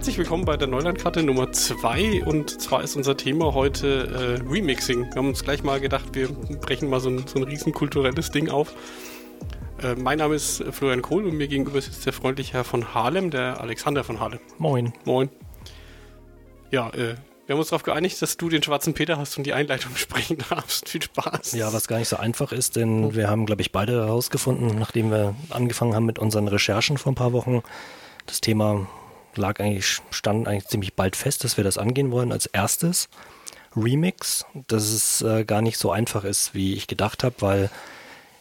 Herzlich 0.00 0.16
willkommen 0.16 0.46
bei 0.46 0.56
der 0.56 0.66
Neulandkarte 0.66 1.22
Nummer 1.22 1.52
2 1.52 2.24
und 2.24 2.58
zwar 2.58 2.82
ist 2.82 2.96
unser 2.96 3.18
Thema 3.18 3.52
heute 3.52 4.40
äh, 4.40 4.50
Remixing. 4.50 5.04
Wir 5.04 5.16
haben 5.16 5.28
uns 5.28 5.44
gleich 5.44 5.62
mal 5.62 5.78
gedacht, 5.78 6.14
wir 6.14 6.28
brechen 6.28 6.88
mal 6.88 7.00
so 7.00 7.10
ein, 7.10 7.26
so 7.26 7.38
ein 7.38 7.42
riesen 7.42 7.74
kulturelles 7.74 8.30
Ding 8.30 8.48
auf. 8.48 8.72
Äh, 9.82 9.96
mein 9.96 10.16
Name 10.16 10.36
ist 10.36 10.64
Florian 10.70 11.02
Kohl 11.02 11.26
und 11.26 11.36
mir 11.36 11.48
gegenüber 11.48 11.82
sitzt 11.82 12.06
der 12.06 12.14
freundliche 12.14 12.54
Herr 12.54 12.64
von 12.64 12.94
Harlem, 12.94 13.30
der 13.30 13.60
Alexander 13.60 14.02
von 14.02 14.20
Harlem. 14.20 14.40
Moin. 14.56 14.94
Moin. 15.04 15.28
Ja, 16.70 16.88
äh, 16.94 17.16
wir 17.44 17.52
haben 17.52 17.58
uns 17.58 17.68
darauf 17.68 17.82
geeinigt, 17.82 18.22
dass 18.22 18.38
du 18.38 18.48
den 18.48 18.62
schwarzen 18.62 18.94
Peter 18.94 19.18
hast 19.18 19.36
und 19.36 19.44
die 19.44 19.52
Einleitung 19.52 19.90
sprechen 19.96 20.38
darfst. 20.48 20.88
Viel 20.88 21.02
Spaß. 21.02 21.52
Ja, 21.52 21.74
was 21.74 21.88
gar 21.88 21.98
nicht 21.98 22.08
so 22.08 22.16
einfach 22.16 22.52
ist, 22.52 22.76
denn 22.76 23.14
wir 23.14 23.28
haben, 23.28 23.44
glaube 23.44 23.60
ich, 23.60 23.70
beide 23.70 23.92
herausgefunden, 23.92 24.78
nachdem 24.78 25.10
wir 25.10 25.34
angefangen 25.50 25.94
haben 25.94 26.06
mit 26.06 26.18
unseren 26.18 26.48
Recherchen 26.48 26.96
vor 26.96 27.12
ein 27.12 27.16
paar 27.16 27.34
Wochen, 27.34 27.62
das 28.24 28.40
Thema 28.40 28.86
lag 29.36 29.60
eigentlich, 29.60 30.00
stand 30.10 30.48
eigentlich 30.48 30.68
ziemlich 30.68 30.94
bald 30.94 31.16
fest, 31.16 31.44
dass 31.44 31.56
wir 31.56 31.64
das 31.64 31.78
angehen 31.78 32.10
wollen 32.10 32.32
als 32.32 32.46
erstes. 32.46 33.08
Remix, 33.76 34.44
dass 34.66 34.90
es 34.90 35.22
äh, 35.22 35.44
gar 35.44 35.62
nicht 35.62 35.78
so 35.78 35.92
einfach 35.92 36.24
ist, 36.24 36.54
wie 36.54 36.74
ich 36.74 36.86
gedacht 36.86 37.22
habe, 37.22 37.36
weil 37.40 37.70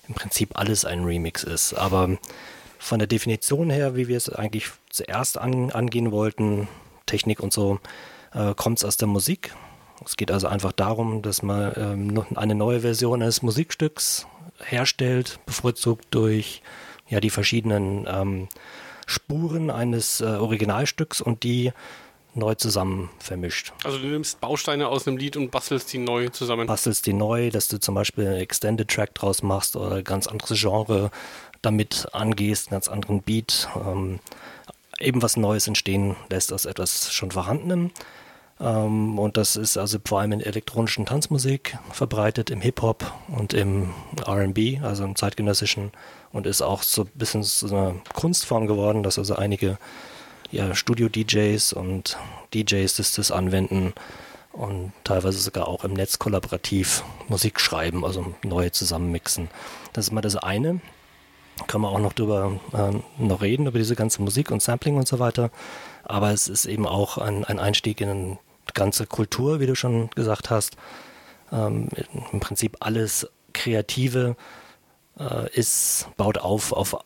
im 0.07 0.15
Prinzip 0.15 0.57
alles 0.57 0.85
ein 0.85 1.03
Remix 1.03 1.43
ist. 1.43 1.73
Aber 1.73 2.17
von 2.79 2.99
der 2.99 3.07
Definition 3.07 3.69
her, 3.69 3.95
wie 3.95 4.07
wir 4.07 4.17
es 4.17 4.29
eigentlich 4.29 4.69
zuerst 4.89 5.37
an, 5.37 5.71
angehen 5.71 6.11
wollten, 6.11 6.67
Technik 7.05 7.41
und 7.41 7.53
so, 7.53 7.79
äh, 8.33 8.55
kommt 8.55 8.79
es 8.79 8.85
aus 8.85 8.97
der 8.97 9.07
Musik. 9.07 9.53
Es 10.05 10.17
geht 10.17 10.31
also 10.31 10.47
einfach 10.47 10.71
darum, 10.71 11.21
dass 11.21 11.43
man 11.43 11.73
ähm, 11.75 12.25
eine 12.35 12.55
neue 12.55 12.79
Version 12.81 13.21
eines 13.21 13.41
Musikstücks 13.41 14.25
herstellt, 14.63 15.39
bevorzugt 15.45 16.07
durch 16.11 16.61
ja, 17.07 17.19
die 17.19 17.29
verschiedenen 17.29 18.07
ähm, 18.09 18.47
Spuren 19.09 19.71
eines 19.71 20.21
äh, 20.21 20.25
Originalstücks 20.25 21.19
und 21.21 21.43
die 21.43 21.71
neu 22.35 22.53
zusammen 22.55 23.09
vermischt. 23.19 23.73
Also 23.83 23.97
du 23.97 24.05
nimmst 24.05 24.39
Bausteine 24.39 24.87
aus 24.87 25.07
einem 25.07 25.17
Lied 25.17 25.35
und 25.35 25.49
bastelst 25.49 25.91
die 25.91 25.97
neu 25.97 26.29
zusammen. 26.29 26.67
Bastelst 26.67 27.05
die 27.07 27.13
neu, 27.13 27.49
dass 27.49 27.67
du 27.67 27.79
zum 27.79 27.95
Beispiel 27.95 28.27
einen 28.27 28.37
Extended 28.37 28.87
Track 28.87 29.15
draus 29.15 29.41
machst 29.41 29.75
oder 29.75 30.03
ganz 30.03 30.27
anderes 30.27 30.59
Genre 30.59 31.09
damit 31.61 32.07
angehst, 32.13 32.67
einen 32.67 32.75
ganz 32.75 32.87
anderen 32.87 33.21
Beat, 33.21 33.67
ähm, 33.75 34.19
eben 34.99 35.21
was 35.21 35.37
Neues 35.37 35.67
entstehen 35.67 36.15
lässt 36.29 36.53
aus 36.53 36.65
etwas 36.65 37.11
schon 37.11 37.31
Vorhandenem. 37.31 37.91
Ähm, 38.59 39.17
und 39.17 39.37
das 39.37 39.55
ist 39.55 39.77
also 39.77 39.97
vor 40.03 40.19
allem 40.19 40.33
in 40.33 40.41
elektronischen 40.41 41.05
Tanzmusik 41.05 41.77
verbreitet, 41.91 42.49
im 42.49 42.61
Hip-Hop 42.61 43.11
und 43.29 43.53
im 43.53 43.93
RB, 44.27 44.81
also 44.83 45.03
im 45.03 45.15
zeitgenössischen, 45.15 45.91
und 46.31 46.45
ist 46.45 46.61
auch 46.61 46.83
so 46.83 47.03
ein 47.03 47.11
bisschen 47.15 47.43
so 47.43 47.67
eine 47.67 48.01
Kunstform 48.13 48.67
geworden, 48.67 49.03
dass 49.03 49.17
also 49.17 49.35
einige 49.35 49.77
ja, 50.51 50.75
Studio-DJs 50.75 51.73
und 51.73 52.17
DJs 52.53 52.95
das, 52.95 53.13
das 53.13 53.31
anwenden 53.31 53.93
und 54.51 54.91
teilweise 55.03 55.39
sogar 55.39 55.67
auch 55.67 55.83
im 55.83 55.93
Netz 55.93 56.19
kollaborativ 56.19 57.03
Musik 57.27 57.59
schreiben, 57.59 58.03
also 58.03 58.33
neue 58.43 58.71
zusammenmixen. 58.71 59.49
Das 59.93 60.05
ist 60.05 60.11
mal 60.11 60.21
das 60.21 60.35
eine. 60.35 60.81
Können 61.67 61.83
wir 61.83 61.89
auch 61.89 61.99
noch 61.99 62.13
drüber 62.13 62.59
äh, 62.73 63.23
noch 63.23 63.41
reden, 63.41 63.67
über 63.67 63.77
diese 63.77 63.95
ganze 63.95 64.21
Musik 64.21 64.49
und 64.49 64.61
Sampling 64.61 64.95
und 64.95 65.07
so 65.07 65.19
weiter. 65.19 65.51
Aber 66.03 66.31
es 66.31 66.47
ist 66.47 66.65
eben 66.65 66.87
auch 66.87 67.17
ein, 67.17 67.43
ein 67.43 67.59
Einstieg 67.59 68.01
in 68.01 68.09
eine 68.09 68.37
ganze 68.73 69.05
Kultur, 69.05 69.59
wie 69.59 69.67
du 69.67 69.75
schon 69.75 70.09
gesagt 70.11 70.49
hast. 70.49 70.75
Ähm, 71.51 71.89
Im 72.31 72.39
Prinzip 72.39 72.77
alles 72.79 73.27
Kreative 73.53 74.35
äh, 75.19 75.51
ist, 75.53 76.07
baut 76.17 76.37
auf 76.37 76.71
auf 76.71 76.97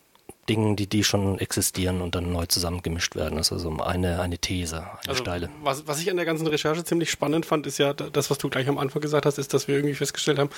Dingen, 0.50 0.76
die, 0.76 0.88
die 0.88 1.04
schon 1.04 1.40
existieren 1.40 2.02
und 2.02 2.16
dann 2.16 2.32
neu 2.34 2.46
zusammengemischt 2.46 3.16
werden. 3.16 3.38
Das 3.38 3.48
ist 3.48 3.54
also 3.54 3.78
eine, 3.82 4.20
eine 4.20 4.38
These, 4.38 4.80
eine 4.80 4.90
also, 5.08 5.24
steile. 5.24 5.50
Was, 5.64 5.88
was 5.88 6.02
ich 6.02 6.10
an 6.12 6.18
der 6.18 6.26
ganzen 6.26 6.48
Recherche 6.48 6.84
ziemlich 6.84 7.10
spannend 7.10 7.46
fand, 7.46 7.66
ist 7.66 7.78
ja 7.78 7.94
das, 7.94 8.30
was 8.30 8.40
du 8.40 8.50
gleich 8.50 8.68
am 8.68 8.78
Anfang 8.78 9.02
gesagt 9.02 9.26
hast, 9.26 9.38
ist, 9.38 9.54
dass 9.54 9.70
wir 9.70 9.76
irgendwie 9.76 9.96
festgestellt 9.96 10.40
haben, 10.40 10.50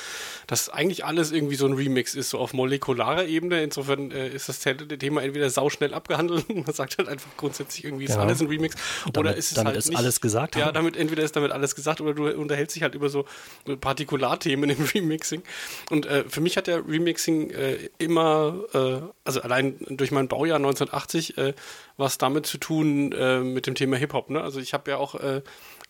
dass 0.48 0.70
eigentlich 0.70 1.06
alles 1.06 1.32
irgendwie 1.32 1.56
so 1.56 1.68
ein 1.68 1.74
Remix 1.74 2.16
ist, 2.16 2.32
so 2.32 2.40
auf 2.40 2.54
molekularer 2.54 3.26
Ebene. 3.28 3.64
Insofern 3.64 4.10
äh, 4.12 4.28
ist 4.30 4.50
das 4.50 4.60
Thema 4.60 5.22
entweder 5.22 5.50
sauschnell 5.52 5.94
abgehandelt, 5.94 6.50
man 6.66 6.74
sagt 6.74 6.98
halt 6.98 7.08
einfach 7.08 7.30
grundsätzlich 7.38 7.86
irgendwie 7.86 8.06
ist 8.06 8.12
Genau. 8.16 8.24
alles 8.24 8.42
ein 8.42 8.48
Remix, 8.48 8.76
Damit- 9.04 9.18
oder 9.18 9.36
ist 9.36 9.50
es 9.50 9.54
damit 9.56 9.68
halt 9.68 9.78
ist 9.78 9.90
nicht, 9.90 9.98
alles 9.98 10.22
gesagt, 10.22 10.56
Ja, 10.56 10.72
damit 10.72 10.96
entweder 10.98 11.22
ist 11.24 11.36
damit 11.36 11.52
alles 11.52 11.76
gesagt 11.76 12.02
oder 12.02 12.14
du 12.14 12.28
unterhältst 12.30 12.76
dich 12.76 12.82
halt 12.84 12.96
über 12.96 13.10
so 13.10 13.26
Partikularthemen 13.82 14.70
im 14.72 14.84
Remixing. 14.84 15.44
Und 15.90 16.06
äh, 16.06 16.24
für 16.28 16.42
mich 16.42 16.58
hat 16.58 16.68
der 16.68 16.88
Remixing 16.88 17.52
äh, 17.52 17.90
immer, 17.98 18.56
äh, 18.74 19.02
also 19.24 19.42
allein 19.42 19.75
durch 19.90 20.12
mein 20.12 20.28
Baujahr 20.28 20.58
1980, 20.58 21.38
äh, 21.38 21.54
was 21.98 22.18
damit 22.18 22.46
zu 22.46 22.58
tun 22.58 23.12
äh, 23.12 23.40
mit 23.40 23.68
dem 23.68 23.76
Thema 23.76 23.98
Hip-Hop. 23.98 24.30
Ne? 24.30 24.42
Also 24.42 24.60
ich 24.60 24.74
habe 24.74 24.92
ja 24.92 24.98
auch 24.98 25.16
äh, 25.16 25.42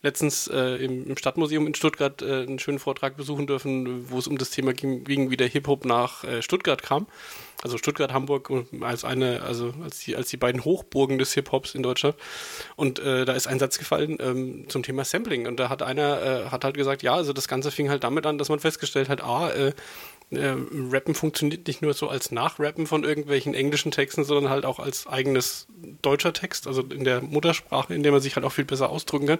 letztens 0.02 0.48
äh, 0.48 0.76
im, 0.84 1.06
im 1.06 1.16
Stadtmuseum 1.16 1.66
in 1.66 1.74
Stuttgart 1.74 2.22
äh, 2.22 2.42
einen 2.42 2.58
schönen 2.58 2.78
Vortrag 2.78 3.16
besuchen 3.16 3.46
dürfen, 3.46 4.10
wo 4.10 4.18
es 4.18 4.26
um 4.26 4.38
das 4.38 4.50
Thema 4.50 4.72
ging, 4.72 5.30
wie 5.30 5.36
der 5.36 5.48
Hip-Hop 5.48 5.84
nach 5.84 6.24
äh, 6.24 6.42
Stuttgart 6.42 6.82
kam. 6.82 7.06
Also 7.62 7.78
Stuttgart, 7.78 8.12
Hamburg 8.12 8.50
als 8.80 9.04
eine, 9.04 9.42
also 9.42 9.72
als 9.82 10.00
die, 10.00 10.14
als 10.14 10.28
die 10.28 10.36
beiden 10.36 10.64
Hochburgen 10.64 11.18
des 11.18 11.32
Hip-Hops 11.34 11.74
in 11.74 11.82
Deutschland. 11.82 12.16
Und 12.76 12.98
äh, 12.98 13.24
da 13.24 13.32
ist 13.32 13.46
ein 13.46 13.58
Satz 13.58 13.78
gefallen 13.78 14.18
ähm, 14.20 14.66
zum 14.68 14.82
Thema 14.82 15.04
Sampling. 15.04 15.46
Und 15.46 15.58
da 15.58 15.68
hat 15.68 15.82
einer, 15.82 16.22
äh, 16.22 16.50
hat 16.50 16.64
halt 16.64 16.76
gesagt, 16.76 17.02
ja, 17.02 17.14
also 17.14 17.32
das 17.32 17.48
Ganze 17.48 17.70
fing 17.70 17.88
halt 17.88 18.04
damit 18.04 18.26
an, 18.26 18.38
dass 18.38 18.48
man 18.48 18.60
festgestellt 18.60 19.08
hat, 19.08 19.22
ah, 19.22 19.50
äh, 19.50 19.72
äh, 20.30 20.56
Rappen 20.90 21.14
funktioniert 21.14 21.68
nicht 21.68 21.82
nur 21.82 21.94
so 21.94 22.08
als 22.08 22.32
Nachrappen 22.32 22.86
von 22.86 23.04
irgendwelchen 23.04 23.54
englischen 23.54 23.92
Texten, 23.92 24.24
sondern 24.24 24.50
halt 24.50 24.64
auch 24.64 24.80
als 24.80 25.06
eigenes 25.06 25.68
deutscher 26.02 26.32
Text, 26.32 26.66
also 26.66 26.82
in 26.82 27.04
der 27.04 27.22
Muttersprache, 27.22 27.94
in 27.94 28.02
der 28.02 28.10
man 28.10 28.20
sich 28.20 28.34
halt 28.34 28.44
auch 28.44 28.50
viel 28.50 28.64
besser 28.64 28.90
ausdrücken 28.90 29.26
kann. 29.26 29.38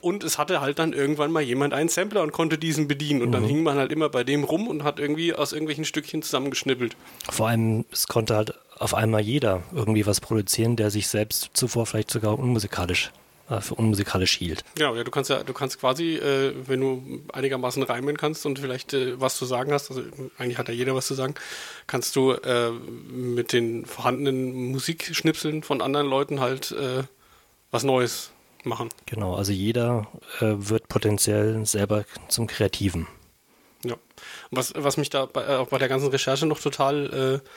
Und 0.00 0.22
es 0.22 0.38
hatte 0.38 0.60
halt 0.60 0.78
dann 0.78 0.92
irgendwann 0.92 1.32
mal 1.32 1.42
jemand 1.42 1.74
einen 1.74 1.88
Sampler 1.88 2.22
und 2.22 2.30
konnte 2.30 2.56
diesen 2.56 2.86
bedienen. 2.86 3.20
Und 3.22 3.32
dann 3.32 3.44
hing 3.44 3.64
man 3.64 3.78
halt 3.78 3.90
immer 3.90 4.08
bei 4.08 4.22
dem 4.22 4.44
rum 4.44 4.68
und 4.68 4.84
hat 4.84 5.00
irgendwie 5.00 5.34
aus 5.34 5.52
irgendwelchen 5.52 5.84
Stückchen 5.84 6.22
zusammengeschnippelt. 6.22 6.96
Vor 7.28 7.48
allem, 7.48 7.57
es 7.90 8.06
konnte 8.06 8.36
halt 8.36 8.54
auf 8.78 8.94
einmal 8.94 9.20
jeder 9.20 9.62
irgendwie 9.72 10.06
was 10.06 10.20
produzieren, 10.20 10.76
der 10.76 10.90
sich 10.90 11.08
selbst 11.08 11.50
zuvor 11.54 11.86
vielleicht 11.86 12.10
sogar 12.10 12.38
unmusikalisch, 12.38 13.10
äh, 13.50 13.60
für 13.60 13.74
unmusikalisch 13.74 14.36
hielt. 14.36 14.64
Ja, 14.78 14.94
ja, 14.94 15.04
du 15.04 15.10
kannst 15.10 15.30
ja, 15.30 15.42
du 15.42 15.52
kannst 15.52 15.80
quasi, 15.80 16.16
äh, 16.16 16.54
wenn 16.66 16.80
du 16.80 17.20
einigermaßen 17.32 17.82
reimen 17.82 18.16
kannst 18.16 18.46
und 18.46 18.58
vielleicht 18.58 18.94
äh, 18.94 19.20
was 19.20 19.36
zu 19.36 19.46
sagen 19.46 19.72
hast, 19.72 19.90
also 19.90 20.02
eigentlich 20.38 20.58
hat 20.58 20.68
ja 20.68 20.74
jeder 20.74 20.94
was 20.94 21.06
zu 21.06 21.14
sagen, 21.14 21.34
kannst 21.86 22.14
du 22.16 22.32
äh, 22.32 22.70
mit 22.70 23.52
den 23.52 23.84
vorhandenen 23.84 24.70
Musikschnipseln 24.70 25.62
von 25.62 25.82
anderen 25.82 26.06
Leuten 26.06 26.40
halt 26.40 26.72
äh, 26.72 27.02
was 27.70 27.82
Neues 27.82 28.30
machen. 28.64 28.88
Genau, 29.06 29.34
also 29.34 29.52
jeder 29.52 30.06
äh, 30.40 30.54
wird 30.56 30.88
potenziell 30.88 31.64
selber 31.66 32.04
zum 32.28 32.46
Kreativen. 32.46 33.06
Was, 34.50 34.72
was 34.76 34.96
mich 34.96 35.10
da 35.10 35.26
bei, 35.26 35.42
äh, 35.44 35.56
auch 35.56 35.68
bei 35.68 35.78
der 35.78 35.88
ganzen 35.88 36.08
Recherche 36.08 36.46
noch 36.46 36.60
total 36.60 37.42
äh, 37.44 37.48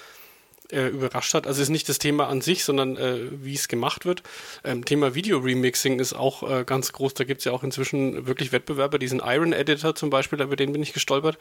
äh, 0.71 0.87
überrascht 0.87 1.33
hat, 1.33 1.47
also 1.47 1.61
ist 1.61 1.69
nicht 1.69 1.89
das 1.89 1.99
Thema 1.99 2.27
an 2.27 2.39
sich, 2.39 2.63
sondern 2.63 2.95
äh, 2.95 3.29
wie 3.43 3.53
es 3.53 3.67
gemacht 3.67 4.05
wird. 4.05 4.23
Ähm, 4.63 4.85
Thema 4.85 5.15
Video-Remixing 5.15 5.99
ist 5.99 6.13
auch 6.13 6.49
äh, 6.49 6.63
ganz 6.63 6.93
groß. 6.93 7.13
Da 7.13 7.25
gibt 7.25 7.39
es 7.39 7.45
ja 7.45 7.51
auch 7.51 7.63
inzwischen 7.63 8.25
wirklich 8.25 8.53
Wettbewerber, 8.53 8.97
diesen 8.97 9.21
Iron 9.23 9.51
Editor 9.51 9.95
zum 9.95 10.09
Beispiel, 10.09 10.41
über 10.41 10.55
den 10.55 10.71
bin 10.71 10.81
ich 10.81 10.93
gestolpert. 10.93 11.37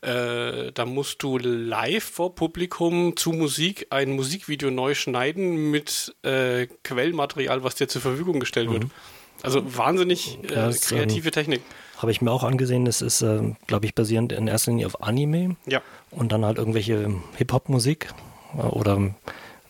Äh, 0.00 0.72
da 0.72 0.86
musst 0.86 1.22
du 1.22 1.36
live 1.36 2.04
vor 2.04 2.34
Publikum 2.34 3.16
zu 3.16 3.32
Musik 3.32 3.86
ein 3.90 4.12
Musikvideo 4.12 4.70
neu 4.70 4.94
schneiden 4.94 5.70
mit 5.70 6.14
Quellmaterial, 6.22 7.62
was 7.62 7.74
dir 7.74 7.88
zur 7.88 8.00
Verfügung 8.00 8.40
gestellt 8.40 8.70
wird. 8.70 8.86
Also 9.42 9.76
wahnsinnig 9.76 10.38
Ja, 10.48 10.70
kreative 10.70 11.30
Technik. 11.30 11.62
Habe 12.00 12.10
ich 12.12 12.20
mir 12.22 12.30
auch 12.32 12.44
angesehen, 12.44 12.84
das 12.84 13.02
ist, 13.02 13.22
äh, 13.22 13.52
glaube 13.66 13.86
ich, 13.86 13.94
basierend 13.94 14.32
in 14.32 14.46
erster 14.48 14.70
Linie 14.70 14.86
auf 14.86 15.02
Anime 15.02 15.56
Ja. 15.66 15.80
und 16.10 16.32
dann 16.32 16.44
halt 16.44 16.58
irgendwelche 16.58 17.14
Hip-Hop-Musik 17.36 18.12
äh, 18.56 18.62
oder 18.62 19.14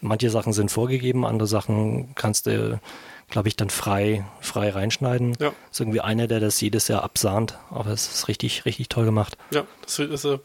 manche 0.00 0.30
Sachen 0.30 0.52
sind 0.52 0.70
vorgegeben, 0.70 1.26
andere 1.26 1.46
Sachen 1.48 2.14
kannst 2.14 2.46
du, 2.46 2.80
glaube 3.28 3.48
ich, 3.48 3.56
dann 3.56 3.68
frei, 3.70 4.24
frei 4.40 4.70
reinschneiden. 4.70 5.36
Ja. 5.40 5.52
Ist 5.70 5.80
irgendwie 5.80 6.00
einer, 6.00 6.26
der 6.26 6.40
das 6.40 6.60
jedes 6.60 6.88
Jahr 6.88 7.02
absahnt, 7.04 7.58
aber 7.70 7.90
es 7.90 8.08
ist 8.10 8.28
richtig, 8.28 8.64
richtig 8.64 8.88
toll 8.88 9.04
gemacht. 9.04 9.36
Ja, 9.52 9.64
das 9.82 9.98
ist 9.98 10.24
äh, 10.24 10.38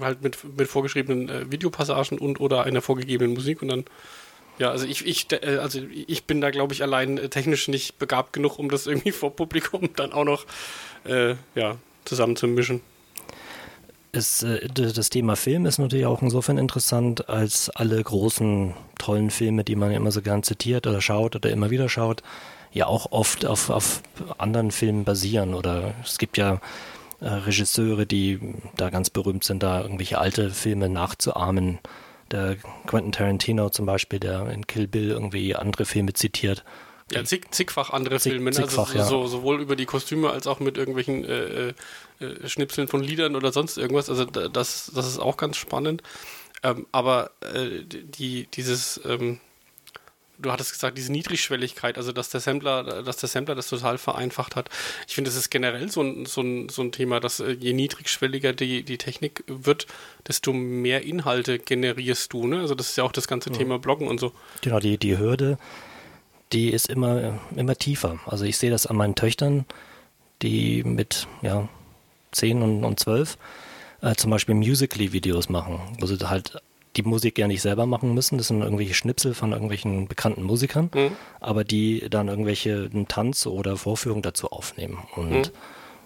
halt 0.00 0.22
mit, 0.22 0.38
mit 0.56 0.68
vorgeschriebenen 0.68 1.28
äh, 1.28 1.50
Videopassagen 1.50 2.18
und 2.18 2.40
oder 2.40 2.62
einer 2.64 2.80
vorgegebenen 2.82 3.34
Musik 3.34 3.60
und 3.62 3.68
dann 3.68 3.84
ja, 4.58 4.70
also 4.70 4.86
ich, 4.86 5.06
ich, 5.06 5.26
äh, 5.32 5.58
also 5.58 5.80
ich 6.06 6.24
bin 6.24 6.40
da, 6.40 6.50
glaube 6.50 6.72
ich, 6.72 6.82
allein 6.82 7.18
äh, 7.18 7.28
technisch 7.28 7.68
nicht 7.68 7.98
begabt 7.98 8.32
genug, 8.32 8.58
um 8.58 8.70
das 8.70 8.86
irgendwie 8.86 9.12
vor 9.12 9.34
Publikum 9.34 9.90
dann 9.96 10.12
auch 10.12 10.24
noch 10.24 10.46
äh, 11.04 11.34
ja, 11.54 11.76
zusammenzumischen. 12.04 12.80
Es, 14.12 14.42
äh, 14.42 14.68
das 14.68 15.10
Thema 15.10 15.36
Film 15.36 15.66
ist 15.66 15.78
natürlich 15.78 16.06
auch 16.06 16.22
insofern 16.22 16.58
interessant, 16.58 17.28
als 17.28 17.70
alle 17.70 18.02
großen, 18.02 18.74
tollen 18.98 19.30
Filme, 19.30 19.62
die 19.62 19.76
man 19.76 19.92
immer 19.92 20.10
so 20.10 20.22
gern 20.22 20.42
zitiert 20.42 20.86
oder 20.86 21.00
schaut 21.00 21.36
oder 21.36 21.50
immer 21.50 21.70
wieder 21.70 21.88
schaut, 21.88 22.22
ja 22.72 22.86
auch 22.86 23.12
oft 23.12 23.44
auf, 23.44 23.68
auf 23.70 24.02
anderen 24.38 24.70
Filmen 24.70 25.04
basieren. 25.04 25.54
Oder 25.54 25.94
es 26.02 26.18
gibt 26.18 26.38
ja 26.38 26.60
Regisseure, 27.20 28.04
die 28.04 28.38
da 28.76 28.90
ganz 28.90 29.08
berühmt 29.08 29.42
sind, 29.44 29.62
da 29.62 29.80
irgendwelche 29.80 30.18
alte 30.18 30.50
Filme 30.50 30.90
nachzuahmen. 30.90 31.78
Der 32.30 32.56
Quentin 32.86 33.12
Tarantino 33.12 33.70
zum 33.70 33.86
Beispiel, 33.86 34.18
der 34.18 34.50
in 34.50 34.66
Kill 34.66 34.88
Bill 34.88 35.10
irgendwie 35.10 35.54
andere 35.54 35.84
Filme 35.84 36.12
zitiert, 36.12 36.64
Ja, 37.12 37.24
zig, 37.24 37.52
zigfach 37.52 37.90
andere 37.90 38.18
zig, 38.18 38.32
Filme, 38.32 38.50
ne? 38.50 38.56
also 38.56 38.62
zigfach, 38.62 38.94
also 38.94 39.08
so, 39.08 39.22
ja. 39.22 39.28
sowohl 39.28 39.60
über 39.60 39.76
die 39.76 39.86
Kostüme 39.86 40.30
als 40.30 40.46
auch 40.46 40.58
mit 40.58 40.76
irgendwelchen 40.76 41.24
äh, 41.24 41.68
äh, 42.20 42.48
Schnipseln 42.48 42.88
von 42.88 43.02
Liedern 43.02 43.36
oder 43.36 43.52
sonst 43.52 43.78
irgendwas. 43.78 44.10
Also 44.10 44.24
das, 44.24 44.90
das 44.94 45.06
ist 45.06 45.18
auch 45.18 45.36
ganz 45.36 45.56
spannend. 45.56 46.02
Ähm, 46.62 46.86
aber 46.90 47.30
äh, 47.42 47.84
die, 47.84 48.48
dieses, 48.52 49.00
ähm, 49.04 49.40
du 50.38 50.52
hattest 50.52 50.72
gesagt, 50.72 50.98
diese 50.98 51.12
Niedrigschwelligkeit, 51.12 51.96
also 51.96 52.12
dass 52.12 52.30
der 52.30 52.40
Sampler, 52.40 53.02
dass 53.02 53.16
der 53.18 53.28
Sampler 53.28 53.54
das 53.54 53.68
total 53.68 53.98
vereinfacht 53.98 54.56
hat. 54.56 54.68
Ich 55.06 55.14
finde, 55.14 55.30
das 55.30 55.36
ist 55.36 55.50
generell 55.50 55.90
so 55.90 56.02
ein, 56.02 56.26
so 56.26 56.40
ein, 56.40 56.68
so 56.68 56.82
ein 56.82 56.92
Thema, 56.92 57.20
dass 57.20 57.40
äh, 57.40 57.52
je 57.52 57.72
niedrigschwelliger 57.72 58.52
die, 58.52 58.82
die 58.82 58.98
Technik 58.98 59.44
wird, 59.46 59.86
desto 60.26 60.52
mehr 60.52 61.02
Inhalte 61.02 61.58
generierst 61.58 62.32
du. 62.32 62.46
Ne? 62.46 62.60
Also 62.60 62.74
das 62.74 62.90
ist 62.90 62.96
ja 62.96 63.04
auch 63.04 63.12
das 63.12 63.28
ganze 63.28 63.50
ja. 63.50 63.56
Thema 63.56 63.78
Bloggen 63.78 64.08
und 64.08 64.20
so. 64.20 64.32
Genau, 64.62 64.80
die, 64.80 64.98
die 64.98 65.18
Hürde, 65.18 65.58
die 66.52 66.70
ist 66.70 66.88
immer, 66.88 67.38
immer 67.54 67.76
tiefer. 67.76 68.18
Also 68.26 68.44
ich 68.44 68.58
sehe 68.58 68.70
das 68.70 68.86
an 68.86 68.96
meinen 68.96 69.14
Töchtern, 69.14 69.64
die 70.42 70.84
mit 70.84 71.26
ja, 71.42 71.68
10 72.32 72.62
und, 72.62 72.84
und 72.84 73.00
12 73.00 73.38
äh, 74.02 74.14
zum 74.14 74.30
Beispiel 74.30 74.54
Musically-Videos 74.54 75.48
machen, 75.48 75.80
wo 75.98 76.06
sie 76.06 76.18
halt 76.28 76.60
die 76.96 77.02
Musik 77.02 77.38
ja 77.38 77.46
nicht 77.46 77.62
selber 77.62 77.86
machen 77.86 78.14
müssen. 78.14 78.38
Das 78.38 78.48
sind 78.48 78.62
irgendwelche 78.62 78.94
Schnipsel 78.94 79.34
von 79.34 79.52
irgendwelchen 79.52 80.08
bekannten 80.08 80.42
Musikern, 80.42 80.90
mhm. 80.94 81.12
aber 81.40 81.64
die 81.64 82.08
dann 82.08 82.28
irgendwelche 82.28 82.90
Tanz 83.08 83.46
oder 83.46 83.76
Vorführungen 83.76 84.22
dazu 84.22 84.50
aufnehmen. 84.50 84.98
Und 85.14 85.30
mhm. 85.30 85.44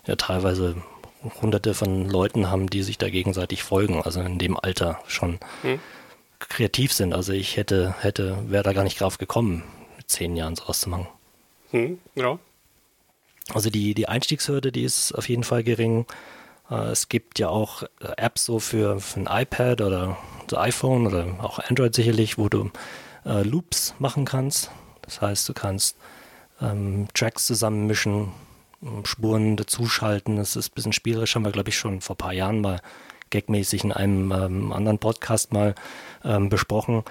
ja, 0.07 0.17
teilweise 0.17 0.77
hunderte 1.41 1.75
von 1.75 2.09
Leuten 2.09 2.51
haben, 2.51 2.69
die 2.69 2.83
sich 2.83 2.99
da 2.99 3.11
gegenseitig 3.11 3.63
folgen, 3.63 4.03
also 4.03 4.21
in 4.21 4.39
dem 4.39 4.59
Alter 4.59 5.01
schon 5.07 5.39
mhm. 5.63 5.81
kreativ 6.39 6.93
sind. 6.93 7.13
Also 7.13 7.33
ich 7.33 7.57
hätte, 7.57 7.95
hätte, 8.01 8.39
wäre 8.49 8.63
da 8.63 8.73
gar 8.73 8.85
nicht 8.85 9.01
drauf 9.01 9.19
gekommen, 9.19 9.63
mit 9.97 10.11
zehn 10.11 10.37
Jahren 10.37 10.57
sowas 10.57 10.81
zu 10.81 10.89
machen. 10.89 11.09
Mhm. 11.73 11.99
Ja. 12.15 12.39
Also 13.53 13.71
die, 13.71 13.95
die 13.95 14.09
Einstiegshürde, 14.09 14.73
die 14.73 14.85
ist 14.85 15.13
auf 15.13 15.29
jeden 15.29 15.45
Fall 15.45 15.65
gering. 15.65 16.07
Äh, 16.71 16.91
es 16.91 17.09
gibt 17.09 17.39
ja 17.39 17.49
auch 17.49 17.83
Apps 18.17 18.45
so 18.45 18.59
für, 18.59 19.01
für 19.01 19.21
ein 19.21 19.43
iPad 19.43 19.81
oder 19.81 20.17
iPhone 20.59 21.07
oder 21.07 21.27
auch 21.43 21.59
Android 21.59 21.95
sicherlich, 21.95 22.39
wo 22.39 22.49
du 22.49 22.71
äh, 23.25 23.43
Loops 23.43 23.95
machen 23.99 24.25
kannst. 24.25 24.71
Das 25.03 25.21
heißt, 25.21 25.49
du 25.49 25.55
kannst 25.55 25.97
ähm, 26.61 27.09
Tracks 27.15 27.47
zusammenmischen, 27.47 28.33
ähm, 28.83 29.05
Spuren 29.05 29.57
dazuschalten. 29.57 30.37
Das 30.37 30.57
ist 30.57 30.71
ein 30.71 30.75
bisschen 30.75 30.93
spielerisch, 30.93 31.35
haben 31.35 31.45
wir, 31.45 31.53
glaube 31.53 31.71
ich, 31.71 31.79
schon 31.79 32.01
vor 32.01 32.15
ein 32.15 32.19
paar 32.19 32.33
Jahren 32.33 32.61
mal 32.61 32.81
gagmäßig 33.31 33.85
in 33.85 33.93
einem 33.93 34.33
ähm, 34.33 34.73
anderen 34.73 34.99
Podcast 34.99 35.53
mal 35.53 35.75
ähm, 36.25 36.49
besprochen. 36.49 37.05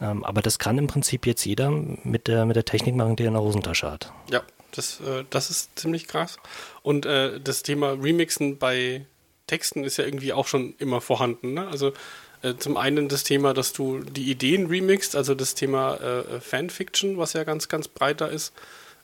Ähm, 0.00 0.24
aber 0.24 0.42
das 0.42 0.58
kann 0.58 0.78
im 0.78 0.86
Prinzip 0.86 1.26
jetzt 1.26 1.44
jeder 1.44 1.70
mit 1.70 2.28
der, 2.28 2.46
mit 2.46 2.56
der 2.56 2.64
Technik 2.64 2.94
machen, 2.94 3.16
die 3.16 3.24
er 3.24 3.28
in 3.28 3.34
der 3.34 3.42
Hosentasche 3.42 3.90
hat. 3.90 4.12
Ja, 4.30 4.42
das, 4.72 5.00
äh, 5.00 5.24
das 5.30 5.50
ist 5.50 5.78
ziemlich 5.78 6.08
krass. 6.08 6.38
Und 6.82 7.06
äh, 7.06 7.40
das 7.40 7.62
Thema 7.62 7.92
Remixen 7.92 8.58
bei 8.58 9.06
Texten 9.46 9.84
ist 9.84 9.98
ja 9.98 10.04
irgendwie 10.04 10.32
auch 10.32 10.46
schon 10.46 10.74
immer 10.78 11.00
vorhanden. 11.00 11.54
Ne? 11.54 11.66
Also 11.68 11.92
äh, 12.44 12.56
zum 12.56 12.76
einen 12.76 13.08
das 13.08 13.24
Thema, 13.24 13.54
dass 13.54 13.72
du 13.72 14.00
die 14.00 14.30
Ideen 14.30 14.66
remixst, 14.66 15.16
also 15.16 15.34
das 15.34 15.54
Thema 15.54 15.96
äh, 15.96 16.40
Fanfiction, 16.40 17.18
was 17.18 17.32
ja 17.32 17.44
ganz, 17.44 17.68
ganz 17.68 17.88
breiter 17.88 18.30
ist 18.30 18.52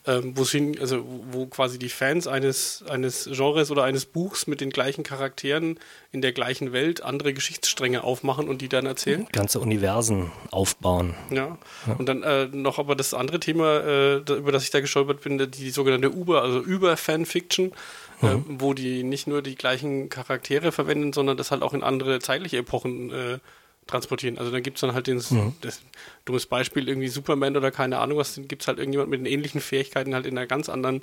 ähm, 0.07 0.33
wo, 0.37 0.43
also 0.81 1.05
wo 1.31 1.47
quasi 1.47 1.79
die 1.79 1.91
Fans 1.91 2.27
eines, 2.27 2.83
eines 2.89 3.29
Genres 3.31 3.71
oder 3.71 3.85
eines 3.85 4.07
Buchs 4.07 4.47
mit 4.47 4.61
den 4.61 4.71
gleichen 4.71 5.03
Charakteren 5.03 5.79
in 6.11 6.23
der 6.23 6.33
gleichen 6.33 6.73
Welt 6.73 7.03
andere 7.03 7.35
Geschichtsstränge 7.35 8.03
aufmachen 8.03 8.49
und 8.49 8.63
die 8.63 8.69
dann 8.69 8.87
erzählen. 8.87 9.27
Ganze 9.33 9.61
Universen 9.61 10.33
aufbauen. 10.51 11.15
Ja. 11.31 11.59
ja. 11.87 11.95
Und 11.99 12.09
dann 12.09 12.23
äh, 12.23 12.47
noch 12.47 12.79
aber 12.79 12.97
das 12.97 13.13
andere 13.13 13.41
Thema, 13.41 13.81
äh, 13.81 14.17
über 14.17 14.53
das 14.53 14.65
ich 14.65 14.71
da 14.71 14.81
gestolpert 14.81 15.21
bin, 15.21 15.51
die 15.51 15.71
sogenannte 15.71 16.11
Uber, 16.11 16.43
also 16.43 16.61
Über-Fanfiction. 16.61 17.73
Äh, 18.23 18.35
mhm. 18.35 18.45
wo 18.61 18.75
die 18.75 19.03
nicht 19.03 19.27
nur 19.27 19.41
die 19.41 19.55
gleichen 19.55 20.11
Charaktere 20.11 20.73
verwenden, 20.73 21.15
sondern 21.15 21.39
das 21.39 21.51
halt 21.51 21.63
auch 21.63 21.73
in 21.73 21.83
andere 21.83 22.19
zeitliche 22.19 22.59
Epochen 22.59 23.11
äh, 23.11 23.39
transportieren. 23.91 24.39
Also 24.39 24.51
dann 24.51 24.63
gibt 24.63 24.77
es 24.77 24.81
dann 24.81 24.95
halt 24.95 25.07
den, 25.07 25.17
mhm. 25.17 25.55
das 25.61 25.83
dummes 26.25 26.47
Beispiel, 26.47 26.89
irgendwie 26.89 27.09
Superman 27.09 27.57
oder 27.57 27.71
keine 27.71 27.99
Ahnung 27.99 28.19
was, 28.19 28.41
gibt 28.47 28.63
es 28.63 28.69
halt 28.69 28.79
irgendjemand 28.79 29.11
mit 29.11 29.21
den 29.21 29.27
ähnlichen 29.27 29.61
Fähigkeiten 29.61 30.15
halt 30.15 30.27
in 30.27 30.37
einer 30.37 30.47
ganz 30.47 30.69
anderen 30.69 31.03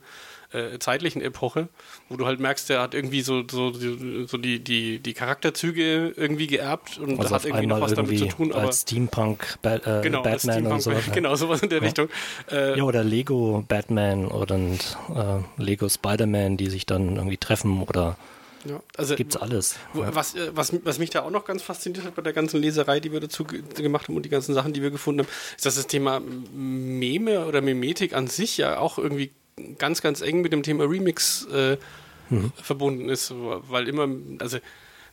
äh, 0.54 0.80
zeitlichen 0.80 1.22
Epoche, 1.22 1.68
wo 2.10 2.16
du 2.16 2.26
halt 2.26 2.40
merkst, 2.40 2.70
der 2.70 2.82
hat 2.82 2.94
irgendwie 2.94 3.22
so, 3.22 3.44
so, 3.50 3.74
so 3.74 4.38
die, 4.38 4.64
die, 4.64 5.00
die 5.00 5.14
Charakterzüge 5.14 6.14
irgendwie 6.16 6.48
geerbt 6.48 6.98
und 6.98 7.20
also 7.20 7.36
hat 7.36 7.46
irgendwie 7.46 7.68
noch 7.68 7.82
was 7.82 7.94
damit 7.94 8.18
zu 8.18 8.28
tun. 8.28 8.54
Aber 8.54 8.68
als 8.68 8.82
Steampunk 8.82 9.58
ba 9.62 9.76
äh, 9.76 10.02
genau, 10.02 10.24
Batman 10.24 10.40
Steampunk, 10.40 10.74
und 10.74 10.82
so. 10.82 11.12
Genau, 11.14 11.36
sowas 11.36 11.62
in 11.62 11.70
der 11.70 11.80
ja. 11.80 11.84
Richtung. 11.84 12.10
Äh, 12.50 12.78
ja, 12.78 12.84
oder 12.84 13.04
Lego 13.04 13.66
Batman 13.68 14.28
oder 14.28 14.56
äh, 14.56 14.82
Lego 15.58 15.90
Spider-Man, 15.90 16.56
die 16.58 16.70
sich 16.70 16.86
dann 16.86 17.18
irgendwie 17.18 17.38
treffen 17.38 17.82
oder 17.84 18.18
ja, 18.68 18.82
also 18.96 19.16
gibt's 19.16 19.38
alles. 19.38 19.76
Was, 19.94 20.36
äh, 20.36 20.52
was, 20.54 20.74
was 20.84 21.00
mich 21.00 21.10
da 21.10 21.24
auch 21.24 21.32
noch 21.32 21.46
ganz 21.46 21.62
fasziniert 21.62 22.06
hat 22.06 22.16
bei 22.16 22.22
der 22.22 22.34
ganzen 22.34 22.62
Leserei, 22.62 23.00
die 23.00 23.12
wir 23.12 23.20
dazu 23.20 23.44
gemacht 23.46 24.08
haben 24.08 24.16
und 24.16 24.24
die 24.24 24.30
ganzen 24.30 24.54
Sachen, 24.54 24.74
die 24.74 24.82
wir 24.82 24.92
gefunden 24.92 25.22
haben, 25.22 25.30
ist, 25.56 25.66
dass 25.66 25.76
das 25.76 25.88
Thema 25.88 26.22
Meme 26.54 27.46
oder 27.46 27.62
Memetik 27.62 28.14
an 28.14 28.28
sich 28.28 28.58
ja 28.58 28.80
auch 28.80 28.98
irgendwie 28.98 29.32
ganz, 29.78 30.02
ganz 30.02 30.22
eng 30.22 30.42
mit 30.42 30.54
dem 30.54 30.64
Thema 30.64 30.84
Remix 30.86 31.48
äh, 31.52 31.78
mhm. 32.30 32.52
verbunden 32.56 33.10
ist, 33.10 33.34
weil 33.36 33.88
immer, 33.88 34.08
also 34.40 34.60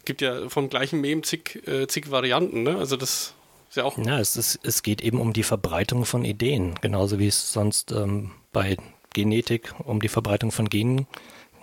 gibt 0.05 0.21
ja 0.21 0.49
vom 0.49 0.69
gleichen 0.69 1.01
Meme 1.01 1.23
zig, 1.23 1.67
äh, 1.67 1.87
zig 1.87 2.11
Varianten, 2.11 2.63
ne? 2.63 2.77
Also 2.77 2.97
das 2.97 3.35
ist 3.71 3.77
ja 3.77 3.85
auch. 3.85 3.97
Ja, 3.99 4.21
es, 4.21 4.37
ist, 4.37 4.61
es 4.63 4.83
geht 4.83 5.03
eben 5.03 5.21
um 5.21 5.33
die 5.33 5.43
Verbreitung 5.43 6.05
von 6.05 6.25
Ideen, 6.25 6.75
genauso 6.81 7.19
wie 7.19 7.29
es 7.29 7.53
sonst 7.53 7.93
ähm, 7.93 8.33
bei 8.53 8.77
Genetik 9.15 9.73
um 9.85 10.01
die 10.01 10.09
Verbreitung 10.09 10.51
von 10.51 10.69
Genen 10.69 10.99
geht 10.99 11.07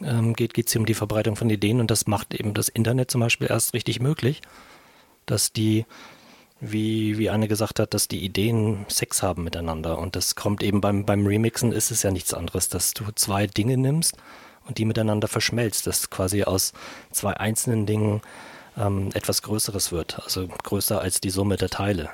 ähm, 0.03 0.33
geht, 0.33 0.53
geht 0.53 0.67
es 0.67 0.75
um 0.75 0.85
die 0.85 0.93
Verbreitung 0.93 1.35
von 1.35 1.49
Ideen 1.49 1.79
und 1.79 1.91
das 1.91 2.07
macht 2.07 2.33
eben 2.33 2.53
das 2.53 2.69
Internet 2.69 3.11
zum 3.11 3.21
Beispiel 3.21 3.47
erst 3.49 3.73
richtig 3.73 3.99
möglich, 3.99 4.41
dass 5.25 5.53
die, 5.53 5.85
wie, 6.59 7.17
wie 7.17 7.29
Anne 7.29 7.47
gesagt 7.47 7.79
hat, 7.79 7.93
dass 7.93 8.07
die 8.07 8.23
Ideen 8.23 8.85
Sex 8.87 9.23
haben 9.23 9.43
miteinander 9.43 9.97
und 9.97 10.15
das 10.15 10.35
kommt 10.35 10.63
eben 10.63 10.81
beim, 10.81 11.05
beim 11.05 11.25
Remixen 11.25 11.71
ist 11.71 11.91
es 11.91 12.03
ja 12.03 12.11
nichts 12.11 12.33
anderes, 12.33 12.69
dass 12.69 12.93
du 12.93 13.05
zwei 13.15 13.47
Dinge 13.47 13.77
nimmst 13.77 14.17
und 14.67 14.77
die 14.77 14.85
miteinander 14.85 15.27
verschmelzt, 15.27 15.87
dass 15.87 16.09
quasi 16.09 16.43
aus 16.43 16.73
zwei 17.11 17.33
einzelnen 17.33 17.85
Dingen 17.85 18.21
ähm, 18.77 19.09
etwas 19.13 19.41
Größeres 19.41 19.91
wird, 19.91 20.21
also 20.23 20.47
größer 20.47 21.01
als 21.01 21.21
die 21.21 21.29
Summe 21.29 21.57
der 21.57 21.69
Teile. 21.69 22.09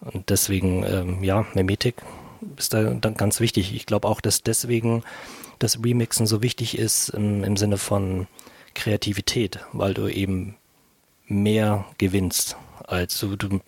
Und 0.00 0.30
deswegen, 0.30 0.84
ähm, 0.84 1.24
ja, 1.24 1.46
Memetik 1.54 1.96
ist 2.58 2.74
da 2.74 2.82
dann 2.82 3.14
ganz 3.14 3.40
wichtig. 3.40 3.74
Ich 3.74 3.86
glaube 3.86 4.08
auch, 4.08 4.20
dass 4.20 4.42
deswegen 4.42 5.02
das 5.58 5.82
Remixen 5.82 6.26
so 6.26 6.42
wichtig 6.42 6.78
ist 6.78 7.10
im, 7.10 7.44
im 7.44 7.56
Sinne 7.56 7.78
von 7.78 8.26
Kreativität, 8.74 9.60
weil 9.72 9.94
du 9.94 10.08
eben 10.08 10.56
mehr 11.26 11.84
gewinnst. 11.98 12.56
Also 12.86 13.36
du, 13.36 13.60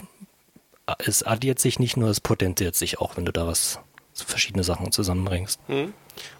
es 0.99 1.23
addiert 1.23 1.59
sich 1.59 1.79
nicht 1.79 1.97
nur, 1.97 2.11
es 2.11 2.21
potenziert 2.21 2.75
sich 2.75 2.99
auch, 2.99 3.17
wenn 3.17 3.25
du 3.25 3.33
da 3.33 3.47
was 3.47 3.79
verschiedene 4.15 4.65
Sachen 4.65 4.93
zusammenbringst. 4.93 5.61
Hm. 5.67 5.93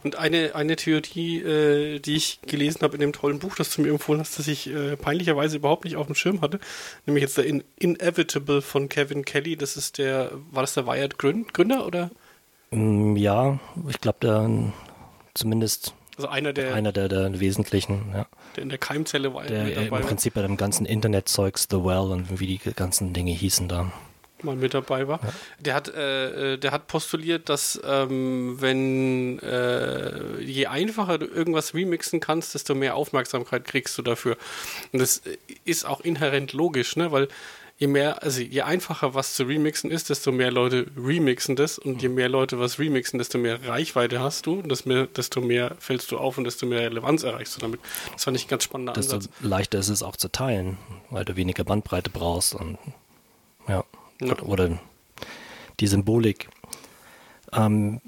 Und 0.03 0.17
eine, 0.17 0.55
eine 0.55 0.77
Theorie, 0.77 1.41
äh, 1.43 1.99
die 1.99 2.17
ich 2.17 2.41
gelesen 2.47 2.81
habe 2.81 2.95
in 2.95 3.01
dem 3.01 3.13
tollen 3.13 3.39
Buch, 3.39 3.57
das 3.57 3.75
du 3.75 3.83
mir 3.83 3.91
empfohlen 3.91 4.21
hast, 4.21 4.39
das 4.39 4.49
ich 4.49 4.69
äh, 4.69 4.97
peinlicherweise 4.97 5.57
überhaupt 5.57 5.85
nicht 5.85 5.97
auf 5.97 6.07
dem 6.07 6.15
Schirm 6.15 6.41
hatte, 6.41 6.59
nämlich 7.05 7.23
jetzt 7.23 7.37
der 7.37 7.45
In 7.45 7.63
Inevitable 7.79 8.63
von 8.63 8.89
Kevin 8.89 9.25
Kelly. 9.27 9.57
Das 9.57 9.77
ist 9.77 9.99
der, 9.99 10.33
war 10.51 10.63
das 10.63 10.75
der 10.75 10.87
Wired 10.87 11.19
Gründer 11.19 11.87
oder? 11.87 12.11
Mm, 12.71 13.17
ja, 13.17 13.59
ich 13.89 14.01
glaube, 14.01 14.19
der 14.23 14.73
zumindest 15.37 15.95
also 16.17 16.29
einer 16.29 16.53
der, 16.53 16.75
einer 16.75 16.93
der, 16.93 17.09
der 17.09 17.41
wesentlichen, 17.41 18.07
ja. 18.15 18.27
Der 18.57 18.63
in 18.63 18.71
der 18.71 18.79
Keimzelle 18.79 19.35
war. 19.35 19.45
Der 19.45 19.65
mit 19.65 19.77
dabei 19.77 20.01
im 20.01 20.07
Prinzip 20.07 20.35
bei 20.35 20.43
dem 20.43 20.57
ganzen 20.57 20.87
Internetzeugs 20.87 21.69
The 21.71 21.77
Well 21.77 22.11
und 22.11 22.41
wie 22.41 22.47
die 22.47 22.59
ganzen 22.73 23.13
Dinge 23.13 23.33
hießen 23.33 23.69
da. 23.69 23.93
Mal 24.43 24.57
mit 24.57 24.75
dabei 24.75 25.09
war. 25.09 25.21
Ja. 25.23 25.33
Der 25.61 25.75
hat, 25.75 25.95
äh, 25.95 26.55
äh, 26.55 26.59
der 26.59 26.73
hat 26.73 26.89
postuliert, 26.89 27.49
dass 27.49 27.81
ähm, 27.85 28.61
wenn 28.61 29.39
äh, 29.41 30.41
je 30.41 30.67
einfacher 30.67 31.19
du 31.19 31.27
irgendwas 31.27 31.75
remixen 31.75 32.21
kannst, 32.21 32.55
desto 32.55 32.75
mehr 32.75 32.97
Aufmerksamkeit 32.97 33.65
kriegst 33.65 33.97
du 33.97 34.03
dafür. 34.03 34.37
Und 34.93 35.01
das 35.01 35.23
ist 35.65 35.87
auch 35.87 36.01
inhärent 36.01 36.53
logisch, 36.53 36.97
ne? 36.97 37.13
Weil 37.13 37.29
je 37.79 37.87
mehr, 37.87 38.23
also 38.23 38.41
je 38.41 38.63
einfacher 38.63 39.15
was 39.15 39.35
zu 39.35 39.45
remixen 39.45 39.91
ist, 39.91 40.09
desto 40.09 40.33
mehr 40.33 40.51
Leute 40.51 40.87
remixen 40.97 41.57
das 41.57 41.79
und 41.79 42.01
je 42.01 42.09
mehr 42.09 42.29
Leute 42.29 42.59
was 42.59 42.79
remixen, 42.79 43.19
desto 43.19 43.39
mehr 43.39 43.67
Reichweite 43.67 44.21
hast 44.21 44.47
du, 44.47 44.63
desto 44.63 45.41
mehr 45.41 45.77
fällst 45.79 46.11
du 46.11 46.19
auf 46.19 46.39
und 46.39 46.45
desto 46.45 46.67
mehr 46.67 46.81
Relevanz 46.81 47.23
erreichst 47.23 47.57
du 47.57 47.61
damit. 47.61 47.81
Das 48.13 48.25
fand 48.25 48.37
ich 48.37 48.47
ein 48.47 48.49
ganz 48.49 48.65
spannender 48.65 48.93
desto 48.95 49.17
Ansatz. 49.17 49.33
leichter 49.41 49.79
ist 49.79 49.89
es 49.89 50.03
auch 50.03 50.17
zu 50.17 50.31
teilen, 50.31 50.79
weil 51.11 51.25
du 51.25 51.37
weniger 51.37 51.65
Bandbreite 51.65 52.11
brauchst 52.11 52.55
und 52.55 52.79
ja, 53.69 53.85
ja. 54.21 54.39
oder 54.41 54.79
die 55.81 55.87
Symbolik. 55.87 56.49
Ähm, 57.53 58.01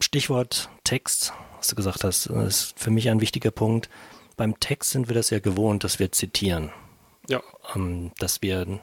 Stichwort 0.00 0.68
Text, 0.84 1.32
was 1.56 1.68
du 1.68 1.76
gesagt 1.76 2.04
hast, 2.04 2.26
ist 2.26 2.74
für 2.76 2.90
mich 2.90 3.08
ein 3.10 3.20
wichtiger 3.20 3.50
Punkt. 3.50 3.88
Beim 4.36 4.58
Text 4.60 4.90
sind 4.90 5.08
wir 5.08 5.14
das 5.14 5.30
ja 5.30 5.38
gewohnt, 5.38 5.84
dass 5.84 5.98
wir 5.98 6.12
zitieren. 6.12 6.70
Ja. 7.28 7.42
Ähm, 7.74 8.12
dass 8.18 8.42
wir 8.42 8.80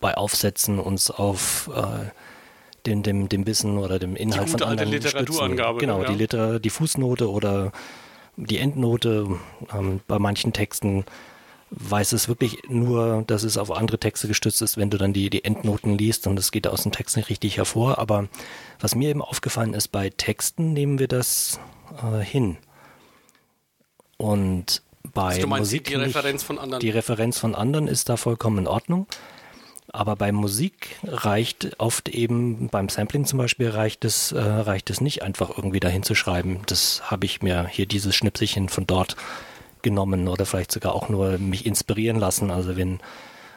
bei 0.00 0.14
Aufsätzen 0.16 0.78
uns 0.78 1.10
auf 1.10 1.70
äh, 1.74 2.10
dem, 2.86 3.02
dem, 3.02 3.28
dem 3.28 3.46
Wissen 3.46 3.78
oder 3.78 3.98
dem 3.98 4.16
Inhalt 4.16 4.48
die 4.48 4.52
gute 4.52 4.64
von 4.64 4.72
anderen 4.72 4.92
alte 4.92 5.06
Literaturangabe. 5.06 5.80
Genau, 5.80 6.02
ja. 6.02 6.08
die, 6.08 6.14
Liter, 6.14 6.60
die 6.60 6.70
Fußnote 6.70 7.30
oder 7.30 7.72
die 8.36 8.58
Endnote. 8.58 9.38
Ähm, 9.72 10.00
bei 10.06 10.18
manchen 10.18 10.52
Texten 10.52 11.04
weiß 11.70 12.12
es 12.12 12.28
wirklich 12.28 12.62
nur, 12.68 13.24
dass 13.26 13.42
es 13.42 13.58
auf 13.58 13.70
andere 13.70 13.98
Texte 13.98 14.26
gestützt 14.26 14.62
ist, 14.62 14.78
wenn 14.78 14.90
du 14.90 14.96
dann 14.96 15.12
die, 15.12 15.28
die 15.28 15.44
Endnoten 15.44 15.98
liest 15.98 16.26
und 16.26 16.36
das 16.36 16.50
geht 16.50 16.66
aus 16.66 16.84
dem 16.84 16.92
Text 16.92 17.16
nicht 17.16 17.28
richtig 17.28 17.58
hervor. 17.58 17.98
Aber 17.98 18.28
was 18.80 18.94
mir 18.94 19.10
eben 19.10 19.20
aufgefallen 19.22 19.74
ist, 19.74 19.88
bei 19.88 20.10
Texten 20.10 20.72
nehmen 20.72 20.98
wir 20.98 21.08
das 21.08 21.60
äh, 22.02 22.24
hin. 22.24 22.56
Und 24.16 24.82
bei 25.14 25.22
Also 25.22 25.42
du 25.42 25.46
meinst 25.48 25.72
Musik 25.72 25.84
die. 25.84 25.94
Referenz 25.94 26.42
von 26.42 26.58
anderen. 26.58 26.80
Die 26.80 26.90
Referenz 26.90 27.38
von 27.38 27.54
anderen 27.54 27.88
ist 27.88 28.08
da 28.08 28.16
vollkommen 28.16 28.58
in 28.58 28.66
Ordnung. 28.66 29.06
Aber 29.90 30.16
bei 30.16 30.32
Musik 30.32 30.96
reicht 31.02 31.76
oft 31.78 32.10
eben, 32.10 32.68
beim 32.68 32.90
Sampling 32.90 33.24
zum 33.24 33.38
Beispiel, 33.38 33.70
reicht 33.70 34.04
es, 34.04 34.32
äh, 34.32 34.38
reicht 34.38 34.90
es 34.90 35.00
nicht 35.00 35.22
einfach 35.22 35.48
irgendwie 35.56 35.80
dahin 35.80 36.02
zu 36.02 36.14
schreiben. 36.14 36.60
Das 36.66 37.10
habe 37.10 37.24
ich 37.24 37.40
mir 37.40 37.66
hier 37.66 37.86
dieses 37.86 38.14
Schnipselchen 38.14 38.68
von 38.68 38.86
dort 38.86 39.16
genommen 39.80 40.28
oder 40.28 40.44
vielleicht 40.44 40.72
sogar 40.72 40.94
auch 40.94 41.08
nur 41.08 41.38
mich 41.38 41.64
inspirieren 41.64 42.18
lassen. 42.18 42.50
Also 42.50 42.76
wenn, 42.76 43.00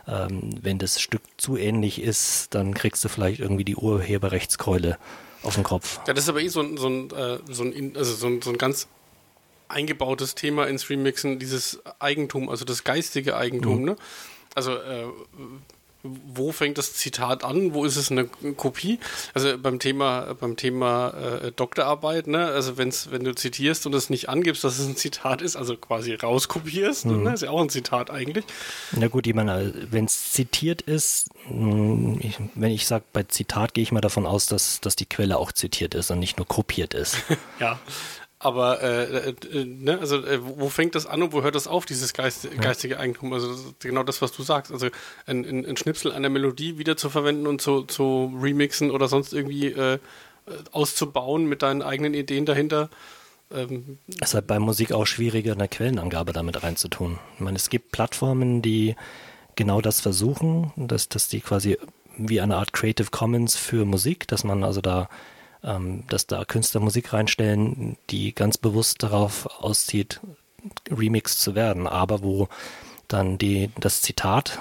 ähm, 0.08 0.55
wenn 0.62 0.77
das 0.77 1.01
Stück 1.01 1.24
zu 1.36 1.58
ähnlich 1.58 2.01
ist, 2.01 2.55
dann 2.55 2.74
kriegst 2.74 3.03
du 3.03 3.10
vielleicht 3.10 3.41
irgendwie 3.41 3.65
die 3.65 3.75
Urheberrechtskeule 3.75 4.98
auf 5.43 5.55
den 5.55 5.63
Kopf. 5.63 6.00
Ja, 6.08 6.13
das 6.13 6.25
ist 6.25 6.29
aber 6.29 6.41
eh 6.41 6.48
so 6.48 6.62
ein, 6.62 6.77
so 6.77 6.88
ein, 6.88 7.12
äh, 7.12 7.39
so 7.50 7.63
ein, 7.63 7.93
also 7.98 8.13
so 8.13 8.27
ein, 8.27 8.41
so 8.41 8.51
ein 8.51 8.58
ganz 8.58 8.88
eingebautes 9.72 10.36
Thema 10.36 10.68
ins 10.68 10.90
Remixen, 10.90 11.40
dieses 11.40 11.80
Eigentum, 12.00 12.50
also 12.50 12.66
das 12.66 12.84
geistige 12.84 13.36
Eigentum. 13.38 13.80
Mhm. 13.80 13.86
Ne? 13.86 13.96
Also 14.56 14.74
äh, 14.75 15.06
wo 16.04 16.51
fängt 16.51 16.80
das 16.80 16.96
Zitat 16.96 17.44
an? 17.44 17.75
Wo 17.75 17.86
ist 17.86 17.96
es 17.96 18.10
eine 18.10 18.25
Kopie? 18.25 18.98
Also 19.36 19.56
beim 19.60 19.78
Thema, 19.78 20.34
beim 20.34 20.58
Thema 20.58 21.10
äh, 21.12 21.51
Doktorarbeit, 21.51 22.25
ne? 22.25 22.48
Also 22.48 22.75
wenn's, 22.80 23.12
wenn 23.12 23.24
du 23.24 23.36
zitierst 23.36 23.86
und 23.86 23.94
es 23.94 24.10
nicht 24.10 24.28
angibst, 24.28 24.63
dass 24.63 24.80
es 24.80 24.88
ein 24.88 24.96
Zitat 24.96 25.44
ist, 25.44 25.56
also 25.56 25.78
quasi 25.78 26.16
rauskopierst, 26.16 27.06
Mhm. 27.06 27.22
ne? 27.22 27.34
ist 27.36 27.44
ja 27.44 27.51
auch 27.51 27.62
ein 27.62 27.70
Zitat 27.70 28.10
eigentlich. 28.10 28.46
Na 28.94 29.10
gut, 29.10 29.28
ich 29.28 29.36
meine, 29.36 29.72
wenn 29.92 30.06
es 30.06 30.32
zitiert 30.32 30.82
ist, 30.82 31.28
ich, 31.46 32.40
wenn 32.56 32.72
ich 32.72 32.88
sage, 32.88 33.04
bei 33.13 33.22
Zitat 33.22 33.75
gehe 33.75 33.84
ich 33.84 33.92
mal 33.92 34.01
davon 34.01 34.25
aus, 34.25 34.48
dass, 34.48 34.82
dass 34.82 34.96
die 34.96 35.06
Quelle 35.06 35.38
auch 35.38 35.51
zitiert 35.51 35.94
ist 35.94 36.10
und 36.10 36.18
nicht 36.18 36.38
nur 36.38 36.48
kopiert 36.48 36.96
ist. 36.96 37.18
Ja. 37.60 37.80
Aber 38.43 38.81
äh, 38.81 39.29
äh, 39.29 39.65
ne, 39.65 40.00
also 40.00 40.17
äh, 40.17 40.39
wo 40.41 40.69
fängt 40.69 40.95
das 40.95 41.05
an 41.05 41.21
und 41.21 41.31
wo 41.31 41.43
hört 41.43 41.53
das 41.53 41.67
auf, 41.67 41.86
dieses 41.86 42.13
Geist, 42.13 42.48
geistige 42.60 43.00
Eigentum? 43.00 43.31
Also 43.33 43.51
das 43.51 43.62
genau 43.79 44.01
das, 44.01 44.21
was 44.24 44.31
du 44.31 44.41
sagst. 44.41 44.71
Also 44.71 44.88
ein, 45.27 45.45
ein, 45.45 45.65
ein 45.65 45.77
Schnipsel 45.77 46.12
einer 46.12 46.29
Melodie 46.29 46.79
wieder 46.79 46.98
zu 46.98 47.12
verwenden 47.12 47.45
und 47.45 47.62
zu, 47.62 47.83
zu 47.83 48.36
remixen 48.41 48.89
oder 48.89 49.07
sonst 49.07 49.33
irgendwie 49.33 49.67
äh, 49.67 50.00
auszubauen 50.71 51.45
mit 51.45 51.62
deinen 51.62 51.83
eigenen 51.83 52.15
Ideen 52.15 52.48
dahinter. 52.48 52.89
Ähm, 53.53 54.00
Es 54.19 54.29
ist 54.29 54.33
halt 54.33 54.48
bei 54.48 54.57
Musik 54.57 54.91
auch 54.91 55.05
schwieriger, 55.05 55.53
eine 55.53 55.67
Quellenangabe 55.67 56.33
damit 56.33 56.63
reinzutun. 56.63 57.19
Ich 57.36 57.41
meine, 57.41 57.57
es 57.57 57.69
gibt 57.69 57.91
Plattformen, 57.91 58.63
die 58.63 58.95
genau 59.55 59.81
das 59.81 60.01
versuchen, 60.01 60.74
dass, 60.77 61.10
dass 61.10 61.27
die 61.27 61.41
quasi 61.41 61.77
wie 62.17 62.41
eine 62.41 62.55
Art 62.55 62.74
Creative 62.74 63.12
Commons 63.12 63.55
für 63.55 63.86
Musik, 63.86 64.27
dass 64.27 64.43
man 64.43 64.63
also 64.63 64.81
da, 64.81 65.10
ähm, 65.63 66.03
dass 66.10 66.27
da 66.27 66.46
Künstler 66.46 66.82
Musik 66.82 67.13
reinstellen, 67.13 67.98
die 68.10 68.34
ganz 68.34 68.58
bewusst 68.58 69.03
darauf 69.03 69.46
auszieht, 69.62 70.20
remixed 70.89 71.39
zu 71.39 71.56
werden, 71.56 71.88
aber 71.88 72.22
wo 72.24 72.48
dann 73.08 73.38
die, 73.38 73.70
das 73.80 74.01
Zitat 74.01 74.60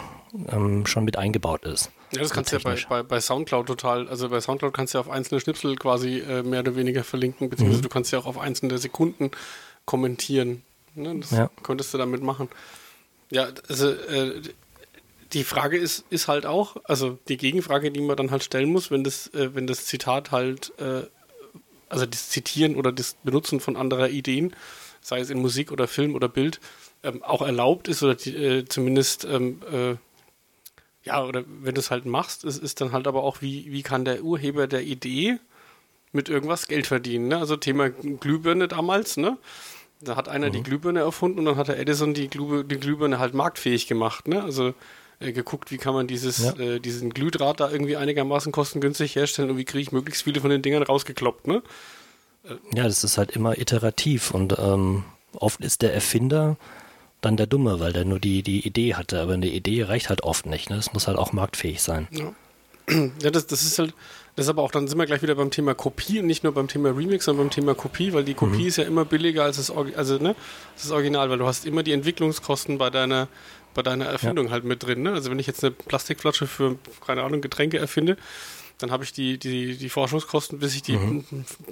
ähm, 0.49 0.87
schon 0.87 1.05
mit 1.05 1.17
eingebaut 1.19 1.65
ist. 1.65 1.91
ja, 2.13 2.21
das 2.21 2.31
kannst 2.31 2.53
du 2.53 2.57
ja 2.57 2.63
bei, 2.63 2.77
bei, 2.89 3.03
bei 3.03 3.21
Soundcloud 3.21 3.67
total, 3.67 4.09
also 4.09 4.29
bei 4.29 4.41
Soundcloud 4.41 4.73
kannst 4.73 4.95
du 4.95 4.99
ja 4.99 5.01
auf 5.01 5.11
einzelne 5.11 5.41
Schnipsel 5.41 5.77
quasi 5.77 6.19
äh, 6.19 6.43
mehr 6.43 6.61
oder 6.61 6.75
weniger 6.77 7.05
verlinken, 7.05 7.51
beziehungsweise 7.51 7.83
du 7.83 7.89
kannst 7.89 8.13
ja 8.13 8.19
auch 8.19 8.27
auf 8.27 8.39
einzelne 8.39 8.79
Sekunden 8.79 9.31
kommentieren. 9.85 10.63
Ne? 10.95 11.19
Das 11.21 11.31
Ja. 11.33 11.51
könntest 11.63 11.93
du 11.95 11.99
damit 11.99 12.23
machen. 12.23 12.49
Ja, 13.31 13.49
also 13.69 13.91
äh, 13.91 14.41
die 15.33 15.45
Frage 15.45 15.79
ist, 15.79 16.05
ist 16.11 16.29
halt 16.29 16.47
auch, 16.47 16.77
also 16.85 17.19
die 17.29 17.37
Gegenfrage, 17.37 17.91
die 17.91 18.01
man 18.01 18.17
dann 18.17 18.31
halt 18.31 18.45
stellen 18.45 18.71
muss, 18.71 18.91
wenn 18.91 19.05
das, 19.05 19.29
äh, 19.35 19.55
wenn 19.55 19.67
das 19.67 19.87
Zitat 19.87 20.31
halt, 20.31 20.73
äh, 20.79 21.03
also 21.89 22.07
das 22.07 22.31
Zitieren 22.31 22.77
oder 22.77 22.93
das 22.93 23.17
Benutzen 23.25 23.61
von 23.61 23.77
anderer 23.77 24.09
Ideen, 24.09 24.55
sei 25.01 25.21
es 25.21 25.31
in 25.31 25.41
Musik 25.41 25.73
oder 25.73 25.89
Film 25.89 26.15
oder 26.15 26.29
Bild, 26.29 26.61
ähm, 27.03 27.23
auch 27.23 27.43
erlaubt 27.43 27.89
ist 27.89 28.03
oder 28.03 28.15
die, 28.15 28.35
äh, 28.35 28.65
zumindest 28.67 29.25
ähm, 29.25 29.61
äh, 29.73 29.97
ja, 31.03 31.25
oder 31.25 31.45
wenn 31.47 31.75
du 31.75 31.81
es 31.81 31.91
halt 31.91 32.05
machst, 32.05 32.45
ist, 32.45 32.63
ist 32.63 32.81
dann 32.81 32.93
halt 32.93 33.07
aber 33.07 33.23
auch, 33.23 33.41
wie, 33.41 33.73
wie 33.73 33.83
kann 33.83 34.05
der 34.05 34.23
Urheber 34.23 34.67
der 34.67 34.83
Idee 34.83 35.39
mit 36.13 36.29
irgendwas 36.29 36.67
Geld 36.67 36.87
verdienen. 36.87 37.29
Ne? 37.29 37.39
Also 37.39 37.57
Thema 37.57 37.89
Glühbirne 37.91 38.69
damals, 38.69 39.17
ne? 39.17 39.39
Da 40.03 40.17
hat 40.17 40.31
einer 40.31 40.49
die 40.49 40.63
Glühbirne 40.63 41.01
erfunden 41.01 41.41
und 41.41 41.45
dann 41.45 41.57
hat 41.57 41.69
der 41.69 41.79
Edison 41.79 42.15
die, 42.15 42.29
Glühbirne, 42.29 42.65
die 42.65 42.79
Glühbirne 42.79 43.19
halt 43.19 43.35
marktfähig 43.35 43.87
gemacht, 43.87 44.29
ne? 44.29 44.43
Also 44.43 44.75
äh, 45.21 45.33
geguckt, 45.33 45.71
wie 45.71 45.79
kann 45.79 45.95
man 45.95 46.07
dieses, 46.07 46.39
Ja. 46.39 46.53
äh, 46.59 46.81
diesen 46.81 47.11
Glühdraht 47.15 47.61
da 47.61 47.71
irgendwie 47.71 47.97
einigermaßen 47.97 48.51
kostengünstig 48.53 49.15
herstellen 49.17 49.51
und 49.51 49.57
wie 49.59 49.65
kriege 49.65 49.83
ich 49.83 49.93
möglichst 49.93 50.23
viele 50.25 50.41
von 50.41 50.51
den 50.51 50.63
Dingern 50.63 50.83
rausgekloppt, 50.83 51.47
ne? 51.47 51.63
Ja, 52.75 52.85
das 52.85 53.05
ist 53.05 53.19
halt 53.19 53.31
immer 53.33 53.59
iterativ 53.59 54.31
und 54.33 54.57
ähm, 54.59 55.05
oft 55.35 55.61
ist 55.61 55.83
der 55.83 55.93
Erfinder 55.95 56.57
dann 57.21 57.37
der 57.37 57.47
Dumme, 57.47 57.81
weil 57.81 57.93
der 57.93 58.07
nur 58.07 58.19
die, 58.19 58.43
die 58.43 58.67
Idee 58.67 58.95
hatte, 58.95 59.21
aber 59.21 59.35
eine 59.35 59.49
Idee 59.49 59.83
reicht 59.85 60.09
halt 60.09 60.23
oft 60.23 60.47
nicht. 60.47 60.71
Ne? 60.71 60.77
Es 60.77 60.95
muss 60.95 61.07
halt 61.07 61.19
auch 61.19 61.33
marktfähig 61.35 61.83
sein. 61.83 62.09
Ja. 62.11 62.33
Ja, 63.23 63.31
das, 63.31 63.47
das 63.47 63.63
ist 63.63 63.79
halt, 63.79 63.95
das 64.35 64.47
ist 64.47 64.51
aber 64.51 64.63
auch, 64.63 64.73
dann 64.73 64.89
sind 64.89 64.99
wir 64.99 65.07
gleich 65.07 65.23
wieder 65.23 65.37
beim 65.37 65.51
Thema 65.53 65.75
Kopie 65.75 66.19
und 66.19 66.27
nicht 66.27 66.43
nur 66.43 66.53
beim 66.55 66.67
Thema 66.67 66.89
Remix, 66.89 67.27
sondern 67.27 67.47
beim 67.47 67.51
Thema 67.53 67.75
Kopie, 67.75 68.13
weil 68.13 68.25
die 68.25 68.35
Kopie 68.35 68.67
ist 68.67 68.79
ja 68.79 68.85
immer 68.85 69.05
billiger 69.05 69.45
als 69.45 69.59
das, 69.59 69.71
also, 69.71 70.19
ne, 70.19 70.35
das 70.77 70.91
Original, 70.91 71.31
weil 71.31 71.39
du 71.39 71.47
hast 71.47 71.67
immer 71.67 71.85
die 71.85 71.93
Entwicklungskosten 71.93 72.79
bei 72.79 72.91
deiner, 72.91 73.29
bei 73.75 73.83
deiner 73.83 74.07
Erfindung 74.07 74.51
halt 74.51 74.65
mit 74.65 74.83
drin. 74.83 75.03
Ne? 75.03 75.13
Also 75.13 75.31
wenn 75.31 75.39
ich 75.39 75.47
jetzt 75.47 75.63
eine 75.65 75.71
Plastikflasche 75.73 76.47
für, 76.47 76.77
keine 77.07 77.23
Ahnung, 77.23 77.41
Getränke 77.41 77.79
erfinde, 77.79 78.17
dann 78.79 78.91
habe 78.91 79.05
ich 79.05 79.13
die, 79.13 79.39
die, 79.39 79.77
die 79.77 79.89
Forschungskosten, 79.91 80.59
bis 80.59 80.75
ich 80.75 80.83
die 80.83 80.95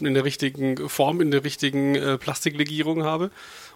in 0.00 0.14
der 0.14 0.24
richtigen 0.24 0.88
Form, 0.88 1.20
in 1.20 1.30
der 1.30 1.42
richtigen 1.42 1.94
äh, 1.94 2.18
Plastiklegierung 2.18 3.02
habe. 3.02 3.30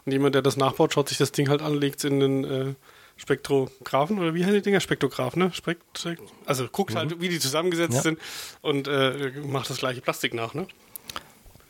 Und 0.04 0.12
jemand, 0.12 0.34
der 0.34 0.42
das 0.42 0.56
nachbaut, 0.56 0.92
schaut 0.92 1.08
sich 1.08 1.18
das 1.18 1.32
Ding 1.32 1.48
halt 1.48 1.62
an, 1.62 1.74
legt 1.74 1.98
es 1.98 2.04
in 2.04 2.20
den 2.20 2.44
äh, 2.44 2.74
Spektrographen 3.16 4.18
oder 4.18 4.34
wie 4.34 4.44
heißen 4.44 4.54
die 4.56 4.62
Dinger? 4.62 4.80
Spektrograph, 4.80 5.36
ne? 5.36 5.50
Spekt 5.54 6.06
also 6.44 6.68
guckt 6.68 6.94
halt, 6.94 7.20
wie 7.20 7.28
die 7.28 7.38
zusammengesetzt 7.38 7.94
Ja. 7.94 8.02
sind 8.02 8.18
und 8.60 8.88
äh, 8.88 9.32
macht 9.46 9.70
das 9.70 9.78
gleiche 9.78 10.00
Plastik 10.00 10.34
nach, 10.34 10.54
ne? 10.54 10.66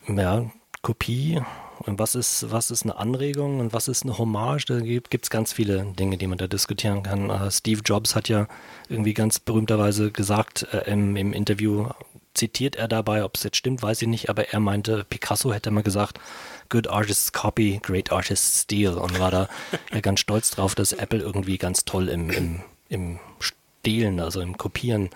Ja, 0.08 0.50
Kopie 0.82 1.40
und 1.78 1.98
was 1.98 2.14
ist, 2.14 2.50
was 2.50 2.70
ist 2.70 2.82
eine 2.82 2.96
Anregung 2.96 3.60
und 3.60 3.72
was 3.72 3.88
ist 3.88 4.04
eine 4.04 4.18
Hommage? 4.18 4.66
Da 4.66 4.80
gibt 4.80 5.14
es 5.14 5.30
ganz 5.30 5.52
viele 5.52 5.84
Dinge, 5.98 6.16
die 6.16 6.26
man 6.26 6.38
da 6.38 6.46
diskutieren 6.46 7.02
kann. 7.02 7.30
Äh, 7.30 7.50
Steve 7.50 7.80
Jobs 7.84 8.14
hat 8.14 8.28
ja 8.28 8.46
irgendwie 8.88 9.14
ganz 9.14 9.38
berühmterweise 9.38 10.10
gesagt 10.10 10.66
äh, 10.72 10.90
im, 10.90 11.16
im 11.16 11.32
Interview, 11.32 11.88
zitiert 12.34 12.76
er 12.76 12.88
dabei, 12.88 13.24
ob 13.24 13.36
es 13.36 13.42
jetzt 13.42 13.56
stimmt, 13.56 13.82
weiß 13.82 14.02
ich 14.02 14.08
nicht, 14.08 14.30
aber 14.30 14.48
er 14.48 14.60
meinte, 14.60 15.04
Picasso 15.04 15.52
hätte 15.52 15.70
mal 15.70 15.82
gesagt, 15.82 16.18
good 16.68 16.88
artists 16.88 17.32
copy, 17.32 17.78
great 17.82 18.10
artists 18.10 18.62
steal 18.62 18.94
und 18.94 19.18
war 19.18 19.30
da 19.30 19.48
ja 19.92 20.00
ganz 20.00 20.20
stolz 20.20 20.50
drauf, 20.50 20.74
dass 20.74 20.92
Apple 20.92 21.20
irgendwie 21.20 21.58
ganz 21.58 21.84
toll 21.84 22.08
im, 22.08 22.30
im, 22.30 22.60
im 22.88 23.18
Stehlen, 23.38 24.20
also 24.20 24.40
im 24.40 24.56
Kopieren 24.56 25.10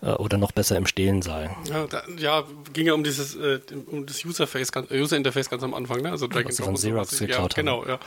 oder 0.00 0.38
noch 0.38 0.52
besser 0.52 0.76
im 0.76 0.86
Stehlen 0.86 1.22
sei. 1.22 1.50
Ja, 1.70 1.86
da, 1.86 2.02
ja 2.18 2.44
ging 2.72 2.86
ja 2.86 2.94
um 2.94 3.04
dieses 3.04 3.34
äh, 3.34 3.60
um 3.86 4.06
das 4.06 4.24
Userface, 4.24 4.72
ganz- 4.72 4.90
äh, 4.90 5.00
User 5.00 5.16
Interface 5.16 5.48
ganz 5.50 5.62
am 5.62 5.74
Anfang, 5.74 6.02
ne? 6.02 6.10
Also 6.10 6.26
Drag 6.26 6.44
Was 6.44 6.56
sie 6.56 6.62
von 6.62 6.74
Xerox 6.74 7.12
was 7.12 7.18
geklaut 7.18 7.56
ja, 7.56 7.58
haben. 7.58 7.66
Genau, 7.66 7.86
ja. 7.86 7.98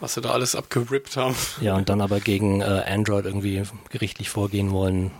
Was 0.00 0.14
sie 0.14 0.20
da 0.20 0.30
alles 0.30 0.54
abgerippt 0.54 1.16
haben. 1.16 1.34
Ja, 1.60 1.76
und 1.76 1.88
dann 1.88 2.00
aber 2.02 2.20
gegen 2.20 2.60
äh, 2.60 2.82
Android 2.86 3.24
irgendwie 3.24 3.62
gerichtlich 3.90 4.28
vorgehen 4.28 4.70
wollen, 4.72 5.10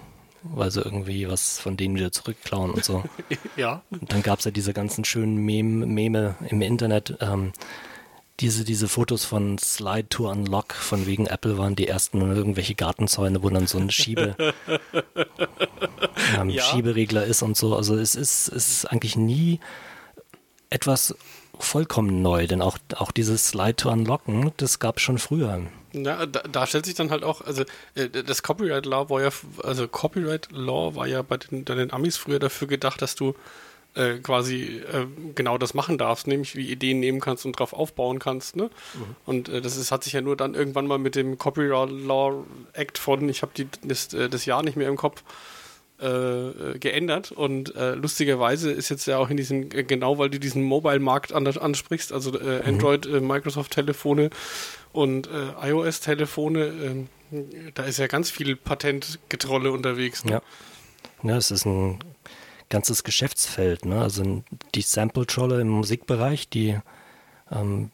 weil 0.42 0.70
sie 0.70 0.80
irgendwie 0.82 1.28
was 1.28 1.58
von 1.58 1.76
denen 1.76 1.94
wieder 1.94 2.12
zurückklauen 2.12 2.72
und 2.72 2.84
so. 2.84 3.04
ja. 3.56 3.82
Und 3.90 4.12
dann 4.12 4.22
gab 4.22 4.40
es 4.40 4.44
ja 4.44 4.50
diese 4.50 4.72
ganzen 4.72 5.04
schönen 5.04 5.36
Meme, 5.36 5.86
Meme 5.86 6.34
im 6.48 6.60
Internet, 6.62 7.16
ähm, 7.20 7.52
diese, 8.40 8.64
diese 8.64 8.88
Fotos 8.88 9.24
von 9.24 9.58
Slide 9.58 10.08
to 10.08 10.30
Unlock, 10.30 10.74
von 10.74 11.06
wegen 11.06 11.26
Apple 11.26 11.58
waren 11.58 11.76
die 11.76 11.88
ersten 11.88 12.20
irgendwelche 12.20 12.74
Gartenzäune, 12.74 13.42
wo 13.42 13.50
dann 13.50 13.66
so 13.66 13.78
ein 13.78 13.90
Schiebe, 13.90 14.36
ähm, 16.38 16.50
Ja. 16.50 16.62
Schieberegler 16.62 17.24
ist 17.24 17.42
und 17.42 17.56
so. 17.56 17.74
Also 17.74 17.96
es 17.96 18.14
ist, 18.14 18.48
es 18.48 18.78
ist 18.78 18.84
eigentlich 18.86 19.16
nie 19.16 19.60
etwas 20.70 21.14
vollkommen 21.58 22.20
neu, 22.22 22.46
denn 22.46 22.60
auch, 22.60 22.78
auch 22.96 23.10
dieses 23.10 23.48
Slide 23.48 23.76
to 23.76 23.90
Unlocken, 23.90 24.52
das 24.58 24.78
gab 24.78 24.96
es 24.98 25.02
schon 25.02 25.18
früher. 25.18 25.62
Ja, 25.92 26.26
da, 26.26 26.40
da 26.40 26.66
stellt 26.66 26.84
sich 26.84 26.94
dann 26.94 27.10
halt 27.10 27.24
auch, 27.24 27.40
also 27.40 27.64
äh, 27.94 28.10
das 28.10 28.42
Copyright 28.42 28.84
Law 28.84 29.08
war 29.08 29.22
ja, 29.22 29.30
also 29.62 29.88
Copyright 29.88 30.48
Law 30.52 30.94
war 30.94 31.06
ja 31.06 31.22
bei 31.22 31.38
den, 31.38 31.64
bei 31.64 31.74
den 31.74 31.92
Amis 31.92 32.18
früher 32.18 32.38
dafür 32.38 32.68
gedacht, 32.68 33.00
dass 33.00 33.14
du 33.14 33.34
äh, 33.96 34.18
quasi 34.18 34.82
äh, 34.92 35.06
genau 35.34 35.56
das 35.56 35.72
machen 35.72 35.96
darfst, 35.96 36.26
nämlich 36.26 36.54
wie 36.54 36.70
Ideen 36.70 37.00
nehmen 37.00 37.18
kannst 37.18 37.46
und 37.46 37.58
drauf 37.58 37.72
aufbauen 37.72 38.18
kannst. 38.18 38.54
Ne? 38.54 38.68
Und 39.24 39.48
äh, 39.48 39.62
das 39.62 39.76
ist, 39.76 39.90
hat 39.90 40.04
sich 40.04 40.12
ja 40.12 40.20
nur 40.20 40.36
dann 40.36 40.54
irgendwann 40.54 40.86
mal 40.86 40.98
mit 40.98 41.14
dem 41.14 41.38
Copyright 41.38 41.90
Law 41.90 42.44
Act 42.74 42.98
von, 42.98 43.26
ich 43.28 43.40
habe 43.40 43.52
das, 43.82 44.12
äh, 44.12 44.28
das 44.28 44.44
Jahr 44.44 44.62
nicht 44.62 44.76
mehr 44.76 44.88
im 44.88 44.96
Kopf, 44.96 45.24
äh, 45.98 46.78
geändert 46.78 47.32
und 47.32 47.72
lustigerweise 47.74 48.70
ist 48.70 48.90
jetzt 48.90 49.06
ja 49.06 49.16
auch 49.16 49.30
in 49.30 49.38
diesem, 49.38 49.70
genau 49.70 50.18
weil 50.18 50.28
du 50.28 50.38
diesen 50.38 50.62
Mobile-Markt 50.62 51.32
an, 51.32 51.46
ansprichst, 51.46 52.12
also 52.12 52.32
mhm. 52.32 52.60
Android, 52.66 53.08
Microsoft-Telefone 53.22 54.28
und 54.92 55.30
iOS-Telefone, 55.62 56.66
ähm, 56.66 57.08
da 57.72 57.84
ist 57.84 57.98
ja 57.98 58.08
ganz 58.08 58.28
viel 58.30 58.56
Patentgetrolle 58.56 59.72
unterwegs. 59.72 60.22
Ne? 60.26 60.32
Ja. 60.32 60.42
ja, 61.22 61.36
es 61.38 61.50
ist 61.50 61.64
ein 61.64 61.98
ganzes 62.68 63.04
Geschäftsfeld. 63.04 63.84
Ne? 63.84 64.00
Also 64.00 64.42
die 64.74 64.82
Sample-Trolle 64.82 65.60
im 65.60 65.68
Musikbereich, 65.68 66.48
die 66.48 66.78
ähm, 67.50 67.90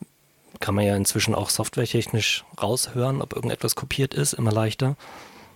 kann 0.61 0.75
man 0.75 0.85
ja 0.85 0.97
inzwischen 0.97 1.35
auch 1.35 1.51
softwaretechnisch 1.51 2.45
raushören, 2.61 3.21
ob 3.21 3.35
irgendetwas 3.35 3.75
kopiert 3.75 4.15
ist, 4.15 4.33
immer 4.33 4.53
leichter 4.53 4.97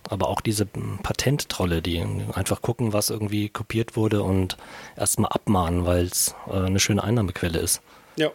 aber 0.09 0.29
auch 0.29 0.41
diese 0.41 0.65
Patenttrolle, 0.65 1.81
die 1.81 2.03
einfach 2.33 2.61
gucken, 2.61 2.93
was 2.93 3.09
irgendwie 3.09 3.49
kopiert 3.49 3.95
wurde 3.95 4.23
und 4.23 4.57
erstmal 4.95 5.31
abmahnen, 5.31 5.85
weil 5.85 6.05
es 6.05 6.35
äh, 6.47 6.65
eine 6.65 6.79
schöne 6.79 7.03
Einnahmequelle 7.03 7.59
ist. 7.59 7.81
Ja. 8.15 8.31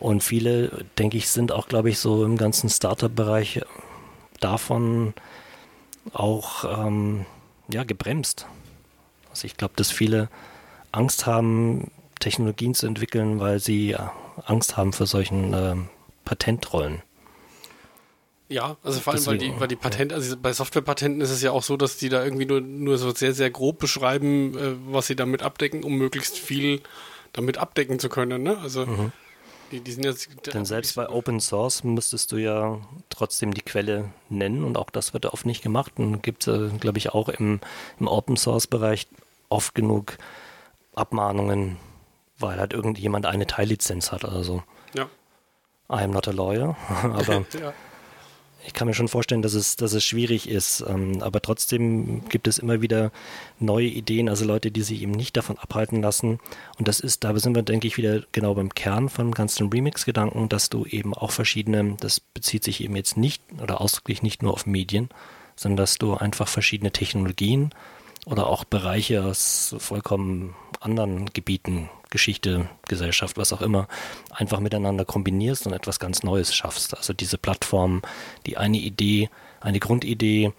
Und 0.00 0.22
viele, 0.22 0.84
denke 0.98 1.16
ich, 1.16 1.28
sind 1.28 1.52
auch, 1.52 1.68
glaube 1.68 1.90
ich, 1.90 1.98
so 1.98 2.24
im 2.24 2.36
ganzen 2.36 2.70
Startup-Bereich 2.70 3.62
davon 4.40 5.12
auch 6.12 6.86
ähm, 6.86 7.26
ja, 7.68 7.84
gebremst. 7.84 8.46
Also 9.38 9.46
ich 9.46 9.56
glaube, 9.56 9.74
dass 9.76 9.92
viele 9.92 10.28
Angst 10.90 11.26
haben, 11.26 11.92
Technologien 12.18 12.74
zu 12.74 12.88
entwickeln, 12.88 13.38
weil 13.38 13.60
sie 13.60 13.96
Angst 14.44 14.76
haben 14.76 14.92
vor 14.92 15.06
solchen 15.06 15.54
äh, 15.54 15.76
Patentrollen. 16.24 17.02
Ja, 18.48 18.76
also 18.82 18.98
vor 18.98 19.12
allem, 19.12 19.26
weil 19.26 19.38
die, 19.38 19.52
weil 19.58 19.68
die 19.68 19.76
Patente, 19.76 20.16
also 20.16 20.36
bei 20.36 20.52
Softwarepatenten 20.52 21.20
ist 21.20 21.30
es 21.30 21.40
ja 21.40 21.52
auch 21.52 21.62
so, 21.62 21.76
dass 21.76 21.98
die 21.98 22.08
da 22.08 22.24
irgendwie 22.24 22.46
nur, 22.46 22.60
nur 22.60 22.98
so 22.98 23.14
sehr, 23.14 23.32
sehr 23.32 23.50
grob 23.50 23.78
beschreiben, 23.78 24.58
äh, 24.58 24.74
was 24.92 25.06
sie 25.06 25.14
damit 25.14 25.42
abdecken, 25.42 25.84
um 25.84 25.94
möglichst 25.94 26.36
viel 26.36 26.80
damit 27.32 27.58
abdecken 27.58 28.00
zu 28.00 28.08
können. 28.08 28.42
Ne? 28.42 28.58
Also 28.58 28.86
mhm. 28.86 29.12
die, 29.70 29.80
die 29.80 29.92
sind 29.92 30.04
jetzt. 30.04 30.30
Denn 30.52 30.64
selbst 30.64 30.96
bei 30.96 31.08
Open 31.08 31.38
Source 31.38 31.84
müsstest 31.84 32.32
du 32.32 32.38
ja 32.38 32.80
trotzdem 33.08 33.54
die 33.54 33.62
Quelle 33.62 34.10
nennen 34.30 34.64
und 34.64 34.78
auch 34.78 34.90
das 34.90 35.12
wird 35.12 35.26
oft 35.26 35.46
nicht 35.46 35.62
gemacht. 35.62 35.92
Und 35.96 36.22
gibt 36.22 36.48
es, 36.48 36.72
äh, 36.72 36.76
glaube 36.78 36.98
ich, 36.98 37.10
auch 37.10 37.28
im, 37.28 37.60
im 38.00 38.08
Open 38.08 38.36
Source 38.36 38.66
Bereich 38.66 39.06
oft 39.48 39.74
genug 39.74 40.18
Abmahnungen, 40.94 41.76
weil 42.38 42.58
halt 42.58 42.72
irgendjemand 42.72 43.26
eine 43.26 43.46
Teillizenz 43.46 44.12
hat 44.12 44.24
oder 44.24 44.44
so. 44.44 44.62
Ja. 44.94 45.04
I 45.90 46.02
am 46.04 46.10
not 46.10 46.28
a 46.28 46.32
lawyer, 46.32 46.76
aber. 47.02 47.44
ja 47.60 47.72
ich 48.68 48.74
kann 48.74 48.86
mir 48.86 48.94
schon 48.94 49.08
vorstellen, 49.08 49.40
dass 49.40 49.54
es, 49.54 49.76
dass 49.76 49.94
es 49.94 50.04
schwierig 50.04 50.48
ist. 50.48 50.84
Ähm, 50.86 51.22
aber 51.22 51.40
trotzdem 51.40 52.28
gibt 52.28 52.46
es 52.46 52.58
immer 52.58 52.82
wieder 52.82 53.12
neue 53.58 53.86
Ideen, 53.86 54.28
also 54.28 54.44
Leute, 54.44 54.70
die 54.70 54.82
sich 54.82 55.00
eben 55.00 55.12
nicht 55.12 55.36
davon 55.38 55.58
abhalten 55.58 56.02
lassen. 56.02 56.38
Und 56.78 56.86
das 56.86 57.00
ist, 57.00 57.24
da 57.24 57.36
sind 57.38 57.54
wir, 57.54 57.62
denke 57.62 57.86
ich, 57.86 57.96
wieder 57.96 58.22
genau 58.32 58.54
beim 58.54 58.74
Kern 58.74 59.08
von 59.08 59.32
ganzen 59.32 59.70
Remix-Gedanken, 59.70 60.50
dass 60.50 60.68
du 60.68 60.84
eben 60.84 61.14
auch 61.14 61.30
verschiedene, 61.30 61.96
das 61.98 62.20
bezieht 62.20 62.62
sich 62.62 62.82
eben 62.82 62.94
jetzt 62.94 63.16
nicht 63.16 63.42
oder 63.62 63.80
ausdrücklich 63.80 64.22
nicht 64.22 64.42
nur 64.42 64.52
auf 64.52 64.66
Medien, 64.66 65.08
sondern 65.56 65.78
dass 65.78 65.96
du 65.96 66.14
einfach 66.14 66.46
verschiedene 66.46 66.90
Technologien 66.90 67.70
oder 68.26 68.46
auch 68.46 68.64
Bereiche 68.64 69.24
aus 69.24 69.74
vollkommen 69.78 70.54
anderen 70.80 71.26
Gebieten 71.32 71.88
Geschichte, 72.10 72.68
Gesellschaft, 72.88 73.36
was 73.36 73.52
auch 73.52 73.60
immer, 73.60 73.86
einfach 74.30 74.60
miteinander 74.60 75.04
kombinierst 75.04 75.66
und 75.66 75.72
etwas 75.72 75.98
ganz 75.98 76.22
Neues 76.22 76.54
schaffst. 76.54 76.96
Also 76.96 77.12
diese 77.12 77.38
Plattform, 77.38 78.02
die 78.46 78.56
eine 78.56 78.78
Idee, 78.78 79.28
eine 79.60 79.78
Grundidee 79.78 80.52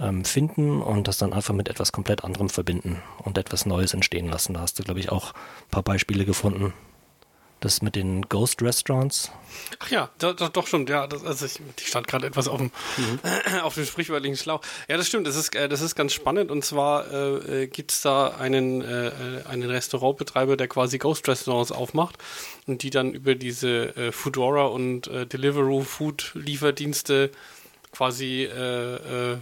ähm, 0.00 0.24
finden 0.24 0.80
und 0.82 1.06
das 1.06 1.18
dann 1.18 1.32
einfach 1.32 1.54
mit 1.54 1.68
etwas 1.68 1.92
komplett 1.92 2.24
anderem 2.24 2.48
verbinden 2.48 3.02
und 3.18 3.38
etwas 3.38 3.66
Neues 3.66 3.94
entstehen 3.94 4.28
lassen. 4.28 4.54
Da 4.54 4.60
hast 4.60 4.78
du, 4.78 4.82
glaube 4.82 5.00
ich, 5.00 5.10
auch 5.10 5.32
ein 5.32 5.70
paar 5.70 5.82
Beispiele 5.82 6.24
gefunden. 6.24 6.72
Das 7.60 7.82
mit 7.82 7.94
den 7.94 8.22
Ghost 8.22 8.62
Restaurants. 8.62 9.30
Ach 9.80 9.90
ja, 9.90 10.08
doch, 10.18 10.34
doch 10.34 10.66
stimmt, 10.66 10.88
ja. 10.88 11.06
Das, 11.06 11.22
also 11.24 11.44
ich, 11.44 11.60
ich 11.78 11.88
stand 11.88 12.08
gerade 12.08 12.26
etwas 12.26 12.48
auf 12.48 12.56
dem, 12.56 12.70
mhm. 12.96 13.20
auf 13.62 13.74
dem 13.74 13.84
sprichwörtlichen 13.84 14.38
Schlauch. 14.38 14.62
Ja, 14.88 14.96
das 14.96 15.06
stimmt, 15.08 15.26
das 15.26 15.36
ist, 15.36 15.54
äh, 15.54 15.68
das 15.68 15.82
ist 15.82 15.94
ganz 15.94 16.14
spannend. 16.14 16.50
Und 16.50 16.64
zwar 16.64 17.12
äh, 17.12 17.66
gibt 17.66 17.92
es 17.92 18.00
da 18.00 18.28
einen, 18.28 18.80
äh, 18.80 19.42
einen 19.46 19.70
Restaurantbetreiber, 19.70 20.56
der 20.56 20.68
quasi 20.68 20.96
Ghost 20.96 21.28
Restaurants 21.28 21.70
aufmacht 21.70 22.16
und 22.66 22.82
die 22.82 22.88
dann 22.88 23.12
über 23.12 23.34
diese 23.34 23.94
äh, 23.94 24.10
Foodora 24.10 24.64
und 24.64 25.08
äh, 25.08 25.26
Deliveroo 25.26 25.82
Food 25.82 26.30
Lieferdienste 26.34 27.30
quasi 27.92 28.44
äh, 28.44 29.32
äh, 29.32 29.38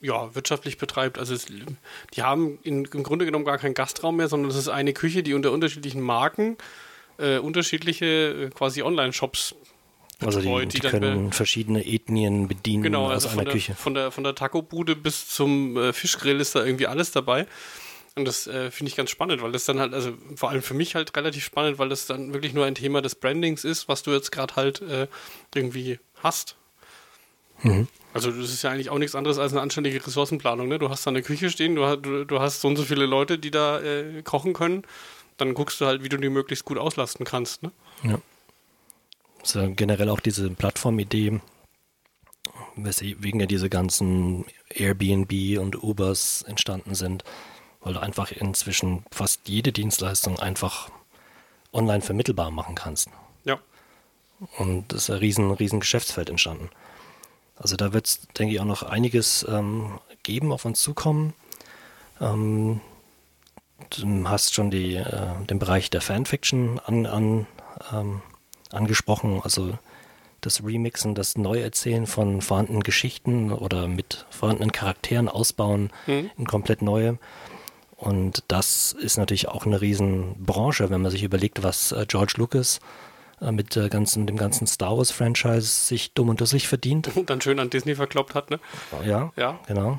ja, 0.00 0.34
wirtschaftlich 0.36 0.78
betreibt. 0.78 1.18
Also 1.18 1.34
es, 1.34 1.46
die 2.14 2.22
haben 2.22 2.58
in, 2.62 2.84
im 2.84 3.02
Grunde 3.02 3.24
genommen 3.24 3.44
gar 3.44 3.58
keinen 3.58 3.74
Gastraum 3.74 4.16
mehr, 4.16 4.28
sondern 4.28 4.50
es 4.50 4.56
ist 4.56 4.68
eine 4.68 4.92
Küche, 4.92 5.24
die 5.24 5.34
unter 5.34 5.50
unterschiedlichen 5.50 6.00
Marken 6.00 6.56
äh, 7.18 7.38
unterschiedliche 7.38 8.06
äh, 8.06 8.50
quasi 8.50 8.82
Online-Shops 8.82 9.54
also 10.24 10.40
die, 10.40 10.66
die, 10.66 10.80
die 10.80 10.88
können 10.88 11.32
verschiedene 11.32 11.86
Ethnien 11.86 12.48
bedienen 12.48 12.82
genau, 12.82 13.06
aus 13.06 13.26
also 13.26 13.30
einer 13.30 13.44
der, 13.44 13.52
Küche. 13.52 13.74
Von 13.74 13.92
der, 13.94 14.10
von 14.10 14.24
der 14.24 14.34
Taco-Bude 14.34 14.96
bis 14.96 15.28
zum 15.28 15.76
äh, 15.76 15.92
Fischgrill 15.92 16.40
ist 16.40 16.54
da 16.54 16.64
irgendwie 16.64 16.86
alles 16.86 17.10
dabei. 17.10 17.46
Und 18.14 18.24
das 18.26 18.46
äh, 18.46 18.70
finde 18.70 18.88
ich 18.88 18.96
ganz 18.96 19.10
spannend, 19.10 19.42
weil 19.42 19.52
das 19.52 19.66
dann 19.66 19.78
halt, 19.78 19.92
also 19.92 20.14
vor 20.34 20.48
allem 20.48 20.62
für 20.62 20.72
mich 20.72 20.94
halt 20.94 21.14
relativ 21.14 21.44
spannend, 21.44 21.78
weil 21.78 21.90
das 21.90 22.06
dann 22.06 22.32
wirklich 22.32 22.54
nur 22.54 22.64
ein 22.64 22.74
Thema 22.74 23.02
des 23.02 23.14
Brandings 23.14 23.62
ist, 23.62 23.88
was 23.88 24.02
du 24.02 24.12
jetzt 24.12 24.32
gerade 24.32 24.56
halt 24.56 24.80
äh, 24.80 25.06
irgendwie 25.54 25.98
hast. 26.22 26.56
Mhm. 27.62 27.86
Also 28.14 28.30
das 28.30 28.50
ist 28.50 28.62
ja 28.62 28.70
eigentlich 28.70 28.88
auch 28.88 28.98
nichts 28.98 29.14
anderes 29.14 29.38
als 29.38 29.52
eine 29.52 29.60
anständige 29.60 30.04
Ressourcenplanung. 30.06 30.66
Ne? 30.66 30.78
Du 30.78 30.88
hast 30.88 31.06
da 31.06 31.10
eine 31.10 31.20
Küche 31.20 31.50
stehen, 31.50 31.74
du, 31.74 31.96
du, 31.96 32.24
du 32.24 32.40
hast 32.40 32.62
so 32.62 32.68
und 32.68 32.76
so 32.76 32.84
viele 32.84 33.04
Leute, 33.04 33.38
die 33.38 33.50
da 33.50 33.82
äh, 33.82 34.22
kochen 34.22 34.54
können 34.54 34.86
dann 35.36 35.54
guckst 35.54 35.80
du 35.80 35.86
halt, 35.86 36.02
wie 36.02 36.08
du 36.08 36.16
die 36.16 36.28
möglichst 36.28 36.64
gut 36.64 36.78
auslasten 36.78 37.24
kannst. 37.24 37.62
Ne? 37.62 37.72
Ja. 38.02 38.18
Also 39.40 39.72
generell 39.74 40.10
auch 40.10 40.20
diese 40.20 40.50
Plattformidee, 40.50 41.40
weswegen 42.74 43.40
ja 43.40 43.46
diese 43.46 43.68
ganzen 43.68 44.44
Airbnb 44.70 45.58
und 45.60 45.82
Ubers 45.82 46.42
entstanden 46.42 46.94
sind, 46.94 47.24
weil 47.80 47.94
du 47.94 48.00
einfach 48.00 48.32
inzwischen 48.32 49.04
fast 49.12 49.48
jede 49.48 49.72
Dienstleistung 49.72 50.38
einfach 50.38 50.90
online 51.72 52.02
vermittelbar 52.02 52.50
machen 52.50 52.74
kannst. 52.74 53.08
Ja. 53.44 53.60
Und 54.58 54.92
das 54.92 55.04
ist 55.04 55.10
ein 55.10 55.18
riesen, 55.18 55.50
riesen 55.52 55.80
Geschäftsfeld 55.80 56.28
entstanden. 56.28 56.70
Also 57.56 57.76
da 57.76 57.92
wird 57.92 58.06
es, 58.06 58.20
denke 58.38 58.54
ich, 58.54 58.60
auch 58.60 58.66
noch 58.66 58.82
einiges 58.82 59.46
ähm, 59.48 59.98
geben, 60.22 60.52
auf 60.52 60.64
uns 60.64 60.82
zukommen. 60.82 61.32
Ähm, 62.20 62.80
Du 63.90 64.28
hast 64.28 64.54
schon 64.54 64.70
die, 64.70 64.96
äh, 64.96 65.44
den 65.48 65.58
Bereich 65.58 65.90
der 65.90 66.00
Fanfiction 66.00 66.80
an, 66.84 67.06
an, 67.06 67.46
ähm, 67.92 68.22
angesprochen, 68.72 69.40
also 69.42 69.78
das 70.40 70.64
Remixen, 70.64 71.14
das 71.14 71.36
Neuerzählen 71.36 72.06
von 72.06 72.40
vorhandenen 72.40 72.82
Geschichten 72.82 73.52
oder 73.52 73.88
mit 73.88 74.26
vorhandenen 74.30 74.72
Charakteren 74.72 75.28
ausbauen 75.28 75.90
mhm. 76.06 76.30
in 76.36 76.46
komplett 76.46 76.82
neue. 76.82 77.18
Und 77.96 78.44
das 78.48 78.92
ist 78.92 79.16
natürlich 79.16 79.48
auch 79.48 79.66
eine 79.66 79.80
Riesenbranche, 79.80 80.90
wenn 80.90 81.02
man 81.02 81.10
sich 81.10 81.22
überlegt, 81.22 81.62
was 81.62 81.92
äh, 81.92 82.04
George 82.06 82.34
Lucas 82.36 82.80
äh, 83.40 83.52
mit 83.52 83.74
der 83.74 83.88
ganzen, 83.88 84.26
dem 84.26 84.36
ganzen 84.36 84.66
Star 84.66 84.96
Wars 84.96 85.10
Franchise 85.10 85.66
sich 85.66 86.12
dumm 86.12 86.28
unter 86.28 86.46
sich 86.46 86.68
verdient. 86.68 87.14
Und 87.16 87.30
dann 87.30 87.40
schön 87.40 87.58
an 87.58 87.70
Disney 87.70 87.94
verkloppt 87.94 88.34
hat, 88.34 88.50
ne? 88.50 88.60
Ja, 89.04 89.32
ja. 89.36 89.58
genau 89.66 89.98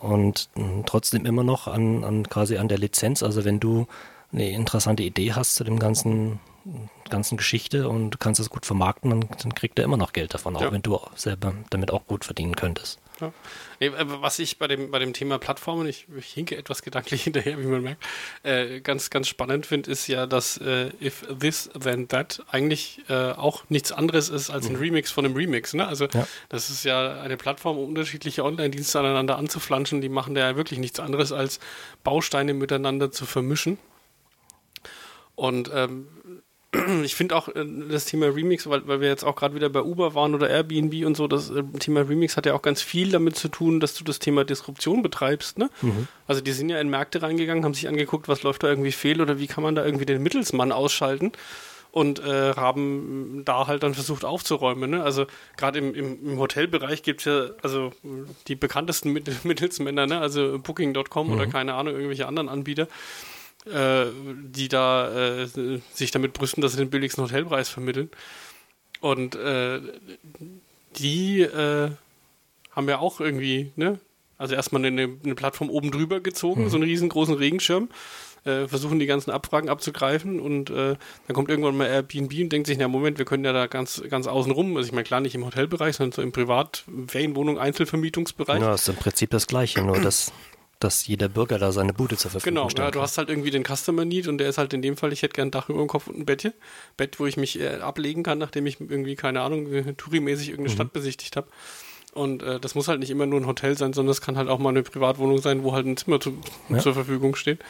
und 0.00 0.48
hm, 0.54 0.84
trotzdem 0.86 1.26
immer 1.26 1.44
noch 1.44 1.66
an, 1.66 2.04
an 2.04 2.28
quasi 2.28 2.56
an 2.58 2.68
der 2.68 2.78
Lizenz. 2.78 3.22
Also 3.22 3.44
wenn 3.44 3.60
du 3.60 3.86
eine 4.32 4.50
interessante 4.50 5.02
Idee 5.02 5.32
hast 5.32 5.54
zu 5.54 5.64
dem 5.64 5.78
ganzen 5.78 6.40
ganzen 7.08 7.36
Geschichte 7.36 7.88
und 7.88 8.18
kannst 8.20 8.40
es 8.40 8.50
gut 8.50 8.66
vermarkten, 8.66 9.10
dann, 9.10 9.28
dann 9.42 9.54
kriegt 9.54 9.78
er 9.78 9.84
immer 9.84 9.96
noch 9.96 10.12
Geld 10.12 10.34
davon, 10.34 10.56
auch 10.56 10.62
ja. 10.62 10.72
wenn 10.72 10.82
du 10.82 10.98
selber 11.14 11.54
damit 11.70 11.92
auch 11.92 12.06
gut 12.06 12.24
verdienen 12.24 12.56
könntest. 12.56 12.98
Ja. 13.20 13.32
Was 14.20 14.38
ich 14.38 14.58
bei 14.58 14.68
dem, 14.68 14.90
bei 14.90 14.98
dem 14.98 15.12
Thema 15.12 15.38
Plattformen, 15.38 15.86
ich, 15.86 16.06
ich 16.16 16.32
hinke 16.32 16.56
etwas 16.56 16.82
gedanklich 16.82 17.22
hinterher, 17.24 17.58
wie 17.58 17.66
man 17.66 17.82
merkt, 17.82 18.04
äh, 18.42 18.80
ganz, 18.80 19.10
ganz 19.10 19.28
spannend 19.28 19.66
finde, 19.66 19.90
ist 19.90 20.06
ja, 20.06 20.26
dass 20.26 20.58
äh, 20.58 20.90
If 21.00 21.24
This 21.38 21.70
Then 21.78 22.08
That 22.08 22.42
eigentlich 22.50 23.02
äh, 23.08 23.32
auch 23.32 23.64
nichts 23.68 23.92
anderes 23.92 24.28
ist 24.28 24.50
als 24.50 24.66
ein 24.66 24.74
mhm. 24.74 24.80
Remix 24.80 25.10
von 25.10 25.24
einem 25.24 25.34
Remix. 25.34 25.74
Ne? 25.74 25.86
Also 25.86 26.06
ja. 26.06 26.26
das 26.48 26.70
ist 26.70 26.84
ja 26.84 27.20
eine 27.20 27.36
Plattform, 27.36 27.78
um 27.78 27.88
unterschiedliche 27.88 28.44
Online-Dienste 28.44 28.98
aneinander 28.98 29.36
anzuflanschen. 29.36 30.00
Die 30.00 30.08
machen 30.08 30.34
da 30.34 30.40
ja 30.50 30.56
wirklich 30.56 30.78
nichts 30.78 31.00
anderes 31.00 31.32
als 31.32 31.60
Bausteine 32.04 32.54
miteinander 32.54 33.10
zu 33.10 33.26
vermischen. 33.26 33.78
Und 35.36 35.70
ähm, 35.74 36.08
ich 37.02 37.14
finde 37.14 37.36
auch 37.36 37.48
äh, 37.48 37.64
das 37.90 38.04
Thema 38.04 38.26
Remix, 38.26 38.68
weil, 38.68 38.86
weil 38.86 39.00
wir 39.00 39.08
jetzt 39.08 39.24
auch 39.24 39.36
gerade 39.36 39.54
wieder 39.54 39.68
bei 39.68 39.82
Uber 39.82 40.14
waren 40.14 40.34
oder 40.34 40.48
Airbnb 40.48 41.06
und 41.06 41.16
so, 41.16 41.26
das 41.26 41.50
äh, 41.50 41.62
Thema 41.78 42.00
Remix 42.00 42.36
hat 42.36 42.46
ja 42.46 42.54
auch 42.54 42.62
ganz 42.62 42.82
viel 42.82 43.10
damit 43.10 43.36
zu 43.36 43.48
tun, 43.48 43.80
dass 43.80 43.94
du 43.94 44.04
das 44.04 44.18
Thema 44.18 44.44
Disruption 44.44 45.02
betreibst. 45.02 45.58
Ne? 45.58 45.70
Mhm. 45.82 46.08
Also 46.26 46.40
die 46.40 46.52
sind 46.52 46.68
ja 46.68 46.80
in 46.80 46.88
Märkte 46.88 47.22
reingegangen, 47.22 47.64
haben 47.64 47.74
sich 47.74 47.88
angeguckt, 47.88 48.28
was 48.28 48.42
läuft 48.42 48.62
da 48.62 48.68
irgendwie 48.68 48.92
fehl 48.92 49.20
oder 49.20 49.38
wie 49.38 49.46
kann 49.46 49.62
man 49.62 49.74
da 49.74 49.84
irgendwie 49.84 50.06
den 50.06 50.22
Mittelsmann 50.22 50.72
ausschalten 50.72 51.32
und 51.96 52.18
äh, 52.18 52.52
haben 52.54 53.40
da 53.46 53.66
halt 53.66 53.82
dann 53.82 53.94
versucht 53.94 54.26
aufzuräumen. 54.26 54.90
Ne? 54.90 55.02
Also 55.02 55.24
gerade 55.56 55.78
im, 55.78 55.94
im, 55.94 56.32
im, 56.32 56.38
Hotelbereich 56.38 57.02
gibt 57.02 57.20
es 57.20 57.24
ja 57.24 57.46
also 57.62 57.90
die 58.48 58.54
bekanntesten 58.54 59.12
Mittelsmänner, 59.44 60.06
ne? 60.06 60.20
also 60.20 60.58
Booking.com 60.58 61.28
mhm. 61.28 61.32
oder 61.32 61.46
keine 61.46 61.72
Ahnung, 61.72 61.94
irgendwelche 61.94 62.28
anderen 62.28 62.50
Anbieter, 62.50 62.86
äh, 63.66 64.06
die 64.44 64.68
da 64.68 65.42
äh, 65.42 65.46
sich 65.92 66.10
damit 66.10 66.32
brüsten, 66.32 66.60
dass 66.60 66.72
sie 66.72 66.78
den 66.78 66.90
billigsten 66.90 67.24
Hotelpreis 67.24 67.68
vermitteln. 67.68 68.10
Und 69.00 69.34
äh, 69.34 69.80
die 70.96 71.40
äh, 71.40 71.90
haben 72.72 72.88
ja 72.88 72.98
auch 72.98 73.20
irgendwie, 73.20 73.72
ne? 73.76 73.98
Also 74.38 74.54
erstmal 74.54 74.84
eine, 74.84 75.16
eine 75.24 75.34
Plattform 75.34 75.70
oben 75.70 75.90
drüber 75.90 76.20
gezogen, 76.20 76.64
mhm. 76.64 76.68
so 76.68 76.76
einen 76.76 76.84
riesengroßen 76.84 77.34
Regenschirm, 77.34 77.88
äh, 78.44 78.68
versuchen 78.68 78.98
die 78.98 79.06
ganzen 79.06 79.30
Abfragen 79.30 79.70
abzugreifen 79.70 80.40
und 80.40 80.68
dann 80.68 80.98
kommt 81.32 81.48
irgendwann 81.48 81.76
mal 81.76 81.86
Airbnb 81.86 82.32
und 82.38 82.50
denkt 82.50 82.66
sich, 82.66 82.76
na 82.76 82.86
Moment, 82.86 83.16
wir 83.16 83.24
können 83.24 83.46
ja 83.46 83.54
da 83.54 83.66
ganz, 83.66 84.02
ganz 84.10 84.26
außen 84.26 84.52
rum, 84.52 84.76
also 84.76 84.86
ich 84.86 84.92
meine 84.92 85.04
klar 85.04 85.20
nicht 85.20 85.34
im 85.34 85.46
Hotelbereich, 85.46 85.96
sondern 85.96 86.12
so 86.12 86.20
im 86.20 86.32
Privat-, 86.32 86.84
Ferienwohnung-, 87.06 87.58
Einzelvermietungsbereich. 87.58 88.60
Ja, 88.60 88.74
ist 88.74 88.88
im 88.90 88.96
Prinzip 88.96 89.30
das 89.30 89.46
Gleiche, 89.46 89.82
nur 89.82 89.98
dass 90.00 90.32
dass 90.80 91.06
jeder 91.06 91.28
Bürger 91.28 91.58
da 91.58 91.72
seine 91.72 91.92
Bude 91.92 92.16
zur 92.16 92.30
Verfügung 92.30 92.54
genau. 92.54 92.68
Genau, 92.68 92.84
ja, 92.84 92.90
du 92.90 93.00
hast 93.00 93.18
halt 93.18 93.30
irgendwie 93.30 93.50
den 93.50 93.64
Customer 93.64 94.04
Need 94.04 94.28
und 94.28 94.38
der 94.38 94.48
ist 94.48 94.58
halt 94.58 94.74
in 94.74 94.82
dem 94.82 94.96
Fall, 94.96 95.12
ich 95.12 95.22
hätte 95.22 95.34
gern 95.34 95.48
ein 95.48 95.50
Dach 95.50 95.68
über 95.68 95.78
dem 95.78 95.88
Kopf 95.88 96.06
und 96.06 96.18
ein 96.18 96.26
Bettchen. 96.26 96.52
Bett, 96.96 97.18
wo 97.18 97.26
ich 97.26 97.36
mich 97.36 97.58
äh, 97.60 97.76
ablegen 97.76 98.22
kann, 98.22 98.38
nachdem 98.38 98.66
ich 98.66 98.80
irgendwie, 98.80 99.16
keine 99.16 99.40
Ahnung, 99.40 99.96
tourimäßig 99.96 100.50
irgendeine 100.50 100.72
mhm. 100.72 100.76
Stadt 100.76 100.92
besichtigt 100.92 101.36
habe. 101.36 101.48
Und 102.12 102.42
äh, 102.42 102.58
das 102.60 102.74
muss 102.74 102.88
halt 102.88 103.00
nicht 103.00 103.10
immer 103.10 103.26
nur 103.26 103.40
ein 103.40 103.46
Hotel 103.46 103.76
sein, 103.76 103.92
sondern 103.92 104.12
es 104.12 104.20
kann 104.20 104.36
halt 104.36 104.48
auch 104.48 104.58
mal 104.58 104.70
eine 104.70 104.82
Privatwohnung 104.82 105.38
sein, 105.38 105.62
wo 105.62 105.72
halt 105.72 105.86
ein 105.86 105.96
Zimmer 105.96 106.20
zu, 106.20 106.38
ja. 106.70 106.78
zur 106.78 106.94
Verfügung 106.94 107.36
steht. 107.36 107.60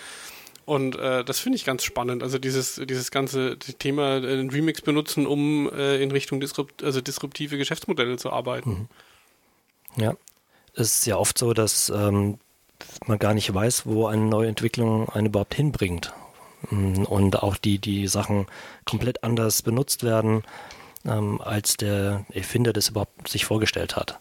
Und 0.64 0.96
äh, 0.98 1.24
das 1.24 1.38
finde 1.38 1.56
ich 1.56 1.64
ganz 1.64 1.84
spannend. 1.84 2.24
Also 2.24 2.38
dieses, 2.38 2.80
dieses 2.84 3.12
ganze 3.12 3.56
Thema 3.58 4.16
äh, 4.16 4.32
einen 4.32 4.50
Remix 4.50 4.82
benutzen, 4.82 5.26
um 5.26 5.70
äh, 5.72 6.02
in 6.02 6.10
Richtung 6.10 6.40
disrupt, 6.40 6.82
also 6.82 7.00
disruptive 7.00 7.56
Geschäftsmodelle 7.56 8.16
zu 8.18 8.30
arbeiten. 8.30 8.88
Mhm. 9.96 10.02
Ja. 10.02 10.16
Es 10.74 10.96
ist 10.96 11.06
ja 11.06 11.16
oft 11.16 11.38
so, 11.38 11.54
dass 11.54 11.88
ähm, 11.88 12.38
man 13.06 13.18
gar 13.18 13.34
nicht 13.34 13.52
weiß, 13.52 13.86
wo 13.86 14.06
eine 14.06 14.24
neue 14.24 14.48
Entwicklung 14.48 15.08
einen 15.08 15.26
überhaupt 15.26 15.54
hinbringt. 15.54 16.12
Mm, 16.70 17.04
und 17.04 17.42
auch 17.42 17.56
die, 17.56 17.78
die 17.78 18.06
Sachen 18.08 18.46
komplett 18.84 19.24
anders 19.24 19.62
benutzt 19.62 20.02
werden, 20.02 20.42
ähm, 21.04 21.40
als 21.40 21.76
der 21.76 22.24
Erfinder 22.32 22.72
das 22.72 22.88
überhaupt 22.88 23.28
sich 23.28 23.44
vorgestellt 23.44 23.96
hat. 23.96 24.18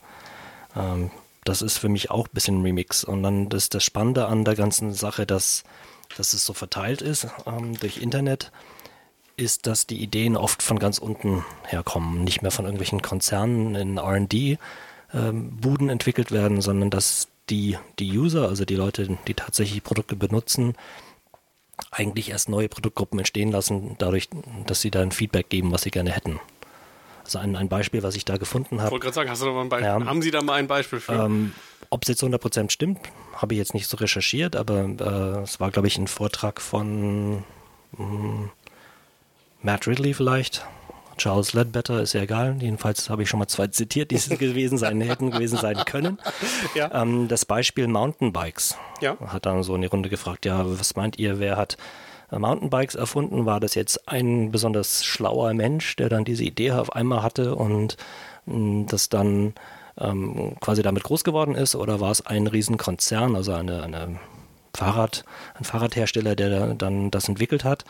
Ähm, 0.76 1.12
das 1.44 1.62
ist 1.62 1.78
für 1.78 1.90
mich 1.90 2.12
auch 2.12 2.28
ein 2.28 2.34
bisschen 2.34 2.62
Remix. 2.62 3.04
Und 3.04 3.24
dann 3.24 3.50
ist 3.52 3.74
das 3.74 3.84
Spannende 3.84 4.28
an 4.28 4.46
der 4.46 4.56
ganzen 4.56 4.94
Sache, 4.94 5.26
dass, 5.26 5.64
dass 6.18 6.34
es 6.34 6.46
so 6.46 6.54
verteilt 6.54 7.02
ist 7.02 7.28
ähm, 7.46 7.78
durch 7.80 7.98
Internet, 7.98 8.52
ist, 9.38 9.68
dass 9.68 9.86
die 9.86 10.02
Ideen 10.02 10.38
oft 10.38 10.64
von 10.64 10.80
ganz 10.80 10.98
unten 10.98 11.46
herkommen, 11.66 12.24
nicht 12.24 12.42
mehr 12.42 12.52
von 12.52 12.66
irgendwelchen 12.66 13.02
Konzernen 13.02 13.76
in 13.76 14.00
RD. 14.00 14.58
Ähm, 15.14 15.58
Buden 15.58 15.90
entwickelt 15.90 16.32
werden, 16.32 16.62
sondern 16.62 16.90
dass 16.90 17.28
die, 17.50 17.78
die 18.00 18.18
User, 18.18 18.48
also 18.50 18.66
die 18.66 18.76
Leute, 18.76 19.18
die 19.28 19.34
tatsächlich 19.34 19.84
Produkte 19.84 20.16
benutzen, 20.16 20.76
eigentlich 21.92 22.30
erst 22.30 22.50
neue 22.50 22.70
Produktgruppen 22.70 23.20
entstehen 23.20 23.52
lassen, 23.52 23.96
dadurch, 23.98 24.30
dass 24.66 24.82
sie 24.82 24.92
da 24.92 25.02
ein 25.02 25.12
Feedback 25.12 25.50
geben, 25.50 25.72
was 25.72 25.84
sie 25.84 25.92
gerne 25.92 26.12
hätten. 26.12 26.40
Also 27.24 27.40
ein, 27.40 27.56
ein 27.56 27.70
Beispiel, 27.70 28.04
was 28.04 28.16
ich 28.16 28.24
da 28.24 28.38
gefunden 28.38 28.78
habe. 28.78 28.88
Ich 28.88 28.92
wollte 28.92 29.04
gerade 29.04 29.16
sagen, 29.16 29.30
hast 29.30 29.42
du 29.42 29.46
da 29.46 29.52
mal 29.52 29.62
ein 29.62 29.70
Beispiel? 29.70 29.88
Ja, 29.88 30.06
Haben 30.06 30.22
Sie 30.22 30.32
da 30.32 30.42
mal 30.42 30.54
ein 30.54 30.68
Beispiel 30.68 31.00
für? 31.00 31.14
Ähm, 31.14 31.54
Ob 31.90 32.04
es 32.04 32.10
jetzt 32.10 32.24
100% 32.24 32.70
stimmt, 32.70 33.00
habe 33.36 33.56
ich 33.56 33.58
jetzt 33.58 33.74
nicht 33.74 33.88
so 33.88 33.98
recherchiert, 33.98 34.56
aber 34.56 34.84
äh, 34.84 35.42
es 35.42 35.60
war, 35.60 35.72
glaube 35.72 35.88
ich, 35.88 35.98
ein 35.98 36.08
Vortrag 36.08 36.62
von 36.62 37.38
mh, 37.38 37.44
hm, 37.98 38.50
Matt 39.64 39.88
Ridley 39.88 40.14
vielleicht. 40.14 40.66
Charles 41.18 41.54
Ledbetter 41.54 42.02
ist 42.02 42.14
ja 42.14 42.22
egal. 42.22 42.58
Jedenfalls 42.60 43.10
habe 43.10 43.24
ich 43.24 43.30
schon 43.30 43.40
mal 43.40 43.48
zwei 43.48 43.68
zitiert, 43.68 44.12
die 44.12 44.16
es 44.16 44.30
gewesen 44.30 44.78
sein 44.78 45.02
hätten, 45.02 45.32
gewesen 45.32 45.58
sein 45.58 45.78
können. 45.86 46.20
Ja. 46.74 47.02
Ähm, 47.02 47.28
das 47.28 47.46
Beispiel 47.46 47.88
Mountainbikes. 47.88 48.78
Ja. 49.02 49.18
Hat 49.28 49.46
dann 49.46 49.64
so 49.64 49.76
in 49.76 49.82
die 49.82 49.88
Runde 49.88 50.10
gefragt, 50.10 50.46
ja, 50.46 50.64
was 50.66 50.96
meint 50.96 51.18
ihr, 51.20 51.40
wer 51.40 51.58
hat 51.58 51.78
Mountainbikes 52.32 52.96
erfunden? 52.96 53.46
War 53.46 53.60
das 53.60 53.76
jetzt 53.76 54.10
ein 54.10 54.52
besonders 54.52 55.04
schlauer 55.06 55.54
Mensch, 55.54 55.96
der 55.96 56.10
dann 56.10 56.26
diese 56.26 56.44
Idee 56.44 56.72
auf 56.72 56.94
einmal 56.94 57.24
hatte 57.24 57.56
und 57.56 57.98
mh, 58.46 58.88
das 58.90 59.10
dann 59.10 59.54
ähm, 59.98 60.56
quasi 60.60 60.82
damit 60.82 61.04
groß 61.04 61.24
geworden 61.24 61.56
ist? 61.56 61.76
Oder 61.76 62.00
war 62.00 62.12
es 62.12 62.26
ein 62.26 62.48
Riesenkonzern, 62.48 63.36
also 63.36 63.54
eine, 63.54 63.84
eine 63.84 64.20
Fahrrad, 64.76 65.24
ein 65.56 65.64
Fahrradhersteller, 65.64 66.36
der 66.36 66.74
dann 66.74 67.12
das 67.12 67.30
entwickelt 67.30 67.64
hat? 67.64 67.86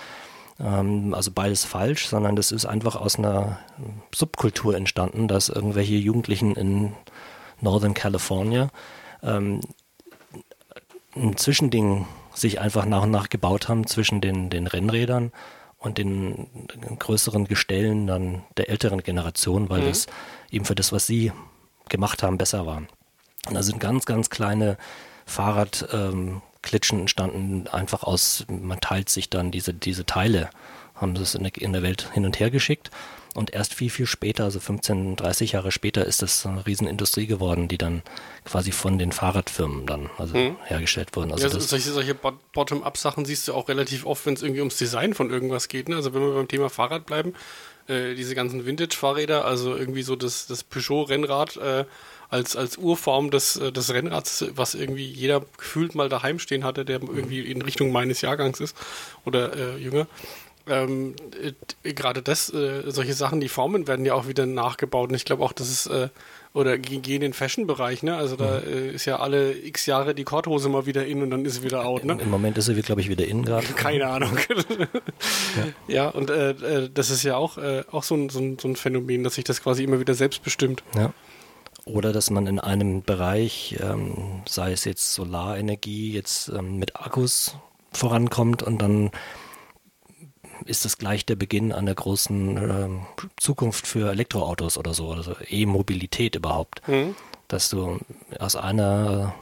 Ähm, 0.60 1.14
also 1.14 1.32
beides 1.32 1.66
falsch, 1.66 2.08
sondern 2.08 2.36
das 2.36 2.52
ist 2.52 2.66
einfach 2.66 2.96
aus 2.96 3.18
einer 3.18 3.60
Subkultur 4.14 4.76
entstanden, 4.76 5.28
dass 5.28 5.50
irgendwelche 5.50 5.96
Jugendlichen 5.96 6.56
in 6.56 6.94
Northern 7.62 7.94
California 7.94 8.70
ähm, 9.24 9.62
ein 11.16 11.38
Zwischending 11.38 12.08
sich 12.34 12.60
einfach 12.60 12.86
nach 12.86 13.04
und 13.04 13.12
nach 13.12 13.30
gebaut 13.30 13.70
haben 13.70 13.88
zwischen 13.88 14.22
den, 14.22 14.50
den 14.50 14.68
Rennrädern 14.68 15.32
und 15.78 15.98
den 15.98 16.48
größeren 17.00 17.46
Gestellen 17.46 18.08
dann 18.08 18.44
der 18.58 18.70
älteren 18.70 19.04
Generation, 19.04 19.70
weil 19.70 19.82
mhm. 19.82 19.88
das 19.88 20.08
eben 20.52 20.66
für 20.66 20.76
das, 20.76 20.92
was 20.92 21.08
sie 21.08 21.32
gemacht 21.90 22.24
haben, 22.24 22.38
besser 22.38 22.66
war. 22.66 22.84
Und 23.48 23.54
da 23.54 23.64
sind 23.64 23.80
ganz, 23.80 24.06
ganz 24.06 24.30
kleine 24.30 24.78
Fahrrad, 25.26 25.88
ähm, 25.94 26.42
Klitschen 26.66 27.00
entstanden, 27.00 27.68
einfach 27.72 28.04
aus, 28.04 28.46
man 28.50 28.82
teilt 28.82 29.10
sich 29.10 29.30
dann 29.30 29.52
diese, 29.52 29.74
diese 29.74 30.06
Teile, 30.06 30.50
haben 30.96 31.16
das 31.16 31.36
in 31.36 31.44
der, 31.44 31.56
in 31.58 31.74
der 31.74 31.84
Welt 31.84 32.10
hin 32.14 32.26
und 32.26 32.40
her 32.40 32.50
geschickt. 32.50 32.92
Und 33.36 33.54
erst 33.54 33.74
viel, 33.74 33.90
viel 33.90 34.06
später, 34.06 34.46
also 34.46 34.62
15, 34.62 35.18
30 35.18 35.52
Jahre 35.52 35.74
später, 35.74 36.06
ist 36.06 36.22
das 36.22 36.46
eine 36.46 36.66
Riesenindustrie 36.66 37.28
geworden, 37.28 37.68
die 37.68 37.78
dann 37.78 38.02
quasi 38.46 38.72
von 38.72 38.98
den 38.98 39.12
Fahrradfirmen 39.12 39.86
dann 39.86 40.10
also 40.18 40.36
hm. 40.36 40.56
hergestellt 40.64 41.10
wurden. 41.18 41.34
Also 41.34 41.48
ja, 41.48 41.60
solche, 41.60 41.92
solche 41.92 42.16
Bottom-up-Sachen 42.16 43.26
siehst 43.26 43.50
du 43.50 43.54
auch 43.54 43.68
relativ 43.68 44.06
oft, 44.06 44.26
wenn 44.26 44.36
es 44.36 44.42
irgendwie 44.42 44.62
ums 44.62 44.78
Design 44.78 45.14
von 45.14 45.32
irgendwas 45.32 45.68
geht. 45.68 45.90
Ne? 45.90 45.98
Also 45.98 46.14
wenn 46.14 46.22
wir 46.22 46.34
beim 46.34 46.48
Thema 46.48 46.70
Fahrrad 46.70 47.06
bleiben, 47.06 47.34
äh, 47.88 48.16
diese 48.16 48.36
ganzen 48.36 48.66
Vintage-Fahrräder, 48.66 49.44
also 49.44 49.76
irgendwie 49.76 50.04
so 50.04 50.16
das, 50.16 50.48
das 50.48 50.64
Peugeot-Rennrad, 50.64 51.58
äh, 51.58 51.86
als, 52.36 52.56
als 52.58 52.78
Urform 52.78 53.32
des, 53.32 53.56
äh, 53.56 53.72
des 53.72 53.94
Rennrads, 53.94 54.46
was 54.56 54.76
irgendwie 54.76 55.06
jeder 55.06 55.42
gefühlt 55.58 55.96
mal 55.96 56.10
daheim 56.10 56.38
stehen 56.38 56.66
hatte, 56.66 56.84
der 56.84 57.02
irgendwie 57.02 57.40
in 57.40 57.62
Richtung 57.62 57.92
meines 57.92 58.22
Jahrgangs 58.22 58.60
ist 58.60 58.76
oder 59.24 59.56
äh, 59.56 59.78
jünger. 59.78 60.08
Ähm, 60.68 61.16
äh, 61.84 61.94
gerade 61.94 62.22
das, 62.22 62.52
äh, 62.54 62.84
solche 62.88 63.14
Sachen, 63.14 63.40
die 63.40 63.50
Formen 63.50 63.88
werden 63.88 64.04
ja 64.04 64.16
auch 64.16 64.28
wieder 64.28 64.46
nachgebaut 64.46 65.10
und 65.10 65.16
ich 65.16 65.24
glaube 65.24 65.44
auch, 65.44 65.54
dass 65.54 65.70
es 65.70 65.86
äh, 65.88 66.10
oder 66.54 66.78
gehen 66.78 67.04
in 67.04 67.22
den 67.22 67.34
Fashion-Bereich, 67.34 68.02
ne? 68.02 68.16
Also 68.16 68.36
da 68.36 68.62
mhm. 68.62 68.74
äh, 68.74 68.88
ist 68.92 69.06
ja 69.06 69.20
alle 69.20 69.54
x 69.54 69.86
Jahre 69.86 70.16
die 70.16 70.24
Korthose 70.24 70.68
mal 70.70 70.86
wieder 70.86 71.06
in 71.06 71.22
und 71.22 71.30
dann 71.30 71.46
ist 71.46 71.56
sie 71.56 71.64
wieder 71.64 71.86
out, 71.86 72.04
ne? 72.04 72.18
Im 72.20 72.30
Moment 72.32 72.58
ist 72.58 72.66
sie, 72.66 72.82
glaube 72.82 73.02
ich, 73.02 73.10
wieder 73.10 73.26
in 73.26 73.46
gerade. 73.46 73.68
Keine 73.76 74.08
Ahnung. 74.08 74.38
ja. 75.88 76.04
ja. 76.04 76.10
und 76.10 76.30
äh, 76.30 76.90
das 76.92 77.12
ist 77.12 77.24
ja 77.24 77.36
auch, 77.36 77.58
auch 77.92 78.04
so 78.04 78.16
ein, 78.16 78.30
so, 78.30 78.40
ein, 78.40 78.58
so 78.58 78.68
ein 78.68 78.76
Phänomen, 78.76 79.24
dass 79.24 79.36
sich 79.36 79.44
das 79.44 79.62
quasi 79.62 79.84
immer 79.84 80.00
wieder 80.00 80.14
selbst 80.14 80.44
bestimmt. 80.44 80.84
Ja. 80.96 81.14
Oder 81.86 82.12
dass 82.12 82.32
man 82.32 82.48
in 82.48 82.60
einem 82.60 83.04
Bereich, 83.04 83.78
ähm, 83.80 84.42
sei 84.48 84.72
es 84.72 84.86
jetzt 84.86 85.14
Solarenergie, 85.14 86.12
jetzt 86.12 86.50
ähm, 86.50 86.78
mit 86.78 86.96
Akkus 86.96 87.58
vorankommt 87.94 88.64
und 88.64 88.82
dann 88.82 89.12
ist 90.66 90.86
das 90.86 90.98
gleich 90.98 91.26
der 91.26 91.36
Beginn 91.36 91.72
einer 91.72 91.94
großen 91.94 92.58
ähm, 92.58 93.06
Zukunft 93.38 93.86
für 93.86 94.10
Elektroautos 94.10 94.78
oder 94.78 94.94
so, 94.94 95.12
also 95.12 95.36
E-Mobilität 95.48 96.36
überhaupt. 96.36 96.88
Mhm. 96.88 97.16
Dass 97.48 97.70
du 97.70 98.00
aus 98.40 98.56
einer 98.56 99.36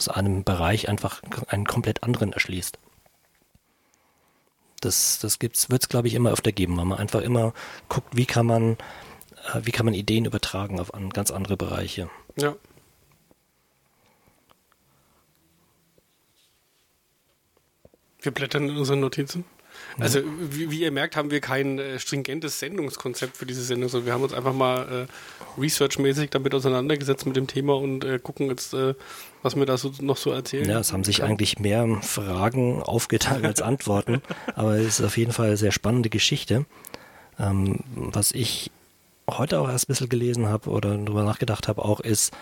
aus 0.00 0.08
einem 0.08 0.44
Bereich 0.44 0.88
einfach 0.88 1.20
einen 1.48 1.66
komplett 1.66 2.02
anderen 2.02 2.32
erschließt. 2.32 2.78
Das, 4.80 5.18
das 5.18 5.38
wird 5.42 5.56
es, 5.56 5.88
glaube 5.88 6.08
ich, 6.08 6.14
immer 6.14 6.30
öfter 6.30 6.52
geben, 6.52 6.78
weil 6.78 6.86
man 6.86 6.98
einfach 6.98 7.20
immer 7.20 7.52
guckt, 7.90 8.16
wie 8.16 8.24
kann 8.24 8.46
man 8.46 8.78
wie 9.62 9.70
kann 9.70 9.86
man 9.86 9.94
Ideen 9.94 10.24
übertragen 10.24 10.80
auf 10.80 10.94
an 10.94 11.10
ganz 11.10 11.30
andere 11.30 11.56
Bereiche. 11.56 12.10
Ja. 12.36 12.56
Wir 18.22 18.32
blättern 18.32 18.68
in 18.68 18.76
unseren 18.76 19.00
Notizen. 19.00 19.44
Also 19.98 20.20
wie, 20.24 20.70
wie, 20.70 20.80
ihr 20.80 20.92
merkt, 20.92 21.16
haben 21.16 21.30
wir 21.30 21.40
kein 21.40 21.78
äh, 21.78 21.98
stringentes 21.98 22.58
Sendungskonzept 22.58 23.36
für 23.36 23.46
diese 23.46 23.62
Sendung, 23.62 23.88
sondern 23.88 24.06
wir 24.06 24.12
haben 24.12 24.22
uns 24.22 24.32
einfach 24.32 24.52
mal 24.52 25.06
äh, 25.08 25.60
researchmäßig 25.60 26.30
damit 26.30 26.54
auseinandergesetzt 26.54 27.26
mit 27.26 27.36
dem 27.36 27.46
Thema 27.46 27.76
und 27.76 28.04
äh, 28.04 28.18
gucken 28.18 28.48
jetzt, 28.48 28.74
äh, 28.74 28.94
was 29.42 29.56
wir 29.56 29.66
da 29.66 29.76
so, 29.76 29.92
noch 30.00 30.16
so 30.16 30.30
erzählen. 30.30 30.68
Ja, 30.68 30.80
es 30.80 30.92
haben 30.92 31.04
sich 31.04 31.22
eigentlich 31.22 31.58
mehr 31.58 31.86
Fragen 32.02 32.82
aufgetan 32.82 33.44
als 33.44 33.62
Antworten, 33.62 34.22
aber 34.54 34.74
es 34.74 35.00
ist 35.00 35.04
auf 35.04 35.16
jeden 35.16 35.32
Fall 35.32 35.48
eine 35.48 35.56
sehr 35.56 35.72
spannende 35.72 36.10
Geschichte. 36.10 36.66
Ähm, 37.38 37.80
was 37.94 38.32
ich 38.32 38.70
heute 39.38 39.60
auch 39.60 39.68
erst 39.68 39.84
ein 39.84 39.92
bisschen 39.92 40.08
gelesen 40.08 40.48
habe 40.48 40.70
oder 40.70 40.96
darüber 40.96 41.24
nachgedacht 41.24 41.68
habe, 41.68 41.84
auch 41.84 42.00
ist, 42.00 42.32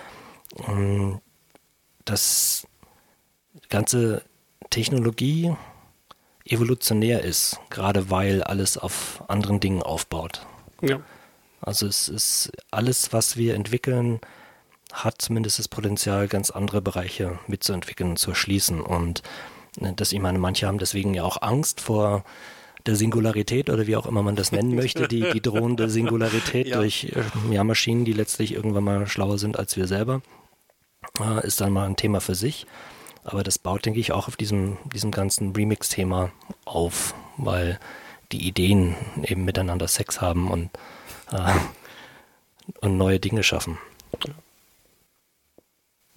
ähm, 0.67 1.21
dass 2.05 2.67
ganze 3.69 4.23
Technologie 4.71 5.55
evolutionär 6.45 7.23
ist, 7.23 7.61
gerade 7.71 8.11
weil 8.11 8.43
alles 8.43 8.79
auf 8.79 9.23
anderen 9.29 9.61
Dingen 9.61 9.83
aufbaut. 9.83 10.47
Ja. 10.81 11.01
Also 11.61 11.87
es 11.87 12.09
ist 12.09 12.53
alles, 12.71 13.13
was 13.13 13.37
wir 13.37 13.55
entwickeln, 13.55 14.21
hat 14.93 15.21
zumindest 15.21 15.59
das 15.59 15.69
Potenzial, 15.69 16.29
ganz 16.29 16.51
andere 16.51 16.81
Bereiche 16.81 17.39
mitzuentwickeln 17.47 18.11
und 18.11 18.19
zu 18.19 18.31
erschließen. 18.31 18.81
Und 18.81 19.23
äh, 19.81 19.93
dass 19.93 20.13
ich 20.13 20.21
meine, 20.21 20.39
manche 20.39 20.67
haben 20.67 20.79
deswegen 20.79 21.15
ja 21.15 21.25
auch 21.25 21.43
Angst 21.43 21.81
vor 21.81 22.25
der 22.89 22.97
Singularität 22.97 23.69
oder 23.69 23.87
wie 23.87 23.97
auch 23.97 24.07
immer 24.07 24.23
man 24.23 24.35
das 24.35 24.51
nennen 24.51 24.75
möchte, 24.75 25.09
die, 25.09 25.31
die 25.31 25.43
drohende 25.43 25.91
Singularität 25.91 26.69
ja. 26.69 26.79
durch 26.79 27.13
äh, 27.15 27.55
ja, 27.55 27.63
Maschinen, 27.63 28.07
die 28.07 28.15
letztlich 28.15 28.55
irgendwann 28.55 28.85
mal 28.85 29.07
schlauer 29.07 29.37
sind 29.37 29.59
als 29.59 29.77
wir 29.77 29.87
selber, 29.87 30.23
äh, 31.21 31.47
ist 31.47 31.61
dann 31.61 31.71
mal 31.71 31.87
ein 31.87 31.97
Thema 31.97 32.23
für 32.23 32.35
sich. 32.35 32.67
Aber 33.25 33.43
das 33.43 33.59
baut, 33.59 33.85
denke 33.85 34.01
ich, 34.01 34.13
auch 34.13 34.27
auf 34.27 34.37
diesem, 34.37 34.79
diesem 34.91 35.11
ganzen 35.11 35.53
Remix-Thema 35.55 36.33
auf, 36.65 37.15
weil 37.37 37.79
die 38.33 38.49
Ideen 38.49 38.97
eben 39.23 39.45
miteinander 39.45 39.87
Sex 39.87 40.23
haben 40.23 40.51
und, 40.51 40.71
äh, 41.31 41.53
und 42.81 42.97
neue 42.97 43.21
Dinge 43.21 43.43
schaffen. 43.43 43.77
Ja, 44.27 44.33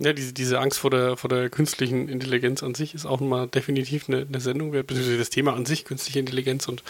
diese, 0.01 0.33
diese 0.33 0.59
Angst 0.59 0.79
vor 0.79 0.89
der, 0.89 1.17
vor 1.17 1.29
der 1.29 1.49
künstlichen 1.49 2.09
Intelligenz 2.09 2.63
an 2.63 2.75
sich 2.75 2.95
ist 2.95 3.05
auch 3.05 3.19
mal 3.19 3.47
definitiv 3.47 4.09
eine, 4.09 4.25
eine 4.27 4.39
Sendung 4.41 4.73
wert, 4.73 4.87
beziehungsweise 4.87 5.17
das 5.17 5.29
Thema 5.29 5.53
an 5.53 5.65
sich, 5.65 5.85
künstliche 5.85 6.19
Intelligenz 6.19 6.67
und 6.67 6.83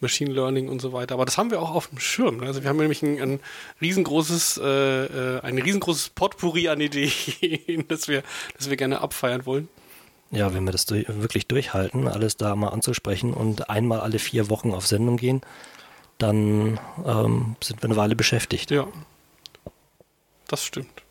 Machine 0.00 0.32
Learning 0.32 0.68
und 0.68 0.80
so 0.80 0.92
weiter. 0.92 1.14
Aber 1.14 1.24
das 1.24 1.38
haben 1.38 1.50
wir 1.50 1.60
auch 1.60 1.72
auf 1.72 1.88
dem 1.88 1.98
Schirm. 1.98 2.38
Ne? 2.38 2.46
Also 2.46 2.62
wir 2.62 2.68
haben 2.68 2.76
nämlich 2.76 3.02
ein, 3.02 3.20
ein 3.20 3.40
riesengroßes, 3.80 4.60
äh, 4.62 5.04
äh 5.04 5.40
ein 5.40 5.58
riesengroßes 5.58 6.10
Potpourri 6.10 6.68
an 6.68 6.80
Ideen, 6.80 7.84
das 7.88 8.08
wir, 8.08 8.22
das 8.56 8.70
wir 8.70 8.76
gerne 8.76 9.00
abfeiern 9.00 9.46
wollen. 9.46 9.68
Ja, 10.30 10.52
wenn 10.52 10.64
wir 10.64 10.72
das 10.72 10.86
durch, 10.86 11.06
wirklich 11.08 11.46
durchhalten, 11.46 12.08
alles 12.08 12.36
da 12.36 12.56
mal 12.56 12.68
anzusprechen 12.68 13.32
und 13.34 13.70
einmal 13.70 14.00
alle 14.00 14.18
vier 14.18 14.48
Wochen 14.48 14.72
auf 14.72 14.86
Sendung 14.86 15.16
gehen, 15.16 15.42
dann 16.18 16.80
ähm, 17.04 17.56
sind 17.62 17.82
wir 17.82 17.84
eine 17.84 17.96
Weile 17.96 18.16
beschäftigt. 18.16 18.70
Ja, 18.70 18.86
das 20.48 20.64
stimmt. 20.64 21.03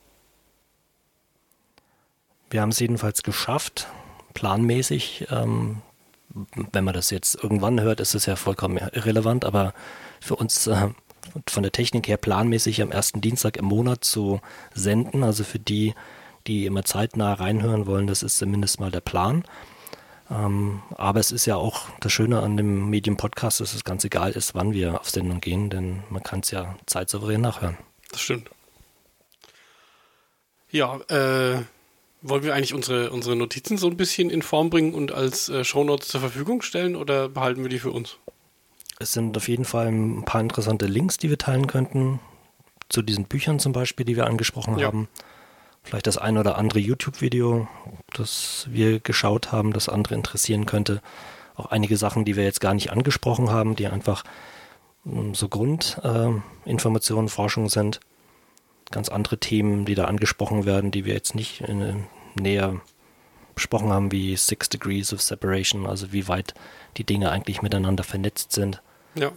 Wir 2.54 2.62
haben 2.62 2.70
es 2.70 2.80
jedenfalls 2.80 3.24
geschafft, 3.24 3.88
planmäßig. 4.36 5.26
Ähm, 5.32 5.82
wenn 6.72 6.84
man 6.84 6.94
das 6.94 7.10
jetzt 7.10 7.34
irgendwann 7.42 7.82
hört, 7.82 8.00
ist 8.00 8.14
es 8.14 8.28
ja 8.28 8.36
vollkommen 8.36 8.78
irrelevant, 8.78 9.44
aber 9.44 9.74
für 10.22 10.36
uns 10.36 10.68
äh, 10.68 10.90
von 11.50 11.64
der 11.64 11.72
Technik 11.72 12.08
her 12.08 12.18
planmäßig 12.18 12.84
am 12.84 12.92
ersten 12.92 13.22
Dienstag 13.22 13.58
im 13.58 13.66
Monat 13.66 14.04
zu 14.04 14.40
senden. 14.72 15.24
Also 15.24 15.44
für 15.44 15.58
die, 15.58 15.96
die 16.46 16.68
immer 16.68 16.86
zeitnah 16.86 17.34
reinhören 17.34 17.88
wollen, 17.88 18.06
das 18.06 18.22
ist 18.22 18.38
zumindest 18.38 18.80
mal 18.80 18.92
der 18.92 19.02
Plan. 19.02 19.46
Ähm, 20.30 20.84
aber 20.92 21.20
es 21.20 21.32
ist 21.32 21.48
ja 21.48 21.56
auch 21.56 21.88
das 22.02 22.12
Schöne 22.12 22.44
an 22.44 22.56
dem 22.56 22.88
Medium-Podcast, 22.88 23.62
dass 23.62 23.74
es 23.74 23.84
ganz 23.84 24.04
egal 24.04 24.30
ist, 24.34 24.54
wann 24.54 24.74
wir 24.74 25.02
auf 25.02 25.10
Sendung 25.10 25.42
gehen, 25.42 25.72
denn 25.72 26.04
man 26.12 26.22
kann 26.22 26.42
es 26.42 26.52
ja 26.52 26.76
zeitsouverän 26.86 27.42
nachhören. 27.42 27.80
Das 28.12 28.22
stimmt. 28.22 28.52
Ja, 30.70 30.98
äh, 31.10 31.64
wollen 32.24 32.44
wir 32.44 32.56
eigentlich 32.56 32.74
unsere, 32.74 33.12
unsere 33.12 33.36
Notizen 33.36 33.78
so 33.78 33.88
ein 33.88 33.98
bisschen 33.98 34.30
in 34.30 34.42
Form 34.42 34.70
bringen 34.70 34.94
und 34.94 35.12
als 35.12 35.50
äh, 35.50 35.64
Shownotes 35.64 36.08
zur 36.08 36.22
Verfügung 36.22 36.62
stellen 36.62 36.96
oder 36.96 37.30
behalten 37.30 37.62
wir 37.62 37.70
die 37.70 37.80
für 37.80 37.92
uns? 37.92 38.18
Es 39.00 39.12
sind 39.12 39.36
auf 39.38 39.48
jeden 39.48 39.66
Fall 39.66 39.88
ein 39.88 40.24
paar 40.24 40.42
interessante 40.42 40.86
Links, 40.86 41.18
die 41.18 41.30
wir 41.30 41.38
teilen 41.38 41.68
könnten. 41.68 42.20
Zu 42.90 43.02
diesen 43.02 43.26
Büchern 43.26 43.60
zum 43.60 43.74
Beispiel, 43.74 44.06
die 44.06 44.16
wir 44.16 44.28
angesprochen 44.28 44.80
ja. 44.80 44.88
haben. 44.88 45.10
Vielleicht 45.84 46.08
das 46.08 46.18
ein 46.18 46.38
oder 46.38 46.58
andere 46.58 46.80
YouTube-Video, 46.80 47.68
das 48.14 48.68
wir 48.70 49.02
geschaut 49.02 49.52
haben, 49.52 49.74
das 49.74 49.90
andere 49.90 50.16
interessieren 50.16 50.66
könnte. 50.66 51.02
Auch 51.56 51.66
einige 51.68 51.98
Sachen, 51.98 52.24
die 52.24 52.38
wir 52.38 52.44
jetzt 52.46 52.62
gar 52.62 52.74
nicht 52.74 52.92
angesprochen 52.92 53.50
haben, 53.50 53.76
die 53.76 53.88
einfach 53.88 54.24
ähm, 55.06 55.36
so 55.36 55.50
Grundinformationen, 55.50 57.28
äh, 57.28 57.30
Forschung 57.30 57.68
sind 57.68 58.00
ganz 58.94 59.10
andere 59.10 59.38
Themen, 59.38 59.84
die 59.86 59.96
da 59.96 60.06
angesprochen 60.06 60.66
werden, 60.66 60.92
die 60.92 61.04
wir 61.04 61.14
jetzt 61.14 61.36
nicht 61.36 61.62
in, 61.62 62.06
näher 62.36 62.80
besprochen 63.56 63.92
haben, 63.92 64.12
wie 64.12 64.36
Six 64.36 64.70
Degrees 64.70 65.14
of 65.14 65.22
Separation, 65.22 65.86
also 65.86 66.12
wie 66.12 66.28
weit 66.28 66.54
die 66.98 67.04
Dinge 67.04 67.32
eigentlich 67.32 67.62
miteinander 67.62 68.04
vernetzt 68.04 68.52
sind. 68.54 68.82
Ja. 69.16 69.32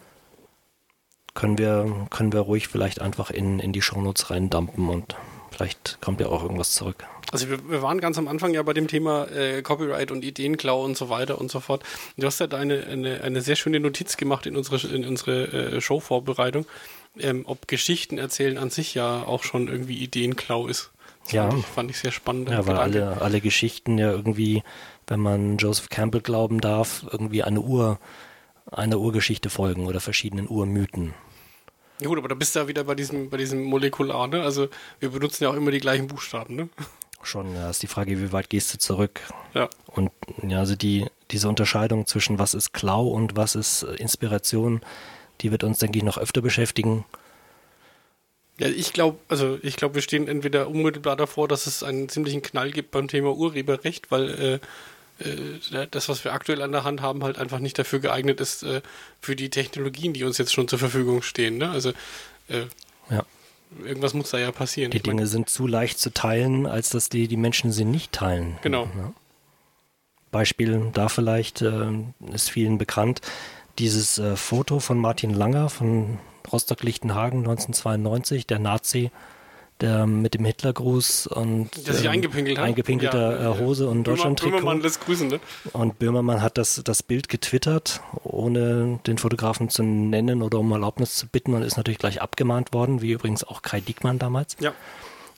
Können 1.34 1.58
wir, 1.58 2.06
können 2.10 2.32
wir 2.32 2.40
ruhig 2.40 2.68
vielleicht 2.68 3.00
einfach 3.00 3.30
in, 3.30 3.58
in 3.58 3.72
die 3.72 3.82
Shownotes 3.82 4.30
reindumpen 4.30 4.88
und 4.88 5.16
vielleicht 5.50 5.98
kommt 6.00 6.20
ja 6.20 6.28
auch 6.28 6.42
irgendwas 6.42 6.74
zurück. 6.74 7.04
Also 7.32 7.50
wir, 7.50 7.68
wir 7.68 7.82
waren 7.82 8.00
ganz 8.00 8.18
am 8.18 8.28
Anfang 8.28 8.54
ja 8.54 8.62
bei 8.62 8.72
dem 8.72 8.88
Thema 8.88 9.26
äh, 9.28 9.60
Copyright 9.60 10.10
und 10.12 10.24
Ideenklau 10.24 10.84
und 10.84 10.96
so 10.96 11.08
weiter 11.08 11.38
und 11.38 11.50
so 11.50 11.60
fort. 11.60 11.82
Du 12.16 12.26
hast 12.26 12.38
ja 12.40 12.46
da 12.46 12.56
eine, 12.56 12.86
eine, 12.86 13.20
eine 13.22 13.40
sehr 13.42 13.56
schöne 13.56 13.80
Notiz 13.80 14.16
gemacht 14.16 14.46
in 14.46 14.56
unsere, 14.56 14.86
in 14.94 15.04
unsere 15.04 15.76
äh, 15.76 15.80
Showvorbereitung, 15.80 16.66
ähm, 17.18 17.44
ob 17.46 17.68
Geschichten 17.68 18.18
erzählen 18.18 18.58
an 18.58 18.70
sich 18.70 18.94
ja 18.94 19.22
auch 19.22 19.42
schon 19.42 19.68
irgendwie 19.68 19.96
Ideenklau 19.96 20.66
ist. 20.66 20.90
Das 21.24 21.32
ja. 21.32 21.48
Fand 21.48 21.58
ich, 21.58 21.66
fand 21.66 21.90
ich 21.90 21.98
sehr 21.98 22.12
spannend. 22.12 22.50
Ja, 22.50 22.66
weil 22.66 22.76
alle, 22.76 23.20
alle 23.20 23.40
Geschichten 23.40 23.98
ja 23.98 24.10
irgendwie, 24.10 24.62
wenn 25.06 25.20
man 25.20 25.56
Joseph 25.58 25.88
Campbell 25.88 26.20
glauben 26.20 26.60
darf, 26.60 27.04
irgendwie 27.10 27.42
eine 27.42 27.60
Ur, 27.60 27.98
einer 28.70 28.98
Urgeschichte 28.98 29.50
folgen 29.50 29.86
oder 29.86 30.00
verschiedenen 30.00 30.48
Urmythen. 30.48 31.14
Ja 32.00 32.08
gut, 32.08 32.18
aber 32.18 32.28
da 32.28 32.34
bist 32.34 32.54
du 32.54 32.60
ja 32.60 32.68
wieder 32.68 32.84
bei 32.84 32.94
diesem, 32.94 33.30
bei 33.30 33.38
diesem 33.38 33.64
Molekular, 33.64 34.28
ne? 34.28 34.42
Also 34.42 34.68
wir 35.00 35.08
benutzen 35.08 35.44
ja 35.44 35.50
auch 35.50 35.54
immer 35.54 35.70
die 35.70 35.80
gleichen 35.80 36.08
Buchstaben, 36.08 36.54
ne? 36.54 36.68
Schon, 37.22 37.54
ja, 37.54 37.70
ist 37.70 37.82
die 37.82 37.86
Frage, 37.86 38.20
wie 38.20 38.32
weit 38.32 38.50
gehst 38.50 38.72
du 38.72 38.78
zurück? 38.78 39.20
Ja. 39.54 39.68
Und 39.86 40.12
ja, 40.46 40.58
also 40.58 40.76
die, 40.76 41.06
diese 41.30 41.48
Unterscheidung 41.48 42.06
zwischen 42.06 42.38
was 42.38 42.54
ist 42.54 42.72
Klau 42.72 43.08
und 43.08 43.34
was 43.34 43.54
ist 43.54 43.82
Inspiration, 43.82 44.82
die 45.40 45.50
wird 45.50 45.64
uns, 45.64 45.78
denke 45.78 45.98
ich, 45.98 46.04
noch 46.04 46.18
öfter 46.18 46.42
beschäftigen. 46.42 47.04
Ja, 48.58 48.68
ich 48.68 48.92
glaube, 48.92 49.18
also 49.28 49.58
ich 49.62 49.76
glaube, 49.76 49.96
wir 49.96 50.02
stehen 50.02 50.28
entweder 50.28 50.68
unmittelbar 50.68 51.16
davor, 51.16 51.46
dass 51.46 51.66
es 51.66 51.82
einen 51.82 52.08
ziemlichen 52.08 52.42
Knall 52.42 52.70
gibt 52.70 52.90
beim 52.90 53.06
Thema 53.08 53.36
Urheberrecht, 53.36 54.10
weil 54.10 54.60
äh, 55.20 55.24
äh, 55.24 55.86
das, 55.90 56.08
was 56.08 56.24
wir 56.24 56.32
aktuell 56.32 56.62
an 56.62 56.72
der 56.72 56.84
Hand 56.84 57.02
haben, 57.02 57.22
halt 57.22 57.38
einfach 57.38 57.58
nicht 57.58 57.78
dafür 57.78 57.98
geeignet 57.98 58.40
ist 58.40 58.62
äh, 58.62 58.80
für 59.20 59.36
die 59.36 59.50
Technologien, 59.50 60.14
die 60.14 60.24
uns 60.24 60.38
jetzt 60.38 60.54
schon 60.54 60.68
zur 60.68 60.78
Verfügung 60.78 61.20
stehen. 61.20 61.58
Ne? 61.58 61.68
Also 61.68 61.90
äh, 62.48 62.64
ja. 63.10 63.24
irgendwas 63.84 64.14
muss 64.14 64.30
da 64.30 64.38
ja 64.38 64.52
passieren. 64.52 64.90
Die 64.90 64.98
ich 64.98 65.02
Dinge 65.02 65.22
mein, 65.22 65.26
sind 65.26 65.50
zu 65.50 65.66
leicht 65.66 65.98
zu 65.98 66.12
teilen, 66.12 66.66
als 66.66 66.88
dass 66.88 67.10
die, 67.10 67.28
die 67.28 67.36
Menschen 67.36 67.72
sie 67.72 67.84
nicht 67.84 68.12
teilen. 68.12 68.58
Genau. 68.62 68.84
Ja. 68.84 69.12
Beispiel 70.30 70.90
da 70.92 71.08
vielleicht 71.08 71.60
äh, 71.62 71.90
ist 72.32 72.50
vielen 72.50 72.78
bekannt 72.78 73.20
dieses 73.78 74.18
äh, 74.18 74.36
Foto 74.36 74.80
von 74.80 74.98
Martin 74.98 75.30
Langer 75.30 75.68
von 75.68 76.18
Rostock-Lichtenhagen 76.52 77.40
1992, 77.40 78.46
der 78.46 78.58
Nazi, 78.58 79.10
der 79.80 80.06
mit 80.06 80.34
dem 80.34 80.44
Hitlergruß 80.44 81.26
und 81.26 81.86
der 81.86 81.94
sich 81.94 82.06
ähm, 82.06 82.12
eingepinkelt 82.12 82.58
hat. 82.58 82.64
eingepinkelter 82.64 83.42
ja, 83.42 83.52
äh, 83.52 83.58
Hose 83.58 83.88
und 83.88 84.04
Deutschland-Trikot. 84.04 84.58
Böhmermann 84.58 84.80
lässt 84.80 85.04
grüßen, 85.04 85.28
ne? 85.28 85.40
Und 85.72 85.98
Böhmermann 85.98 86.40
hat 86.40 86.56
das, 86.56 86.80
das 86.82 87.02
Bild 87.02 87.28
getwittert, 87.28 88.00
ohne 88.24 89.00
den 89.06 89.18
Fotografen 89.18 89.68
zu 89.68 89.82
nennen 89.82 90.42
oder 90.42 90.58
um 90.58 90.72
Erlaubnis 90.72 91.16
zu 91.16 91.26
bitten 91.26 91.52
und 91.52 91.62
ist 91.62 91.76
natürlich 91.76 91.98
gleich 91.98 92.22
abgemahnt 92.22 92.72
worden, 92.72 93.02
wie 93.02 93.12
übrigens 93.12 93.44
auch 93.44 93.60
Kai 93.60 93.80
Diekmann 93.80 94.18
damals. 94.18 94.56
Ja. 94.60 94.72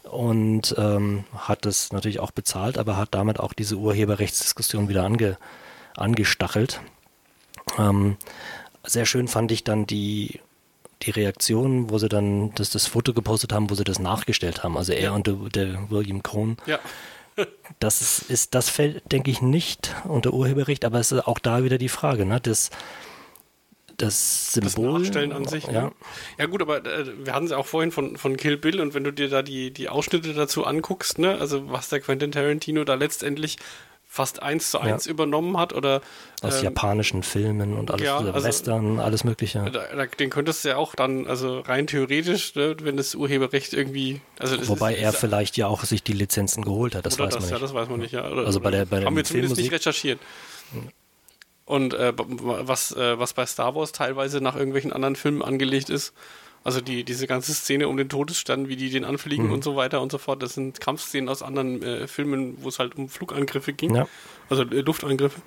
Und 0.05 0.75
ähm, 0.79 1.25
hat 1.37 1.67
das 1.67 1.93
natürlich 1.93 2.21
auch 2.21 2.31
bezahlt, 2.31 2.79
aber 2.79 2.97
hat 2.97 3.09
damit 3.13 3.41
auch 3.41 3.53
diese 3.53 3.77
Urheberrechtsdiskussion 3.77 4.89
wieder 4.89 5.05
ange, 5.05 5.37
angestachelt. 5.97 6.81
Ähm, 7.79 8.17
sehr 8.85 9.07
schön 9.07 9.29
fand 9.29 9.53
ich 9.53 9.65
dann 9.65 9.87
die, 9.87 10.41
die 11.03 11.11
Reaktion, 11.11 11.91
wo 11.91 11.99
sie 11.99 12.09
dann 12.09 12.55
das, 12.55 12.71
das 12.71 12.87
Foto 12.87 13.13
gepostet 13.13 13.53
haben, 13.53 13.71
wo 13.71 13.75
sie 13.75 13.85
das 13.85 13.99
nachgestellt 13.99 14.63
haben. 14.63 14.77
Also 14.77 14.93
er 14.93 15.01
ja. 15.01 15.13
und 15.13 15.27
der, 15.27 15.35
der, 15.35 15.91
William 15.91 16.23
Cohn. 16.23 16.57
Ja. 16.67 16.79
das 17.79 18.01
ist, 18.01 18.31
ist, 18.31 18.55
das 18.55 18.69
fällt, 18.69 19.11
denke 19.13 19.31
ich, 19.31 19.43
nicht 19.43 19.95
unter 20.05 20.33
Urheberrecht, 20.33 20.85
aber 20.85 20.99
es 20.99 21.13
ist 21.13 21.27
auch 21.27 21.39
da 21.39 21.65
wieder 21.65 21.79
die 21.79 21.89
Frage, 21.89 22.25
ne? 22.25 22.41
Das, 22.41 22.71
das 23.97 24.53
Symbol. 24.53 24.93
Das 24.93 25.03
Nachstellen 25.03 25.33
an 25.33 25.47
sich. 25.47 25.67
Ne? 25.67 25.73
Ja, 25.75 25.93
ja 26.39 26.47
gut, 26.47 26.63
aber 26.63 26.85
äh, 26.85 27.07
wir 27.25 27.35
hatten 27.35 27.47
es 27.47 27.53
auch 27.53 27.67
vorhin 27.67 27.91
von, 27.91 28.17
von 28.17 28.37
Kill 28.37 28.57
Bill 28.57 28.81
und 28.81 28.95
wenn 28.95 29.05
du 29.05 29.13
dir 29.13 29.29
da 29.29 29.43
die, 29.43 29.73
die 29.73 29.89
Ausschnitte 29.89 30.35
dazu 30.35 30.65
anguckst, 30.65 31.19
ne, 31.19 31.37
also 31.39 31.71
was 31.71 31.89
der 31.89 32.01
Quentin 32.01 32.33
Tarantino 32.33 32.85
da 32.85 32.95
letztendlich 32.95 33.57
fast 34.11 34.43
eins 34.43 34.71
zu 34.71 34.81
eins 34.81 35.05
ja. 35.05 35.11
übernommen 35.11 35.59
hat 35.59 35.75
oder 35.75 36.01
aus 36.41 36.59
ähm, 36.59 36.65
japanischen 36.65 37.23
Filmen 37.23 37.75
und 37.75 37.91
alles, 37.91 38.07
ja, 38.07 38.17
also, 38.17 38.43
Western, 38.43 38.99
alles 39.01 39.23
Mögliche. 39.23 39.71
Da, 39.71 40.07
den 40.07 40.31
könntest 40.31 40.65
du 40.65 40.71
ja 40.71 40.77
auch 40.77 40.95
dann, 40.95 41.27
also 41.27 41.61
rein 41.61 41.87
theoretisch, 41.87 42.55
ne, 42.55 42.75
wenn 42.81 42.97
das 42.97 43.15
Urheberrecht 43.15 43.75
irgendwie, 43.75 44.23
also 44.39 44.67
wobei 44.67 44.95
ist, 44.95 45.03
er 45.03 45.11
ist, 45.11 45.19
vielleicht 45.19 45.59
ja 45.59 45.67
auch 45.67 45.85
sich 45.85 46.03
die 46.03 46.15
Lizenzen 46.15 46.65
geholt 46.65 46.95
hat, 46.95 47.05
das 47.05 47.19
weiß 47.19 47.35
das, 47.35 47.35
man 47.35 47.43
nicht. 47.43 47.53
Ja, 47.53 47.59
das 47.59 47.75
weiß 47.75 47.89
man 47.91 48.01
nicht. 48.01 48.13
Ja. 48.13 48.31
Oder, 48.31 48.47
also 48.47 48.61
bei 48.61 48.71
der, 48.71 48.87
bei 48.87 49.05
haben 49.05 49.15
wir 49.15 49.25
zumindest 49.25 49.59
nicht 49.59 49.73
recherchiert. 49.73 50.19
Und 51.67 51.93
äh, 51.93 52.15
was, 52.17 52.93
äh, 52.93 53.19
was 53.19 53.35
bei 53.35 53.45
Star 53.45 53.75
Wars 53.75 53.93
teilweise 53.93 54.41
nach 54.41 54.57
irgendwelchen 54.57 54.91
anderen 54.91 55.17
Filmen 55.17 55.43
angelegt 55.43 55.91
ist, 55.91 56.15
Also 56.69 56.83
die, 56.83 57.03
diese 57.03 57.27
ganze 57.27 57.55
Szene 57.55 57.89
um 57.89 57.97
den 57.97 58.11
Todesstern, 58.11 58.69
wie 58.69 58.77
die 58.77 58.91
den 58.91 59.07
anfliegen 59.07 59.47
Mhm. 59.47 59.53
und 59.55 59.65
so 59.65 59.75
weiter 59.75 60.03
und 60.03 60.13
so 60.13 60.19
fort, 60.19 60.43
das 60.43 60.53
sind 60.53 60.83
Kampfszenen 60.83 61.31
aus 61.31 61.43
anderen 61.43 61.83
äh, 61.83 62.07
Filmen, 62.07 62.59
wo 62.61 62.69
es 62.69 62.79
halt 62.79 62.95
um 62.97 63.09
Flugangriffe 63.09 63.73
ging. 63.73 63.95
Ja. 63.95 64.07
Also 64.51 64.65
äh, 64.65 64.83
Luftangriffe. 64.83 65.41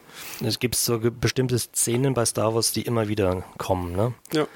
Es 0.44 0.58
gibt 0.58 0.74
so 0.74 1.00
bestimmte 1.00 1.60
Szenen 1.60 2.16
bei 2.16 2.26
Star 2.26 2.56
Wars, 2.56 2.72
die 2.72 2.82
immer 2.82 3.08
wieder 3.08 3.44
kommen. 3.60 3.96
Ne? 3.96 4.16
Ja. 4.34 4.48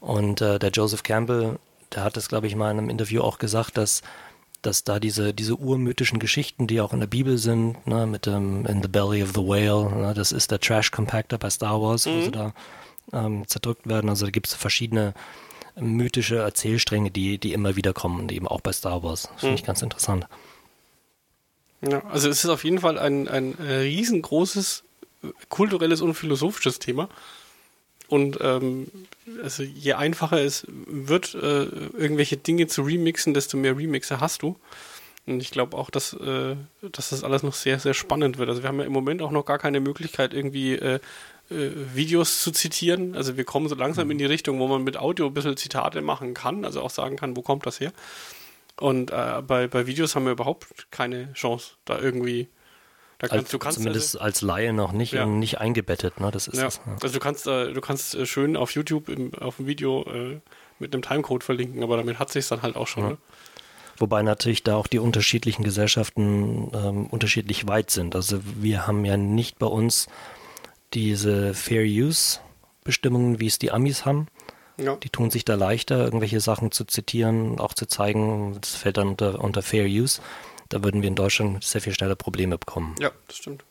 Und 0.00 0.42
äh, 0.42 0.58
der 0.58 0.68
Joseph 0.68 1.02
Campbell, 1.02 1.58
der 1.94 2.04
hat 2.04 2.18
es, 2.18 2.28
glaube 2.28 2.46
ich, 2.46 2.56
mal 2.56 2.70
in 2.70 2.76
einem 2.76 2.90
Interview 2.90 3.22
auch 3.22 3.38
gesagt, 3.38 3.78
dass, 3.78 4.02
dass 4.60 4.84
da 4.84 5.00
diese, 5.00 5.32
diese 5.32 5.56
urmythischen 5.56 6.18
Geschichten, 6.18 6.66
die 6.66 6.82
auch 6.82 6.92
in 6.92 7.00
der 7.00 7.06
Bibel 7.06 7.38
sind, 7.38 7.86
ne, 7.86 8.06
mit 8.06 8.26
dem 8.26 8.66
In 8.66 8.82
the 8.82 8.88
Belly 8.88 9.22
of 9.22 9.30
the 9.30 9.40
Whale, 9.40 9.88
ne, 9.96 10.12
das 10.14 10.30
ist 10.30 10.50
der 10.50 10.60
Trash 10.60 10.90
Compactor 10.90 11.38
bei 11.38 11.48
Star 11.48 11.80
Wars, 11.80 12.04
wo 12.04 12.20
sie 12.20 12.30
da 12.30 12.52
ähm, 13.14 13.48
zerdrückt 13.48 13.86
werden. 13.86 14.10
Also 14.10 14.26
da 14.26 14.30
gibt 14.30 14.48
es 14.48 14.52
verschiedene 14.52 15.14
mythische 15.80 16.36
Erzählstränge, 16.36 17.10
die, 17.10 17.38
die 17.38 17.52
immer 17.52 17.76
wieder 17.76 17.92
kommen, 17.92 18.28
die 18.28 18.36
eben 18.36 18.48
auch 18.48 18.60
bei 18.60 18.72
Star 18.72 19.02
Wars. 19.02 19.28
Das 19.32 19.40
finde 19.40 19.54
ich 19.56 19.64
ganz 19.64 19.82
interessant. 19.82 20.26
Ja, 21.80 22.04
also 22.06 22.28
es 22.28 22.44
ist 22.44 22.50
auf 22.50 22.64
jeden 22.64 22.78
Fall 22.78 22.98
ein, 22.98 23.26
ein 23.28 23.54
riesengroßes 23.54 24.84
kulturelles 25.48 26.00
und 26.00 26.14
philosophisches 26.14 26.78
Thema. 26.78 27.08
Und 28.08 28.38
ähm, 28.42 28.88
also 29.42 29.62
je 29.62 29.94
einfacher 29.94 30.42
es 30.42 30.66
wird, 30.68 31.34
äh, 31.34 31.64
irgendwelche 31.64 32.36
Dinge 32.36 32.66
zu 32.66 32.82
remixen, 32.82 33.32
desto 33.32 33.56
mehr 33.56 33.76
Remixer 33.76 34.20
hast 34.20 34.42
du. 34.42 34.56
Und 35.24 35.40
ich 35.40 35.50
glaube 35.50 35.76
auch, 35.76 35.88
dass, 35.88 36.12
äh, 36.14 36.56
dass 36.82 37.10
das 37.10 37.24
alles 37.24 37.42
noch 37.42 37.54
sehr, 37.54 37.78
sehr 37.78 37.94
spannend 37.94 38.38
wird. 38.38 38.48
Also 38.48 38.62
wir 38.62 38.68
haben 38.68 38.80
ja 38.80 38.84
im 38.84 38.92
Moment 38.92 39.22
auch 39.22 39.30
noch 39.30 39.46
gar 39.46 39.58
keine 39.58 39.80
Möglichkeit, 39.80 40.34
irgendwie 40.34 40.74
äh, 40.74 40.98
Videos 41.94 42.42
zu 42.42 42.50
zitieren. 42.50 43.14
Also 43.14 43.36
wir 43.36 43.44
kommen 43.44 43.68
so 43.68 43.74
langsam 43.74 44.10
in 44.10 44.18
die 44.18 44.24
Richtung, 44.24 44.58
wo 44.58 44.66
man 44.66 44.82
mit 44.84 44.96
Audio 44.96 45.26
ein 45.26 45.34
bisschen 45.34 45.56
Zitate 45.56 46.00
machen 46.02 46.34
kann, 46.34 46.64
also 46.64 46.82
auch 46.82 46.90
sagen 46.90 47.16
kann, 47.16 47.36
wo 47.36 47.42
kommt 47.42 47.66
das 47.66 47.80
her. 47.80 47.92
Und 48.80 49.10
äh, 49.10 49.42
bei, 49.46 49.68
bei 49.68 49.86
Videos 49.86 50.16
haben 50.16 50.24
wir 50.24 50.32
überhaupt 50.32 50.90
keine 50.90 51.32
Chance, 51.34 51.72
da 51.84 51.98
irgendwie. 51.98 52.48
Da 53.18 53.28
kannst, 53.28 53.44
Als, 53.44 53.50
du 53.50 53.58
kannst 53.58 53.78
zumindest 53.78 54.20
als 54.20 54.40
Laie 54.40 54.72
noch 54.72 54.90
nicht, 54.90 55.12
Ja. 55.12 55.26
nicht 55.26 55.60
eingebettet. 55.60 56.18
Ne? 56.18 56.30
Das 56.32 56.48
ist 56.48 56.58
ja, 56.58 56.66
es. 56.66 56.80
Ja. 56.84 56.96
also 57.00 57.14
du 57.14 57.20
kannst, 57.20 57.46
äh, 57.46 57.72
du 57.72 57.80
kannst 57.80 58.16
äh, 58.16 58.26
schön 58.26 58.56
auf 58.56 58.72
YouTube 58.72 59.08
im, 59.08 59.32
auf 59.34 59.56
dem 59.56 59.66
Video 59.66 60.04
äh, 60.12 60.40
mit 60.80 60.92
einem 60.92 61.02
Timecode 61.02 61.44
verlinken, 61.44 61.84
aber 61.84 61.96
damit 61.96 62.18
hat 62.18 62.32
sich 62.32 62.48
dann 62.48 62.62
halt 62.62 62.74
auch 62.74 62.88
schon. 62.88 63.02
Ja. 63.04 63.10
Ne? 63.10 63.18
Wobei 63.98 64.22
natürlich 64.22 64.64
da 64.64 64.74
auch 64.74 64.88
die 64.88 64.98
unterschiedlichen 64.98 65.62
Gesellschaften 65.62 66.72
ähm, 66.74 67.06
unterschiedlich 67.06 67.68
weit 67.68 67.90
sind. 67.92 68.16
Also 68.16 68.40
wir 68.56 68.86
haben 68.88 69.04
ja 69.04 69.16
nicht 69.16 69.60
bei 69.60 69.66
uns 69.66 70.08
diese 70.94 71.54
Fair 71.54 71.84
Use 71.84 72.38
Bestimmungen, 72.84 73.40
wie 73.40 73.46
es 73.46 73.58
die 73.58 73.70
Amis 73.70 74.04
haben. 74.04 74.26
Ja. 74.76 74.96
Die 74.96 75.10
tun 75.10 75.30
sich 75.30 75.44
da 75.44 75.54
leichter, 75.54 76.02
irgendwelche 76.02 76.40
Sachen 76.40 76.72
zu 76.72 76.84
zitieren, 76.84 77.60
auch 77.60 77.74
zu 77.74 77.86
zeigen. 77.86 78.58
Das 78.60 78.74
fällt 78.74 78.96
dann 78.96 79.08
unter, 79.08 79.42
unter 79.42 79.62
Fair 79.62 79.86
Use. 79.86 80.20
Da 80.68 80.82
würden 80.82 81.02
wir 81.02 81.08
in 81.08 81.14
Deutschland 81.14 81.62
sehr 81.62 81.80
viel 81.80 81.92
schneller 81.92 82.16
Probleme 82.16 82.58
bekommen. 82.58 82.94
ja, 82.98 83.10
das 83.28 83.36
stimmt. 83.36 83.64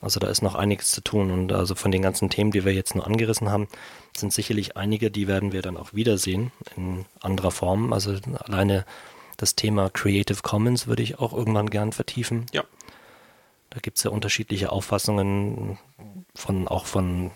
Also 0.00 0.20
da 0.20 0.28
ist 0.28 0.42
noch 0.42 0.54
einiges 0.54 0.90
zu 0.90 1.00
tun. 1.00 1.30
Und 1.30 1.52
also 1.52 1.74
von 1.74 1.90
den 1.90 2.02
ganzen 2.02 2.28
Themen, 2.28 2.50
die 2.50 2.64
wir 2.64 2.74
jetzt 2.74 2.94
nur 2.94 3.06
angerissen 3.06 3.50
haben, 3.50 3.68
sind 4.14 4.32
sicherlich 4.32 4.76
einige, 4.76 5.10
die 5.10 5.26
werden 5.26 5.52
wir 5.52 5.62
dann 5.62 5.78
auch 5.78 5.94
wiedersehen 5.94 6.52
in 6.76 7.06
anderer 7.20 7.50
Form. 7.50 7.92
Also 7.92 8.16
alleine 8.38 8.84
das 9.38 9.56
Thema 9.56 9.88
Creative 9.90 10.42
Commons 10.42 10.86
würde 10.86 11.02
ich 11.02 11.18
auch 11.18 11.32
irgendwann 11.32 11.70
gern 11.70 11.92
vertiefen. 11.92 12.46
Ja. 12.52 12.64
Da 13.74 13.80
gibt 13.80 13.98
es 13.98 14.04
ja 14.04 14.10
unterschiedliche 14.10 14.70
Auffassungen 14.70 15.78
von 16.34 16.68
auch 16.68 16.86
von 16.86 17.32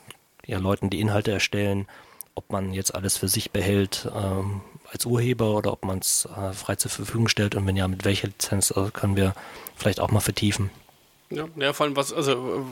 ja, 0.46 0.59
Leuten, 0.59 0.88
die 0.88 1.01
Inhalte 1.01 1.33
erstellen, 1.33 1.87
ob 2.35 2.53
man 2.53 2.72
jetzt 2.72 2.94
alles 2.94 3.16
für 3.16 3.29
sich 3.29 3.51
behält 3.51 4.09
ähm, 4.14 4.61
als 4.90 5.05
Urheber 5.05 5.55
oder 5.57 5.72
ob 5.72 5.85
man 5.85 5.98
es 5.98 6.27
äh, 6.27 6.53
frei 6.53 6.77
zur 6.77 6.90
Verfügung 6.90 7.29
stellt 7.29 7.57
und 7.57 7.66
wenn 7.66 7.77
ja, 7.77 7.88
mit 7.88 8.05
welcher 8.05 8.29
Lizenz 8.29 8.70
äh, 8.70 8.90
können 8.92 9.16
wir 9.16 9.35
vielleicht 9.77 9.98
auch 9.98 10.12
mal 10.12 10.20
vertiefen. 10.20 10.70
Ja, 11.31 11.46
ja, 11.57 11.72
vor 11.74 11.85
allem 11.85 11.96
was, 11.96 12.12
also 12.12 12.64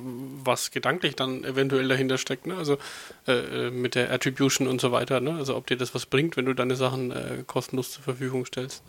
was 0.43 0.71
gedanklich 0.71 1.15
dann 1.15 1.45
eventuell 1.45 1.89
dahinter 1.89 2.17
steckt, 2.17 2.47
ne? 2.47 2.57
Also 2.57 2.79
äh, 3.27 3.67
äh, 3.67 3.71
mit 3.71 3.95
der 3.95 4.11
Attribution 4.11 4.67
und 4.67 4.81
so 4.81 4.93
weiter, 4.93 5.21
ne? 5.21 5.35
Also 5.35 5.57
ob 5.57 5.67
dir 5.67 5.77
das 5.77 5.95
was 5.95 6.07
bringt, 6.07 6.39
wenn 6.39 6.47
du 6.47 6.55
deine 6.55 6.75
Sachen 6.77 7.11
äh, 7.11 7.45
kostenlos 7.47 7.93
zur 7.93 8.05
Verfügung 8.05 8.47
stellst. 8.47 8.83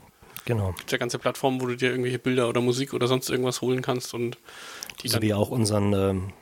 Genau. 0.48 0.72
Gibt 0.72 0.92
ja 0.94 0.98
ganze 0.98 1.20
Plattformen, 1.20 1.60
wo 1.60 1.66
du 1.68 1.76
dir 1.76 1.90
irgendwelche 1.92 2.20
Bilder 2.20 2.48
oder 2.48 2.62
Musik 2.62 2.94
oder 2.94 3.06
sonst 3.08 3.30
irgendwas 3.30 3.60
holen 3.62 3.82
kannst 3.82 4.14
und 4.14 4.38
die 5.04 5.10
So 5.10 5.16
dann. 5.16 5.22
wie 5.24 5.34
auch 5.34 5.50
unseren 5.50 5.92
ähm, 5.94 6.34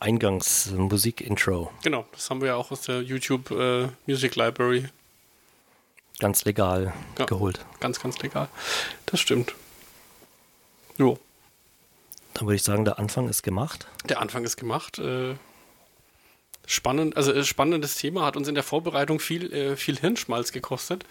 Eingangsmusik-Intro. 0.00 1.70
Genau, 1.82 2.06
das 2.12 2.30
haben 2.30 2.40
wir 2.40 2.48
ja 2.48 2.54
auch 2.56 2.70
aus 2.70 2.80
der 2.82 3.02
YouTube 3.02 3.50
äh, 3.50 3.88
Music 4.06 4.36
Library. 4.36 4.88
Ganz 6.18 6.44
legal 6.46 6.94
Ja. 7.18 7.26
geholt. 7.26 7.64
Ganz, 7.80 8.00
ganz 8.00 8.18
legal. 8.20 8.48
Das 9.06 9.20
stimmt. 9.20 9.54
Jo, 10.98 11.18
Dann 12.34 12.46
würde 12.46 12.56
ich 12.56 12.62
sagen, 12.62 12.84
der 12.86 12.98
Anfang 12.98 13.28
ist 13.28 13.42
gemacht. 13.42 13.86
der 14.08 14.20
Anfang 14.20 14.44
ist 14.44 14.56
gemacht. 14.56 14.98
Äh, 14.98 15.34
spannend, 16.66 17.16
also 17.18 17.32
äh, 17.32 17.44
spannendes 17.44 17.96
Thema, 17.96 18.24
hat 18.24 18.36
uns 18.36 18.48
in 18.48 18.54
der 18.54 18.64
Vorbereitung 18.64 19.20
viel, 19.20 19.52
äh, 19.52 19.76
viel 19.76 19.98
Hirnschmalz 19.98 20.52
gekostet. 20.52 21.04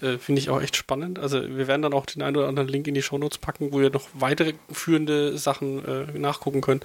Äh, 0.00 0.18
Finde 0.18 0.40
ich 0.40 0.48
auch 0.48 0.62
echt 0.62 0.76
spannend. 0.76 1.18
Also 1.18 1.42
wir 1.42 1.66
werden 1.66 1.82
dann 1.82 1.92
auch 1.92 2.06
den 2.06 2.22
einen 2.22 2.36
oder 2.36 2.46
anderen 2.46 2.68
Link 2.68 2.86
in 2.86 2.94
die 2.94 3.02
Shownotes 3.02 3.38
packen, 3.38 3.72
wo 3.72 3.80
ihr 3.80 3.90
noch 3.90 4.06
weitere 4.14 4.54
führende 4.70 5.36
Sachen 5.38 5.84
äh, 5.84 6.18
nachgucken 6.18 6.60
könnt. 6.60 6.84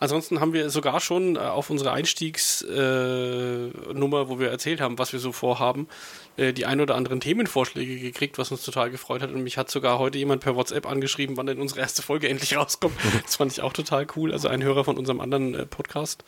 Ansonsten 0.00 0.40
haben 0.40 0.54
wir 0.54 0.70
sogar 0.70 1.00
schon 1.00 1.36
äh, 1.36 1.40
auf 1.40 1.68
unsere 1.68 1.92
Einstiegsnummer, 1.92 4.20
äh, 4.20 4.28
wo 4.28 4.38
wir 4.38 4.50
erzählt 4.50 4.80
haben, 4.80 4.98
was 4.98 5.12
wir 5.12 5.20
so 5.20 5.32
vorhaben, 5.32 5.88
äh, 6.36 6.54
die 6.54 6.64
ein 6.64 6.80
oder 6.80 6.94
anderen 6.94 7.20
Themenvorschläge 7.20 7.98
gekriegt, 7.98 8.38
was 8.38 8.50
uns 8.50 8.64
total 8.64 8.90
gefreut 8.90 9.20
hat. 9.20 9.30
Und 9.30 9.42
mich 9.42 9.58
hat 9.58 9.70
sogar 9.70 9.98
heute 9.98 10.16
jemand 10.16 10.42
per 10.42 10.56
WhatsApp 10.56 10.86
angeschrieben, 10.86 11.36
wann 11.36 11.46
denn 11.46 11.60
unsere 11.60 11.80
erste 11.80 12.00
Folge 12.02 12.28
endlich 12.30 12.56
rauskommt. 12.56 12.94
Das 13.24 13.36
fand 13.36 13.52
ich 13.52 13.62
auch 13.62 13.72
total 13.72 14.06
cool. 14.16 14.32
Also 14.32 14.48
ein 14.48 14.62
Hörer 14.62 14.84
von 14.84 14.98
unserem 14.98 15.20
anderen 15.20 15.66
Podcast, 15.68 16.24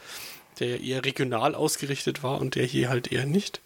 der 0.61 0.81
eher 0.81 1.05
regional 1.05 1.55
ausgerichtet 1.55 2.23
war 2.23 2.41
und 2.41 2.55
der 2.55 2.65
hier 2.65 2.89
halt 2.89 3.13
eher 3.13 3.27
nicht. 3.27 3.61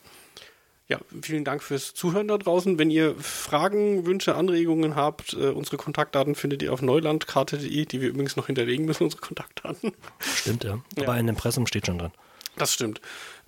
Ja, 0.90 0.98
vielen 1.22 1.44
Dank 1.44 1.62
fürs 1.62 1.94
Zuhören 1.94 2.26
da 2.26 2.36
draußen. 2.36 2.76
Wenn 2.76 2.90
ihr 2.90 3.14
Fragen, 3.14 4.06
Wünsche, 4.06 4.34
Anregungen 4.34 4.96
habt, 4.96 5.34
äh, 5.34 5.50
unsere 5.50 5.76
Kontaktdaten 5.76 6.34
findet 6.34 6.62
ihr 6.62 6.72
auf 6.72 6.82
neulandkarte.de, 6.82 7.84
die 7.84 8.00
wir 8.00 8.08
übrigens 8.08 8.34
noch 8.34 8.46
hinterlegen 8.46 8.86
müssen, 8.86 9.04
unsere 9.04 9.22
Kontaktdaten. 9.22 9.92
Stimmt, 10.18 10.64
ja. 10.64 10.80
Ja. 10.96 11.04
Aber 11.04 11.16
in 11.16 11.28
dem 11.28 11.36
Impressum 11.36 11.68
steht 11.68 11.86
schon 11.86 11.98
drin. 11.98 12.10
Das 12.56 12.74
stimmt. 12.74 13.00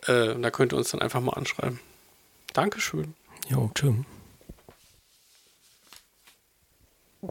Äh, 0.06 0.36
da 0.40 0.50
könnt 0.52 0.72
ihr 0.72 0.76
uns 0.76 0.92
dann 0.92 1.02
einfach 1.02 1.20
mal 1.20 1.32
anschreiben. 1.32 1.80
Dankeschön. 2.52 3.14
Jo, 3.48 3.72
tschüss. 3.74 3.94